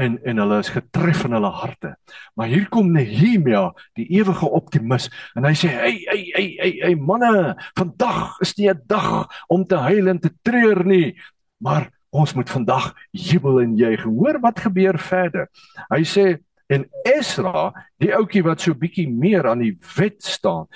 En 0.00 0.16
en 0.24 0.40
hulle 0.40 0.58
is 0.62 0.72
getref 0.72 1.24
in 1.28 1.36
hulle 1.36 1.50
harte. 1.54 1.94
Maar 2.34 2.50
hier 2.50 2.66
kom 2.72 2.90
Nehemia, 2.92 3.68
die 3.98 4.08
ewige 4.16 4.48
optimis, 4.48 5.10
en 5.36 5.44
hy 5.44 5.54
sê: 5.54 5.68
"Hey, 5.68 5.96
hey, 6.08 6.24
hey, 6.34 6.48
hey, 6.58 6.74
hey 6.82 6.94
manne, 6.96 7.54
vandag 7.78 8.40
is 8.40 8.56
nie 8.56 8.70
'n 8.70 8.82
dag 8.86 9.28
om 9.48 9.64
te 9.64 9.76
huil 9.76 10.08
en 10.08 10.18
te 10.18 10.30
treur 10.42 10.84
nie, 10.84 11.14
maar 11.58 11.90
ons 12.10 12.34
moet 12.34 12.50
vandag 12.50 12.94
jubel 13.12 13.60
en 13.60 13.76
juig." 13.76 14.02
Hoor 14.02 14.40
wat 14.40 14.60
gebeur 14.60 14.98
verder. 14.98 15.48
Hy 15.90 16.02
sê 16.02 16.38
en 16.68 16.88
Esra, 17.04 17.72
die 17.98 18.14
ouetjie 18.14 18.42
wat 18.42 18.60
so 18.60 18.74
bietjie 18.74 19.08
meer 19.08 19.46
aan 19.46 19.58
die 19.58 19.78
wet 19.96 20.22
staan, 20.22 20.66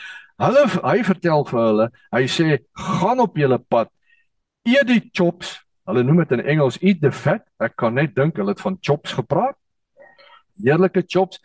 Hulle 0.42 0.64
hy 0.82 1.02
vertel 1.06 1.44
vir 1.46 1.60
hulle, 1.60 1.84
hy 2.10 2.24
sê 2.26 2.58
gaan 2.74 3.20
op 3.22 3.36
julle 3.38 3.58
pad, 3.70 3.90
eet 4.66 4.88
die 4.88 5.02
chops. 5.14 5.60
Hulle 5.84 6.04
noem 6.04 6.22
dit 6.22 6.32
in 6.38 6.44
Engels 6.54 6.78
eat 6.80 7.02
the 7.02 7.12
fat. 7.12 7.44
Ek 7.60 7.76
kan 7.80 7.96
net 7.98 8.14
dink 8.16 8.38
hulle 8.40 8.54
het 8.54 8.62
van 8.64 8.78
chops 8.80 9.12
gepraat. 9.18 9.56
Heerlike 10.62 11.04
chops. 11.06 11.40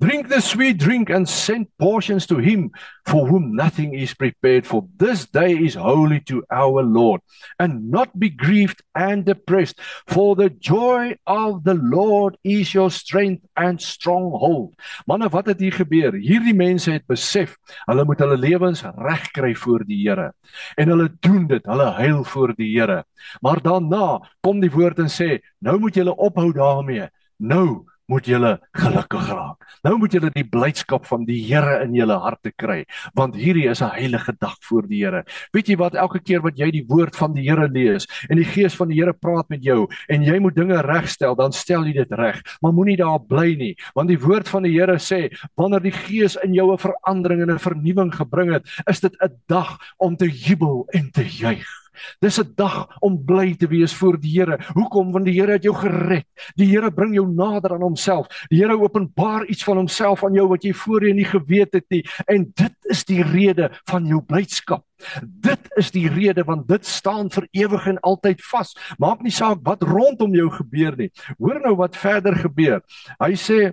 Drink 0.00 0.28
the 0.28 0.40
sweet 0.40 0.78
drink 0.78 1.10
and 1.10 1.28
send 1.28 1.66
portions 1.76 2.24
to 2.26 2.38
him 2.38 2.70
for 3.04 3.26
whom 3.26 3.56
nothing 3.56 3.94
is 3.94 4.14
prepared 4.14 4.64
for 4.64 4.86
this 4.96 5.26
day 5.26 5.58
is 5.58 5.74
holy 5.74 6.20
to 6.30 6.44
our 6.52 6.84
Lord 6.84 7.20
and 7.58 7.90
not 7.90 8.14
be 8.14 8.30
grieved 8.30 8.80
and 8.94 9.24
depressed 9.24 9.80
for 10.06 10.36
the 10.36 10.50
joy 10.50 11.16
of 11.26 11.64
the 11.64 11.74
Lord 11.74 12.38
is 12.44 12.72
your 12.74 12.92
strength 12.92 13.42
and 13.56 13.82
stronghold. 13.82 14.78
Manne, 15.10 15.26
wat 15.34 15.50
het 15.50 15.58
hier 15.58 15.74
gebeur? 15.74 16.14
Hierdie 16.14 16.54
mense 16.54 16.94
het 16.94 17.06
besef 17.10 17.56
hulle 17.90 18.06
moet 18.06 18.22
hulle 18.22 18.38
lewens 18.38 18.84
regkry 18.86 19.54
voor 19.58 19.82
die 19.82 19.98
Here. 20.06 20.30
En 20.78 20.94
hulle 20.94 21.10
doen 21.18 21.48
dit, 21.50 21.66
hulle 21.66 21.90
huil 21.98 22.22
voor 22.22 22.54
die 22.54 22.70
Here. 22.70 23.02
Maar 23.42 23.58
daarna 23.66 24.20
kom 24.46 24.62
die 24.62 24.70
woord 24.70 25.02
en 25.02 25.10
sê, 25.10 25.40
nou 25.58 25.80
moet 25.82 25.98
julle 25.98 26.14
ophou 26.14 26.52
daarmee. 26.54 27.10
Nou 27.42 27.82
moet 28.08 28.26
julle 28.26 28.54
gelukkig 28.76 29.28
raak. 29.28 29.64
Nou 29.84 29.94
moet 30.00 30.14
julle 30.16 30.30
die 30.32 30.46
blydskap 30.48 31.04
van 31.08 31.26
die 31.28 31.38
Here 31.48 31.78
in 31.84 31.94
julle 31.96 32.16
harte 32.22 32.50
kry, 32.56 32.82
want 33.16 33.36
hierdie 33.36 33.68
is 33.68 33.82
'n 33.82 33.92
heilige 33.94 34.32
dag 34.40 34.56
voor 34.68 34.88
die 34.88 35.04
Here. 35.04 35.24
Weet 35.52 35.68
jy 35.68 35.76
wat 35.76 35.94
elke 35.94 36.20
keer 36.20 36.40
wat 36.40 36.58
jy 36.58 36.70
die 36.70 36.84
woord 36.88 37.16
van 37.16 37.34
die 37.34 37.48
Here 37.48 37.68
lees 37.68 38.06
en 38.30 38.36
die 38.36 38.48
gees 38.48 38.74
van 38.74 38.88
die 38.88 38.96
Here 38.96 39.12
praat 39.12 39.48
met 39.50 39.62
jou 39.62 39.86
en 40.08 40.22
jy 40.22 40.38
moet 40.38 40.54
dinge 40.54 40.80
regstel, 40.82 41.34
dan 41.34 41.52
stel 41.52 41.84
jy 41.84 41.92
dit 41.92 42.12
reg. 42.12 42.42
Maar 42.62 42.72
moenie 42.72 42.96
daar 42.96 43.20
bly 43.20 43.54
nie, 43.54 43.76
want 43.94 44.08
die 44.08 44.18
woord 44.18 44.48
van 44.48 44.62
die 44.62 44.72
Here 44.72 44.98
sê 44.98 45.30
wanneer 45.56 45.80
die 45.80 45.92
gees 45.92 46.36
in 46.36 46.54
jou 46.54 46.72
'n 46.72 46.78
verandering 46.78 47.42
en 47.42 47.50
'n 47.50 47.58
vernuwing 47.58 48.14
gebring 48.14 48.52
het, 48.52 48.64
is 48.86 49.00
dit 49.00 49.14
'n 49.20 49.36
dag 49.48 49.78
om 49.98 50.16
te 50.16 50.28
jubel 50.28 50.86
en 50.92 51.10
te 51.12 51.24
juig. 51.24 51.87
Dis 52.20 52.38
'n 52.40 52.52
dag 52.56 52.88
om 53.00 53.24
bly 53.24 53.54
te 53.54 53.66
wees 53.66 53.94
voor 53.94 54.18
die 54.20 54.38
Here. 54.38 54.58
Hoekom? 54.74 55.12
Want 55.12 55.24
die 55.24 55.40
Here 55.40 55.52
het 55.52 55.62
jou 55.62 55.74
gered. 55.74 56.26
Die 56.56 56.66
Here 56.66 56.90
bring 56.90 57.14
jou 57.14 57.26
nader 57.26 57.72
aan 57.72 57.82
homself. 57.82 58.26
Die 58.48 58.58
Here 58.58 58.78
openbaar 58.78 59.46
iets 59.46 59.64
van 59.64 59.76
homself 59.76 60.24
aan 60.24 60.34
jou 60.34 60.48
wat 60.48 60.62
jy 60.62 60.72
voorheen 60.72 61.16
nie 61.16 61.28
geweet 61.28 61.72
het 61.72 61.84
nie. 61.88 62.04
En 62.26 62.50
dit 62.54 62.76
is 62.90 63.04
die 63.04 63.22
rede 63.22 63.70
van 63.84 64.06
jou 64.06 64.20
blydskap. 64.22 64.84
Dit 65.22 65.68
is 65.76 65.90
die 65.90 66.08
rede 66.08 66.44
want 66.44 66.68
dit 66.68 66.86
staan 66.86 67.30
vir 67.30 67.46
ewig 67.52 67.86
en 67.86 68.00
altyd 68.00 68.42
vas. 68.50 68.74
Maak 68.98 69.22
nie 69.22 69.34
saak 69.34 69.58
wat 69.62 69.82
rondom 69.82 70.34
jou 70.34 70.50
gebeur 70.50 70.96
nie. 70.96 71.10
Hoor 71.38 71.60
nou 71.60 71.76
wat 71.76 71.96
verder 71.96 72.36
gebeur. 72.36 72.82
Hy 73.18 73.34
sê 73.38 73.72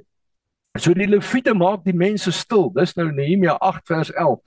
So 0.76 0.92
die 0.92 1.08
leviete 1.08 1.54
maak 1.56 1.86
die 1.86 1.96
mense 1.96 2.34
stil. 2.36 2.68
Dis 2.76 2.96
nou 2.98 3.08
Nehemia 3.16 3.56
8 3.64 3.88
vers 3.88 4.12
11. 4.12 4.42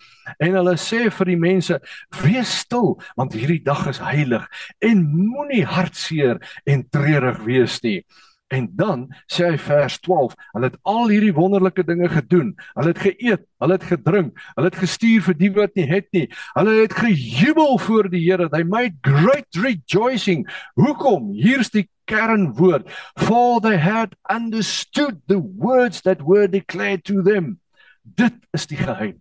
En 0.45 0.57
hulle 0.61 0.75
sê 0.77 1.07
vir 1.09 1.31
die 1.31 1.39
mense: 1.41 1.79
"Wees 2.23 2.53
stil, 2.65 2.99
want 3.17 3.33
hierdie 3.33 3.63
dag 3.65 3.87
is 3.89 3.99
heilig 3.99 4.45
en 4.79 5.05
moenie 5.09 5.65
hartseer 5.65 6.37
en 6.67 6.85
treurig 6.91 7.41
wees 7.47 7.81
nie." 7.83 8.05
En 8.49 8.69
dan 8.77 9.03
sê 9.29 9.51
hy 9.51 9.59
vers 9.61 9.99
12, 10.01 10.33
hulle 10.55 10.71
het 10.71 10.79
al 10.89 11.11
hierdie 11.13 11.35
wonderlike 11.37 11.85
dinge 11.85 12.09
gedoen. 12.09 12.55
Hulle 12.79 12.95
het 12.95 13.03
geëet, 13.05 13.45
hulle 13.61 13.77
het 13.77 13.85
gedrink, 13.91 14.41
hulle 14.57 14.71
het 14.71 14.81
gestuur 14.81 15.27
vir 15.27 15.37
die 15.37 15.51
wat 15.53 15.77
nie 15.77 15.85
het 15.91 16.09
nie. 16.17 16.25
Hulle 16.57 16.79
het 16.81 16.97
gejubel 16.97 17.77
voor 17.85 18.09
die 18.09 18.25
Here. 18.25 18.49
They 18.49 18.65
made 18.65 18.97
great 19.05 19.53
rejoicing. 19.53 20.47
Hoekom? 20.81 21.33
Hier's 21.37 21.71
die 21.75 21.89
kernwoord 22.09 22.89
for 23.17 23.61
they 23.61 23.77
had 23.77 24.17
understood 24.33 25.21
the 25.29 25.39
words 25.39 26.01
that 26.03 26.25
were 26.25 26.49
declared 26.49 27.05
to 27.05 27.23
them 27.23 27.61
dit 28.03 28.35
is 28.57 28.67
die 28.71 28.81
geheim 28.81 29.21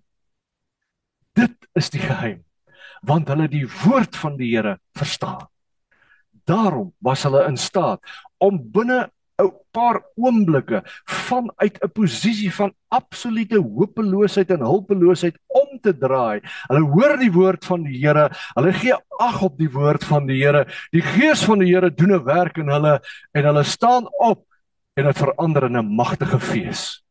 dit 1.38 1.70
is 1.76 1.92
die 1.94 2.02
geheim 2.02 2.44
want 3.08 3.30
hulle 3.32 3.50
die 3.52 3.68
woord 3.84 4.16
van 4.24 4.40
die 4.40 4.54
Here 4.56 4.78
verstaan 4.98 5.46
daarom 6.48 6.94
was 7.04 7.28
hulle 7.28 7.44
in 7.50 7.60
staat 7.60 8.00
om 8.44 8.62
binne 8.72 9.08
'n 9.38 9.54
paar 9.71 10.02
oomblikke 10.15 10.82
vanuit 11.06 11.78
'n 11.84 11.91
posisie 11.91 12.54
van 12.54 12.73
absolute 12.88 13.60
hopeloosheid 13.60 14.50
en 14.50 14.65
hulpeloosheid 14.65 15.38
om 15.47 15.80
te 15.82 15.97
draai. 15.97 16.41
Hulle 16.67 16.82
hoor 16.82 17.17
die 17.17 17.32
woord 17.32 17.65
van 17.65 17.84
die 17.84 18.00
Here, 18.02 18.30
hulle 18.56 18.73
gee 18.73 18.95
ag 19.19 19.41
op 19.41 19.58
die 19.58 19.69
woord 19.71 20.04
van 20.04 20.26
die 20.26 20.41
Here. 20.41 20.65
Die 20.91 21.02
Gees 21.02 21.45
van 21.45 21.60
die 21.60 21.73
Here 21.73 21.93
doen 21.93 22.13
'n 22.13 22.23
werk 22.23 22.58
in 22.58 22.69
hulle 22.69 23.00
en 23.32 23.43
hulle 23.43 23.63
staan 23.63 24.08
op 24.19 24.45
en 24.95 25.06
dit 25.06 25.17
verander 25.17 25.63
in 25.63 25.78
'n 25.78 25.95
magtige 25.95 26.39
fees. 26.39 27.04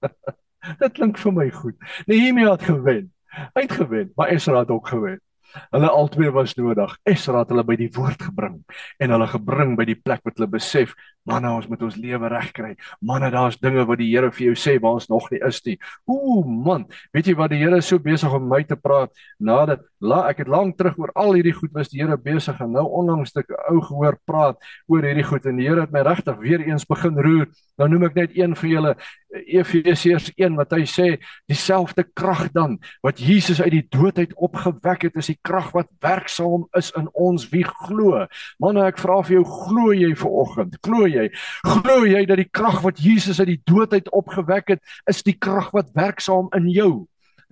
dit 0.82 0.92
klink 0.92 1.18
vir 1.18 1.32
my 1.32 1.50
goed. 1.50 1.76
Nehemia 2.06 2.50
het 2.50 2.62
gewen. 2.62 3.12
Hy 3.54 3.62
het 3.66 3.72
gewen, 3.72 4.12
maar 4.16 4.28
Esra 4.28 4.58
het 4.58 4.70
ook 4.70 4.88
gewen. 4.88 5.20
Hulle 5.70 5.88
albei 5.88 6.30
was 6.30 6.54
nodig. 6.54 6.98
Esra 7.02 7.38
het 7.38 7.52
hulle 7.52 7.64
by 7.64 7.76
die 7.76 7.90
woord 7.92 8.22
gebring 8.22 8.62
en 8.98 9.10
hulle 9.10 9.26
gebring 9.26 9.76
by 9.76 9.84
die 9.84 9.98
plek 9.98 10.22
wat 10.24 10.36
hulle 10.38 10.50
besef 10.50 10.94
Manne, 11.26 11.50
ons 11.50 11.66
moet 11.66 11.82
ons 11.82 11.96
lewe 11.98 12.30
regkry. 12.30 12.74
Manne, 13.02 13.30
daar's 13.34 13.58
dinge 13.58 13.82
wat 13.88 13.98
die 13.98 14.08
Here 14.12 14.30
vir 14.30 14.50
jou 14.50 14.54
sê 14.58 14.76
waar 14.82 15.00
ons 15.00 15.08
nog 15.10 15.26
nie 15.32 15.40
is 15.46 15.58
nie. 15.66 15.76
Ooh 16.06 16.46
man, 16.46 16.86
weet 17.14 17.32
jy 17.32 17.36
wat 17.38 17.50
die 17.50 17.58
Here 17.60 17.80
is 17.82 17.90
so 17.90 17.98
besig 18.02 18.32
om 18.32 18.46
my 18.48 18.62
te 18.66 18.78
praat 18.78 19.10
nadat 19.42 19.82
la 20.00 20.22
ek 20.30 20.44
het 20.44 20.50
lank 20.52 20.76
terug 20.78 20.98
oor 21.00 21.12
al 21.18 21.34
hierdie 21.34 21.54
goed 21.56 21.74
was 21.74 21.90
die 21.90 22.02
Here 22.02 22.16
besig 22.20 22.60
en 22.62 22.74
nou 22.76 22.84
onlangs 23.00 23.34
ek 23.36 23.50
ou 23.72 23.80
gehoor 23.88 24.18
praat 24.28 24.60
oor 24.92 25.06
hierdie 25.06 25.26
goed 25.26 25.48
en 25.50 25.58
die 25.58 25.66
Here 25.66 25.86
het 25.86 25.94
my 25.94 26.04
regtig 26.06 26.38
weer 26.42 26.62
eens 26.62 26.86
begin 26.86 27.18
roer. 27.18 27.48
Nou 27.80 27.90
noem 27.90 28.06
ek 28.10 28.20
net 28.22 28.36
een 28.38 28.54
vir 28.56 28.70
julle 28.70 28.94
Efesiërs 29.36 30.30
1 30.38 30.54
wat 30.56 30.72
hy 30.72 30.84
sê 30.88 31.08
dieselfde 31.50 32.06
krag 32.16 32.48
dan 32.54 32.78
wat 33.04 33.20
Jesus 33.20 33.60
uit 33.60 33.74
die 33.74 33.84
dood 33.92 34.20
uit 34.22 34.32
opgewek 34.36 35.08
het 35.08 35.18
is 35.20 35.30
die 35.32 35.38
krag 35.44 35.72
wat 35.74 35.90
werksaam 36.04 36.66
is 36.78 36.92
in 36.96 37.10
ons 37.12 37.48
wie 37.52 37.64
glo. 37.66 38.24
Manne, 38.62 38.86
ek 38.86 39.00
vra 39.02 39.18
vir 39.26 39.40
jou 39.40 39.44
glo 39.50 39.92
jy 39.96 40.12
vir 40.16 40.38
oggend? 40.44 40.78
Glo 40.86 41.08
jy 41.08 41.15
jy? 41.16 41.26
Glo 41.66 42.04
jy 42.06 42.24
dat 42.28 42.40
die 42.40 42.48
krag 42.50 42.80
wat 42.84 43.00
Jesus 43.02 43.40
uit 43.42 43.54
die 43.54 43.62
dood 43.68 43.92
uit 43.96 44.10
opgewek 44.14 44.76
het, 44.76 44.82
is 45.10 45.22
die 45.26 45.36
krag 45.38 45.72
wat 45.76 45.92
werksaam 45.96 46.50
in 46.56 46.70
jou? 46.72 46.92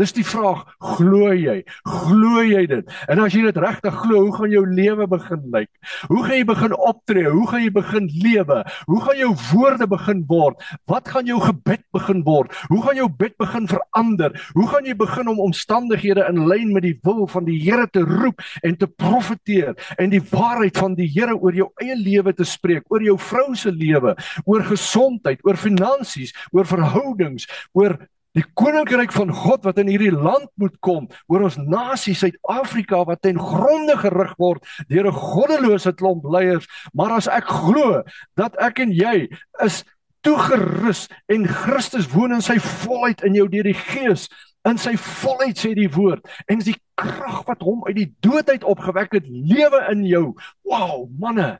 Dis 0.00 0.10
die 0.10 0.24
vraag, 0.26 0.64
glo 0.82 1.28
jy? 1.30 1.60
Glo 1.86 2.42
jy 2.42 2.64
dit? 2.66 2.94
En 3.06 3.20
as 3.22 3.34
jy 3.34 3.44
dit 3.46 3.58
regtig 3.62 3.94
glo, 3.94 4.24
hoe 4.26 4.34
gaan 4.34 4.50
jou 4.50 4.64
lewe 4.66 5.06
begin 5.06 5.44
lyk? 5.54 5.68
Hoe 6.10 6.22
gaan 6.24 6.34
jy 6.34 6.46
begin 6.48 6.72
optree? 6.74 7.30
Hoe 7.30 7.44
gaan 7.46 7.62
jy 7.62 7.70
begin 7.76 8.08
lewe? 8.24 8.56
Hoe 8.88 9.02
gaan 9.04 9.20
jou 9.20 9.30
woorde 9.52 9.86
begin 9.92 10.24
word? 10.26 10.64
Wat 10.90 11.10
gaan 11.12 11.30
jou 11.30 11.38
gebed 11.44 11.84
begin 11.94 12.24
word? 12.26 12.50
Hoe 12.72 12.80
gaan 12.82 12.98
jou 12.98 13.06
bid 13.22 13.36
begin 13.38 13.68
verander? 13.70 14.34
Hoe 14.58 14.66
gaan 14.72 14.88
jy 14.90 14.96
begin 14.98 15.30
om 15.30 15.44
omstandighede 15.46 16.26
in 16.26 16.42
lyn 16.50 16.72
met 16.74 16.86
die 16.88 16.96
wil 17.06 17.28
van 17.30 17.46
die 17.46 17.60
Here 17.64 17.86
te 17.86 18.02
roep 18.02 18.42
en 18.66 18.74
te 18.76 18.88
profeteer 18.90 19.78
en 20.02 20.10
die 20.10 20.22
waarheid 20.32 20.74
van 20.80 20.98
die 20.98 21.06
Here 21.14 21.36
oor 21.38 21.54
jou 21.54 21.68
eie 21.84 21.94
lewe 21.94 22.34
te 22.34 22.46
spreek, 22.48 22.82
oor 22.90 23.04
jou 23.06 23.14
vrou 23.30 23.54
se 23.54 23.70
lewe, 23.70 24.16
oor 24.42 24.66
gesondheid, 24.66 25.38
oor 25.46 25.56
finansies, 25.60 26.34
oor 26.50 26.66
verhoudings, 26.66 27.46
oor 27.78 27.94
Die 28.34 28.44
koninkryk 28.58 29.12
van 29.14 29.30
God 29.30 29.62
wat 29.66 29.78
in 29.78 29.90
hierdie 29.92 30.12
land 30.12 30.48
moet 30.58 30.74
kom, 30.82 31.06
oor 31.30 31.46
ons 31.46 31.58
nasie 31.60 32.16
Suid-Afrika 32.18 33.04
wat 33.06 33.22
ten 33.22 33.38
gronde 33.38 33.94
gerig 34.00 34.34
word 34.42 34.64
deur 34.90 35.06
'n 35.06 35.14
goddelose 35.14 35.92
klomp 35.94 36.24
leiers, 36.26 36.66
maar 36.92 37.14
as 37.14 37.28
ek 37.28 37.46
glo 37.46 38.02
dat 38.36 38.56
ek 38.58 38.80
en 38.80 38.90
jy 38.90 39.28
is 39.62 39.84
toegerus 40.24 41.08
en 41.28 41.46
Christus 41.46 42.08
woon 42.10 42.32
in 42.32 42.42
sy 42.42 42.58
volheid 42.58 43.22
in 43.22 43.34
jou 43.34 43.46
deur 43.48 43.68
die 43.68 43.76
Gees, 43.76 44.28
in 44.64 44.78
sy 44.80 44.96
volheid 44.96 45.60
sê 45.60 45.74
die 45.76 45.90
woord, 45.92 46.24
en 46.48 46.58
die 46.64 46.76
krag 46.96 47.44
wat 47.46 47.62
hom 47.62 47.84
uit 47.86 47.96
die 47.96 48.10
dood 48.24 48.48
uit 48.48 48.64
opgewek 48.64 49.12
het, 49.12 49.26
lewe 49.28 49.84
in 49.92 50.04
jou. 50.08 50.34
Wow, 50.64 51.04
manne. 51.20 51.58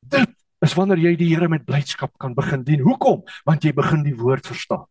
Dit 0.00 0.32
is 0.64 0.74
wanneer 0.74 0.98
jy 0.98 1.16
die 1.20 1.28
Here 1.34 1.48
met 1.48 1.66
blydskap 1.68 2.14
kan 2.18 2.34
begin 2.34 2.64
dien. 2.64 2.80
Hoekom? 2.80 3.22
Want 3.44 3.64
jy 3.64 3.74
begin 3.76 4.02
die 4.06 4.16
woord 4.16 4.46
verstaan. 4.46 4.86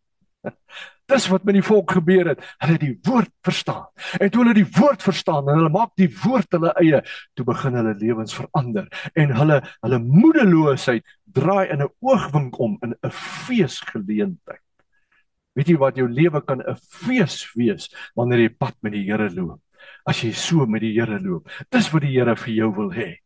Dis 1.11 1.27
wat 1.27 1.43
met 1.43 1.57
die 1.57 1.65
volk 1.65 1.91
gebeur 1.97 2.31
het. 2.31 2.43
Hulle 2.63 2.77
het 2.77 2.83
die 2.83 2.97
woord 3.07 3.31
verstaan. 3.43 3.87
En 4.19 4.31
toe 4.31 4.43
hulle 4.43 4.55
die 4.55 4.67
woord 4.77 5.03
verstaan 5.03 5.49
en 5.49 5.59
hulle 5.59 5.71
maak 5.73 5.91
die 5.99 6.09
woord 6.23 6.55
hulle 6.55 6.71
eie, 6.79 7.01
toe 7.35 7.45
begin 7.47 7.75
hulle 7.79 7.95
lewens 7.99 8.35
verander 8.37 8.87
en 9.19 9.33
hulle 9.35 9.59
hulle 9.81 9.99
moedeloosheid 10.05 11.03
draai 11.35 11.71
in 11.71 11.81
'n 11.83 11.91
oogwink 11.99 12.59
om 12.59 12.77
in 12.83 12.95
'n 13.03 13.11
feesgeleentheid. 13.11 14.63
Weet 15.55 15.67
jy 15.67 15.77
wat 15.77 15.97
jou 15.99 16.07
lewe 16.07 16.41
kan 16.41 16.61
'n 16.61 16.77
fees 16.79 17.51
wees 17.55 17.89
wanneer 18.15 18.39
jy 18.39 18.49
pad 18.49 18.75
met 18.81 18.93
die 18.93 19.03
Here 19.03 19.29
loop. 19.29 19.59
As 20.05 20.21
jy 20.23 20.31
so 20.31 20.65
met 20.65 20.81
die 20.81 20.93
Here 20.93 21.19
loop. 21.19 21.49
Dis 21.69 21.91
wat 21.91 22.01
die 22.01 22.15
Here 22.15 22.35
vir 22.35 22.53
jou 22.53 22.71
wil 22.75 22.91
hê. 22.91 23.17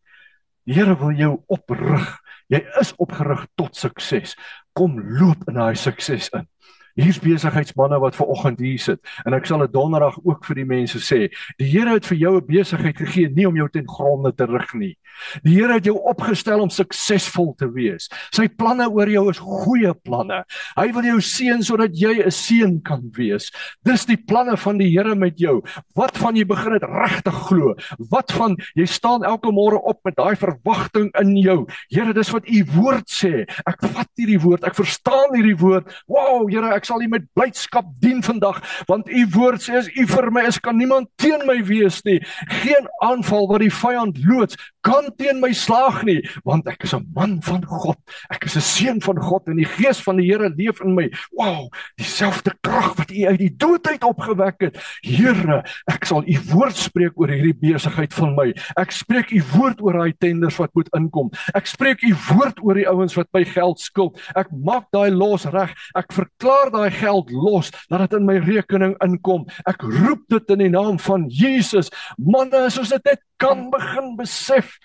Die 0.66 0.74
Here 0.74 0.96
wil 0.96 1.12
jou 1.12 1.44
oprig. 1.48 2.20
Jy 2.50 2.66
is 2.82 2.94
opgerig 2.98 3.48
tot 3.56 3.76
sukses. 3.76 4.36
Kom 4.74 5.00
loop 5.20 5.48
in 5.48 5.56
daai 5.56 5.76
sukses 5.76 6.30
in. 6.34 6.48
Hier's 6.96 7.20
besigheidsmense 7.20 8.00
wat 8.00 8.16
ver 8.16 8.30
oggend 8.32 8.62
hier 8.64 8.80
sit 8.80 9.02
en 9.28 9.36
ek 9.36 9.48
sal 9.50 9.60
dit 9.66 9.74
donderdag 9.74 10.16
ook 10.24 10.46
vir 10.48 10.62
die 10.62 10.68
mense 10.70 11.02
sê. 11.04 11.26
Die 11.60 11.68
Here 11.68 11.98
het 11.98 12.06
vir 12.08 12.18
jou 12.18 12.38
'n 12.38 12.48
besigheid 12.48 12.96
gegee 12.96 13.30
nie 13.30 13.48
om 13.48 13.56
jou 13.56 13.68
ten 13.70 13.88
gronde 13.88 14.32
te 14.32 14.46
rig 14.46 14.74
nie. 14.74 14.96
Die 15.44 15.56
Here 15.56 15.74
het 15.74 15.86
jou 15.86 15.98
opgestel 15.98 16.62
om 16.62 16.70
suksesvol 16.70 17.54
te 17.60 17.68
wees. 17.68 18.10
Sy 18.32 18.48
planne 18.48 18.88
oor 18.88 19.10
jou 19.10 19.30
is 19.30 19.40
goeie 19.40 19.94
planne. 19.94 20.44
Hy 20.78 20.88
wil 20.96 21.04
jou 21.04 21.20
seën 21.20 21.62
sodat 21.64 21.92
jy 21.94 22.24
'n 22.24 22.32
seën 22.32 22.82
kan 22.84 23.02
wees. 23.18 23.52
Dis 23.84 24.06
die 24.06 24.18
planne 24.18 24.58
van 24.58 24.78
die 24.78 24.90
Here 24.90 25.16
met 25.16 25.38
jou. 25.38 25.62
Wat 25.96 26.18
van 26.18 26.36
jy 26.36 26.46
begin 26.46 26.74
dit 26.74 26.84
regtig 26.84 27.36
glo? 27.48 27.76
Wat 28.10 28.32
van 28.32 28.56
jy 28.76 28.86
staan 28.86 29.24
elke 29.24 29.52
môre 29.52 29.82
op 29.84 30.00
met 30.06 30.16
daai 30.16 30.36
verwagting 30.36 31.12
in 31.20 31.36
jou? 31.36 31.68
Here, 31.90 32.14
dis 32.14 32.32
wat 32.32 32.48
u 32.48 32.64
woord 32.76 33.10
sê. 33.10 33.46
Ek 33.68 33.82
vat 33.82 34.10
hierdie 34.16 34.40
woord. 34.40 34.64
Ek 34.64 34.76
verstaan 34.76 35.36
hierdie 35.36 35.58
woord. 35.58 35.92
Wow, 36.08 36.48
Here, 36.50 36.74
ek 36.74 36.85
sal 36.86 37.04
U 37.04 37.08
met 37.12 37.28
blydskap 37.34 37.90
dien 38.04 38.22
vandag, 38.26 38.62
want 38.90 39.10
U 39.10 39.26
woord 39.36 39.66
sê 39.66 39.80
as 39.80 39.90
U 39.96 40.06
vir 40.08 40.32
my 40.32 40.46
is, 40.50 40.60
kan 40.60 40.78
niemand 40.78 41.10
teen 41.22 41.46
my 41.48 41.60
wees 41.66 42.02
nie. 42.06 42.20
Geen 42.64 42.88
aanval 43.06 43.50
wat 43.52 43.66
die 43.66 43.74
vyand 43.74 44.22
loods 44.26 44.58
kan 44.86 45.10
teen 45.18 45.40
my 45.42 45.50
slaag 45.56 46.04
nie, 46.06 46.20
want 46.46 46.68
ek 46.70 46.84
is 46.86 46.94
'n 46.94 47.06
man 47.16 47.42
van 47.42 47.66
God. 47.66 47.98
Ek 48.30 48.46
is 48.46 48.56
'n 48.56 48.62
seun 48.62 49.02
van 49.02 49.18
God 49.18 49.48
en 49.48 49.58
die 49.58 49.66
gees 49.66 50.00
van 50.02 50.18
die 50.18 50.26
Here 50.26 50.50
leef 50.50 50.82
in 50.82 50.96
my. 50.96 51.10
Wow, 51.34 51.70
dieselfde 51.98 52.54
krag 52.62 52.96
wat 52.98 53.12
U 53.12 53.26
uit 53.28 53.40
die 53.40 53.56
dood 53.58 53.88
uit 53.88 54.04
opgewek 54.04 54.62
het. 54.62 54.78
Here, 55.02 55.64
ek 55.88 56.06
sal 56.06 56.24
U 56.26 56.38
woord 56.54 56.76
spreek 56.76 57.14
oor 57.16 57.30
hierdie 57.30 57.58
besigheid 57.58 58.14
van 58.14 58.36
my. 58.36 58.54
Ek 58.78 58.92
spreek 58.92 59.32
U 59.32 59.42
woord 59.58 59.82
oor 59.82 59.94
daai 59.94 60.14
tenders 60.20 60.58
wat 60.58 60.74
moet 60.76 60.90
inkom. 60.96 61.32
Ek 61.56 61.66
spreek 61.66 62.04
U 62.04 62.14
woord 62.34 62.62
oor 62.62 62.76
die 62.76 62.88
ouens 62.88 63.16
wat 63.16 63.28
my 63.34 63.44
geld 63.44 63.80
skuld. 63.80 64.20
Ek 64.36 64.48
maak 64.52 64.92
daai 64.92 65.10
los 65.12 65.46
reg. 65.46 65.74
Ek 65.96 66.14
verklaar 66.14 66.72
daai 66.76 66.92
geld 66.94 67.32
los 67.34 67.72
dat 67.90 68.06
dit 68.06 68.18
in 68.20 68.28
my 68.28 68.38
rekening 68.44 68.96
inkom. 69.04 69.48
Ek 69.70 69.82
roep 69.82 70.26
dit 70.34 70.56
in 70.56 70.66
die 70.68 70.72
naam 70.74 71.00
van 71.02 71.28
Jesus. 71.32 71.92
Manne, 72.18 72.68
as 72.68 72.80
ons 72.82 72.94
dit 72.94 73.12
net 73.12 73.24
kan 73.42 73.68
begin 73.74 74.14
besef, 74.20 74.76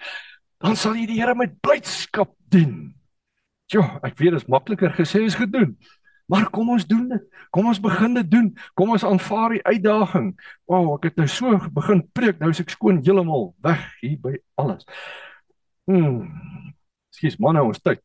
dan 0.61 0.77
sal 0.77 0.97
jy 0.99 1.07
die 1.11 1.21
Here 1.21 1.35
met 1.37 1.59
blydskap 1.65 2.33
dien. 2.53 2.93
Jo, 3.71 3.85
ek 4.03 4.19
weet 4.19 4.35
dit 4.35 4.43
is 4.43 4.51
makliker 4.51 4.93
gesê 4.97 5.25
as 5.27 5.39
gedoen. 5.39 5.77
Maar 6.31 6.47
kom 6.55 6.69
ons 6.71 6.87
doen 6.87 7.09
dit. 7.11 7.23
Kom 7.51 7.67
ons 7.67 7.81
begin 7.83 8.15
dit 8.15 8.29
doen. 8.31 8.51
Kom 8.79 8.93
ons 8.95 9.05
aanvaar 9.07 9.57
die 9.57 9.65
uitdaging. 9.67 10.29
Wow, 10.71 10.93
ek 10.97 11.09
het 11.11 11.17
nou 11.19 11.27
so 11.31 11.59
begin 11.75 12.05
preek, 12.15 12.39
nou 12.39 12.53
is 12.55 12.63
ek 12.63 12.71
skoon 12.71 13.01
heeltemal 13.03 13.51
weg 13.67 13.83
hier 14.03 14.19
by 14.23 14.37
alles. 14.61 14.87
Hmm. 15.91 16.31
Skies 17.15 17.41
manne, 17.43 17.65
ons 17.67 17.83
tyd. 17.83 18.03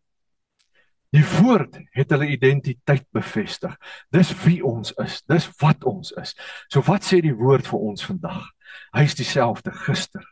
Die 1.13 1.23
woord 1.37 1.77
het 1.95 2.11
hulle 2.11 2.27
identiteit 2.27 3.05
bevestig. 3.13 3.75
Dis 4.11 4.33
wie 4.43 4.59
ons 4.65 4.93
is. 5.01 5.21
Dis 5.29 5.49
wat 5.61 5.83
ons 5.87 6.11
is. 6.21 6.33
So 6.67 6.83
wat 6.89 7.05
sê 7.07 7.21
die 7.23 7.35
woord 7.35 7.67
vir 7.69 7.85
ons 7.91 8.05
vandag? 8.05 8.43
Hy 8.95 9.05
is 9.07 9.15
dieselfde 9.15 9.71
gister, 9.85 10.23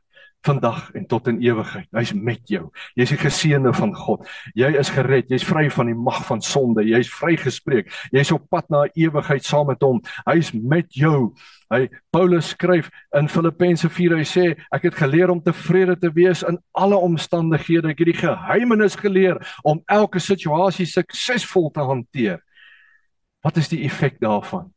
vandag 0.44 0.92
en 0.92 1.06
tot 1.08 1.28
in 1.32 1.40
ewigheid. 1.42 1.88
Hy's 1.96 2.12
met 2.14 2.42
jou. 2.52 2.68
Jy's 3.00 3.14
die 3.14 3.20
geseënde 3.22 3.72
van 3.76 3.94
God. 3.96 4.28
Jy 4.60 4.74
is 4.80 4.92
gered. 4.92 5.32
Jy's 5.32 5.46
vry 5.48 5.70
van 5.72 5.88
die 5.92 5.98
mag 5.98 6.20
van 6.28 6.44
sonde. 6.44 6.84
Jy's 6.88 7.12
vrygespreek. 7.14 7.92
Jy's 8.12 8.34
op 8.36 8.50
pad 8.52 8.68
na 8.74 8.84
ewigheid 8.92 9.46
saam 9.48 9.70
met 9.72 9.84
hom. 9.84 10.02
Hy's 10.28 10.52
met 10.54 10.92
jou. 11.00 11.32
Hy 11.74 11.88
Paulus 12.14 12.52
skryf 12.54 12.92
in 13.18 13.32
Filippense 13.32 13.90
4. 13.90 14.18
Hy 14.20 14.28
sê 14.28 14.46
ek 14.76 14.90
het 14.90 15.00
geleer 15.00 15.32
om 15.32 15.42
tevrede 15.42 15.96
te 16.00 16.12
wees 16.14 16.44
in 16.48 16.60
alle 16.76 17.00
omstandighede. 17.00 17.94
Ek 17.94 18.04
het 18.04 18.12
die 18.12 18.20
geheimenis 18.20 19.00
geleer 19.00 19.40
om 19.64 19.82
elke 19.88 20.22
situasie 20.22 20.90
suksesvol 20.90 21.72
te 21.74 21.88
hanteer. 21.88 22.44
Wat 23.44 23.58
is 23.60 23.72
die 23.72 23.84
effek 23.88 24.20
daarvan? 24.24 24.74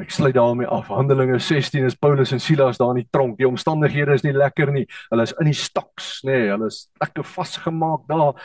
Ek 0.00 0.10
sluit 0.10 0.34
daarmee 0.34 0.66
af. 0.66 0.88
Handelinge 0.88 1.38
16 1.38 1.84
is 1.84 1.94
Paulus 1.94 2.32
en 2.32 2.40
Silas 2.40 2.78
daar 2.80 2.94
in 2.94 3.02
die 3.02 3.10
tronk. 3.10 3.36
Die 3.38 3.48
omstandighede 3.48 4.16
is 4.16 4.24
nie 4.24 4.32
lekker 4.32 4.72
nie. 4.72 4.86
Hulle 5.10 5.26
is 5.28 5.34
in 5.40 5.50
die 5.50 5.58
stocks, 5.58 6.22
nê. 6.24 6.32
Nee, 6.32 6.50
hulle 6.54 6.70
is 6.72 6.86
lekker 7.02 7.26
vasgemaak 7.28 8.06
daar. 8.08 8.40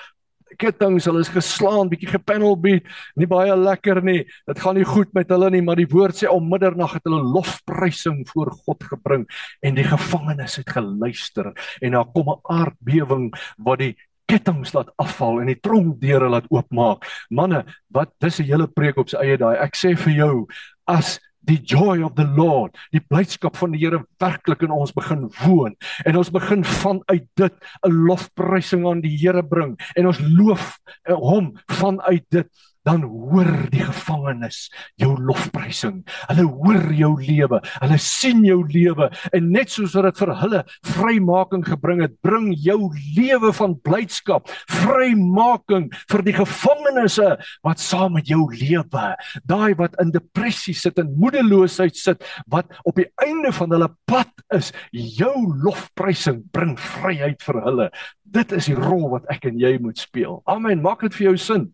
Kettinge, 0.59 0.99
hulle 1.03 1.21
is 1.23 1.31
geslaan, 1.31 1.89
bietjie 1.91 2.09
gepanel 2.11 2.55
beat. 2.59 2.87
Nie 3.19 3.27
baie 3.31 3.55
lekker 3.55 4.01
nie. 4.03 4.21
Dit 4.47 4.59
gaan 4.63 4.77
nie 4.79 4.87
goed 4.87 5.13
met 5.15 5.31
hulle 5.31 5.49
nie, 5.53 5.63
maar 5.63 5.79
die 5.79 5.87
woord 5.91 6.19
sê 6.19 6.29
om 6.31 6.47
middernag 6.51 6.97
het 6.97 7.07
hulle 7.07 7.23
lofprysing 7.35 8.21
voor 8.31 8.51
God 8.65 8.83
gebring 8.91 9.25
en 9.63 9.79
die 9.79 9.87
gevangenes 9.87 10.59
het 10.61 10.71
geluister 10.75 11.53
en 11.81 11.95
daar 11.95 12.11
kom 12.15 12.31
'n 12.31 12.43
aardbewing 12.43 13.31
wat 13.57 13.79
die 13.79 13.95
kettinge 14.27 14.67
laat 14.73 14.91
afval 14.99 15.41
en 15.41 15.47
die 15.47 15.59
tronkdeure 15.59 16.29
laat 16.29 16.47
oopmaak. 16.51 17.05
Manne, 17.29 17.65
wat 17.89 18.11
dis 18.19 18.39
'n 18.39 18.43
hele 18.51 18.67
preek 18.67 18.97
op 18.97 19.09
sy 19.09 19.17
eie 19.17 19.37
daai. 19.37 19.55
Ek 19.57 19.75
sê 19.75 19.95
vir 19.95 20.13
jou, 20.13 20.47
as 20.87 21.19
die 21.47 21.59
joy 21.63 22.03
of 22.03 22.15
the 22.15 22.27
Lord, 22.37 22.75
die 22.91 23.01
blydskap 23.03 23.57
van 23.59 23.73
die 23.73 23.81
Here 23.81 24.03
werklik 24.21 24.65
in 24.65 24.73
ons 24.75 24.93
begin 24.95 25.27
woon. 25.41 25.75
En 26.05 26.19
ons 26.19 26.31
begin 26.33 26.63
vanuit 26.67 27.27
dit 27.39 27.53
'n 27.87 27.91
lofprysing 28.07 28.87
aan 28.87 29.01
die 29.01 29.17
Here 29.17 29.43
bring. 29.43 29.77
En 29.95 30.07
ons 30.07 30.19
loof 30.19 30.79
eh, 31.03 31.13
hom 31.13 31.55
vanuit 31.67 32.25
dit 32.29 32.47
dan 32.87 33.03
hoor 33.03 33.49
die 33.71 33.83
gevangenes 33.83 34.67
jou 34.99 35.11
lofprysing. 35.19 35.99
Hulle 36.29 36.45
hoor 36.47 36.87
jou 36.95 37.11
lewe. 37.19 37.59
Hulle 37.81 37.99
sien 38.01 38.43
jou 38.47 38.61
lewe 38.71 39.09
en 39.35 39.49
net 39.51 39.73
soos 39.73 39.95
wat 39.97 40.07
dit 40.09 40.21
vir 40.23 40.33
hulle 40.41 40.61
vrymaking 40.87 41.65
gebring 41.67 42.03
het, 42.05 42.15
bring 42.23 42.49
jou 42.63 42.79
lewe 43.17 43.51
van 43.59 43.75
blydskap, 43.83 44.47
vrymaking 44.71 45.89
vir 46.11 46.25
die 46.27 46.35
gevangenes 46.37 47.19
wat 47.65 47.83
saam 47.83 48.15
met 48.17 48.29
jou 48.31 48.45
lewe. 48.53 49.07
Daai 49.49 49.75
wat 49.79 49.97
in 50.03 50.13
depressie 50.15 50.75
sit 50.77 50.99
en 51.01 51.15
moedeloosheid 51.19 51.97
sit, 51.97 52.23
wat 52.51 52.71
op 52.87 52.99
die 52.99 53.09
einde 53.23 53.51
van 53.55 53.73
hulle 53.75 53.89
pad 54.09 54.31
is, 54.55 54.71
jou 54.91 55.33
lofprysing 55.63 56.43
bring 56.55 56.77
vryheid 56.79 57.41
vir 57.43 57.63
hulle. 57.65 57.89
Dit 58.27 58.51
is 58.55 58.67
die 58.69 58.77
rol 58.77 59.09
wat 59.13 59.27
ek 59.33 59.47
en 59.49 59.59
jy 59.59 59.77
moet 59.81 59.99
speel. 59.99 60.41
Amen. 60.51 60.83
Maak 60.83 61.03
dit 61.07 61.15
vir 61.15 61.31
jou 61.31 61.37
sin 61.41 61.67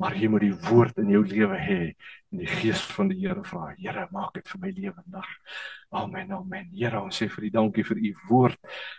maar 0.00 0.16
jy 0.18 0.28
moet 0.28 0.44
die 0.46 0.56
woord 0.68 0.98
in 1.02 1.12
jou 1.14 1.22
lewe 1.26 1.58
hê 1.60 1.80
en 2.32 2.42
die 2.42 2.50
gees 2.50 2.82
van 2.96 3.12
die 3.12 3.20
Here 3.22 3.44
vra 3.46 3.70
Here 3.78 4.08
maak 4.14 4.34
dit 4.38 4.48
vir 4.50 4.62
my 4.64 4.72
lewendig 4.74 5.30
amen 5.94 6.32
amen. 6.32 6.66
Here 6.74 6.98
ons 7.00 7.16
sê 7.20 7.28
vir 7.30 7.46
u 7.46 7.50
dankie 7.54 7.84
vir 7.86 8.00
u 8.02 8.10
woord. 8.28 8.58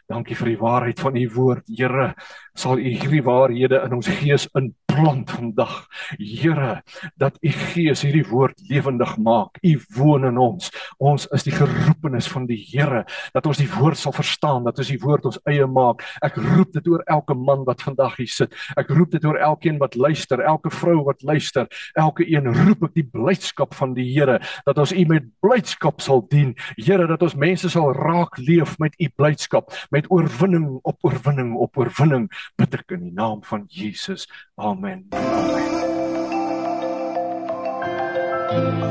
Dankie 0.10 0.36
vir 0.40 0.54
die 0.54 0.60
waarheid 0.62 1.02
van 1.04 1.18
u 1.20 1.26
woord. 1.36 1.68
Here 1.68 2.14
sal 2.56 2.80
u 2.80 2.88
hierdie 2.88 3.24
waarhede 3.26 3.82
in 3.84 3.98
ons 3.98 4.08
gees 4.22 4.48
inplant 4.56 5.32
vandag. 5.36 5.74
Here 6.16 6.82
dat 7.20 7.38
u 7.44 7.52
gees 7.52 8.06
hierdie 8.06 8.26
woord 8.30 8.62
lewendig 8.70 9.18
maak. 9.20 9.60
U 9.60 9.74
woon 9.98 10.28
in 10.30 10.40
ons. 10.40 10.72
Ons 10.98 11.28
is 11.36 11.44
die 11.48 11.56
geroepenes 11.56 12.30
van 12.32 12.48
die 12.48 12.62
Here 12.64 13.04
dat 13.36 13.50
ons 13.50 13.60
die 13.60 13.70
woord 13.76 14.00
sal 14.00 14.16
verstaan 14.16 14.64
dat 14.66 14.80
ons 14.80 14.94
die 14.94 15.02
woord 15.04 15.28
ons 15.28 15.40
eie 15.52 15.68
maak. 15.68 16.06
Ek 16.24 16.40
roep 16.40 16.74
dit 16.78 16.88
oor 16.92 17.04
elke 17.12 17.36
man 17.36 17.68
wat 17.68 17.84
vandag 17.84 18.16
hier 18.22 18.32
sit. 18.32 18.56
Ek 18.80 18.90
roep 18.96 19.12
dit 19.18 19.28
oor 19.28 19.40
elkeen 19.42 19.82
wat 19.84 20.00
luister 20.00 20.40
elke 20.40 20.72
vrou 20.72 21.02
wat 21.10 21.24
luister. 21.28 21.68
Elke 22.00 22.24
een 22.24 22.48
roep 22.64 22.88
ek 22.88 22.96
die 22.96 23.08
blydskap 23.08 23.76
van 23.76 23.98
die 23.98 24.08
Here 24.16 24.40
dat 24.64 24.80
ons 24.80 24.96
U 24.96 25.04
met 25.10 25.28
blydskap 25.44 26.00
sal 26.02 26.24
dien. 26.32 26.56
Here 26.86 27.08
dat 27.10 27.24
ons 27.26 27.34
mense 27.34 27.70
sal 27.74 27.94
raak 27.98 28.38
leef 28.38 28.76
met 28.78 28.94
U 29.02 29.10
blydskap, 29.18 29.74
met 29.90 30.06
oorwinning 30.14 30.80
op 30.84 31.02
oorwinning 31.02 31.56
op 31.58 31.78
oorwinning 31.82 32.30
bid 32.62 32.78
ek 32.78 32.98
in 33.00 33.08
die 33.08 33.16
naam 33.16 33.42
van 33.44 33.66
Jesus. 33.74 34.28
Amen. 34.56 35.08
Amen. 35.18 35.66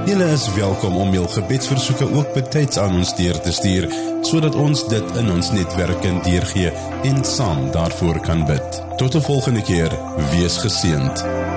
Julle 0.05 0.27
is 0.35 0.49
welkom 0.55 0.97
om 0.97 1.15
julle 1.15 1.29
gebedsversoeke 1.29 2.11
ook 2.19 2.35
betyds 2.35 2.79
aan 2.83 2.99
ons 2.99 3.15
deur 3.17 3.39
te 3.41 3.55
stuur 3.55 3.87
sodat 4.27 4.59
ons 4.59 4.83
dit 4.91 5.17
in 5.21 5.31
ons 5.33 5.51
netwerk 5.55 6.03
kan 6.05 6.19
deurgee 6.27 6.73
en 7.09 7.25
saam 7.25 7.71
daarvoor 7.73 8.21
kan 8.27 8.45
bid. 8.51 8.83
Tot 9.01 9.15
'n 9.15 9.27
volgende 9.31 9.63
keer, 9.63 9.93
wees 10.35 10.59
geseënd. 10.59 11.54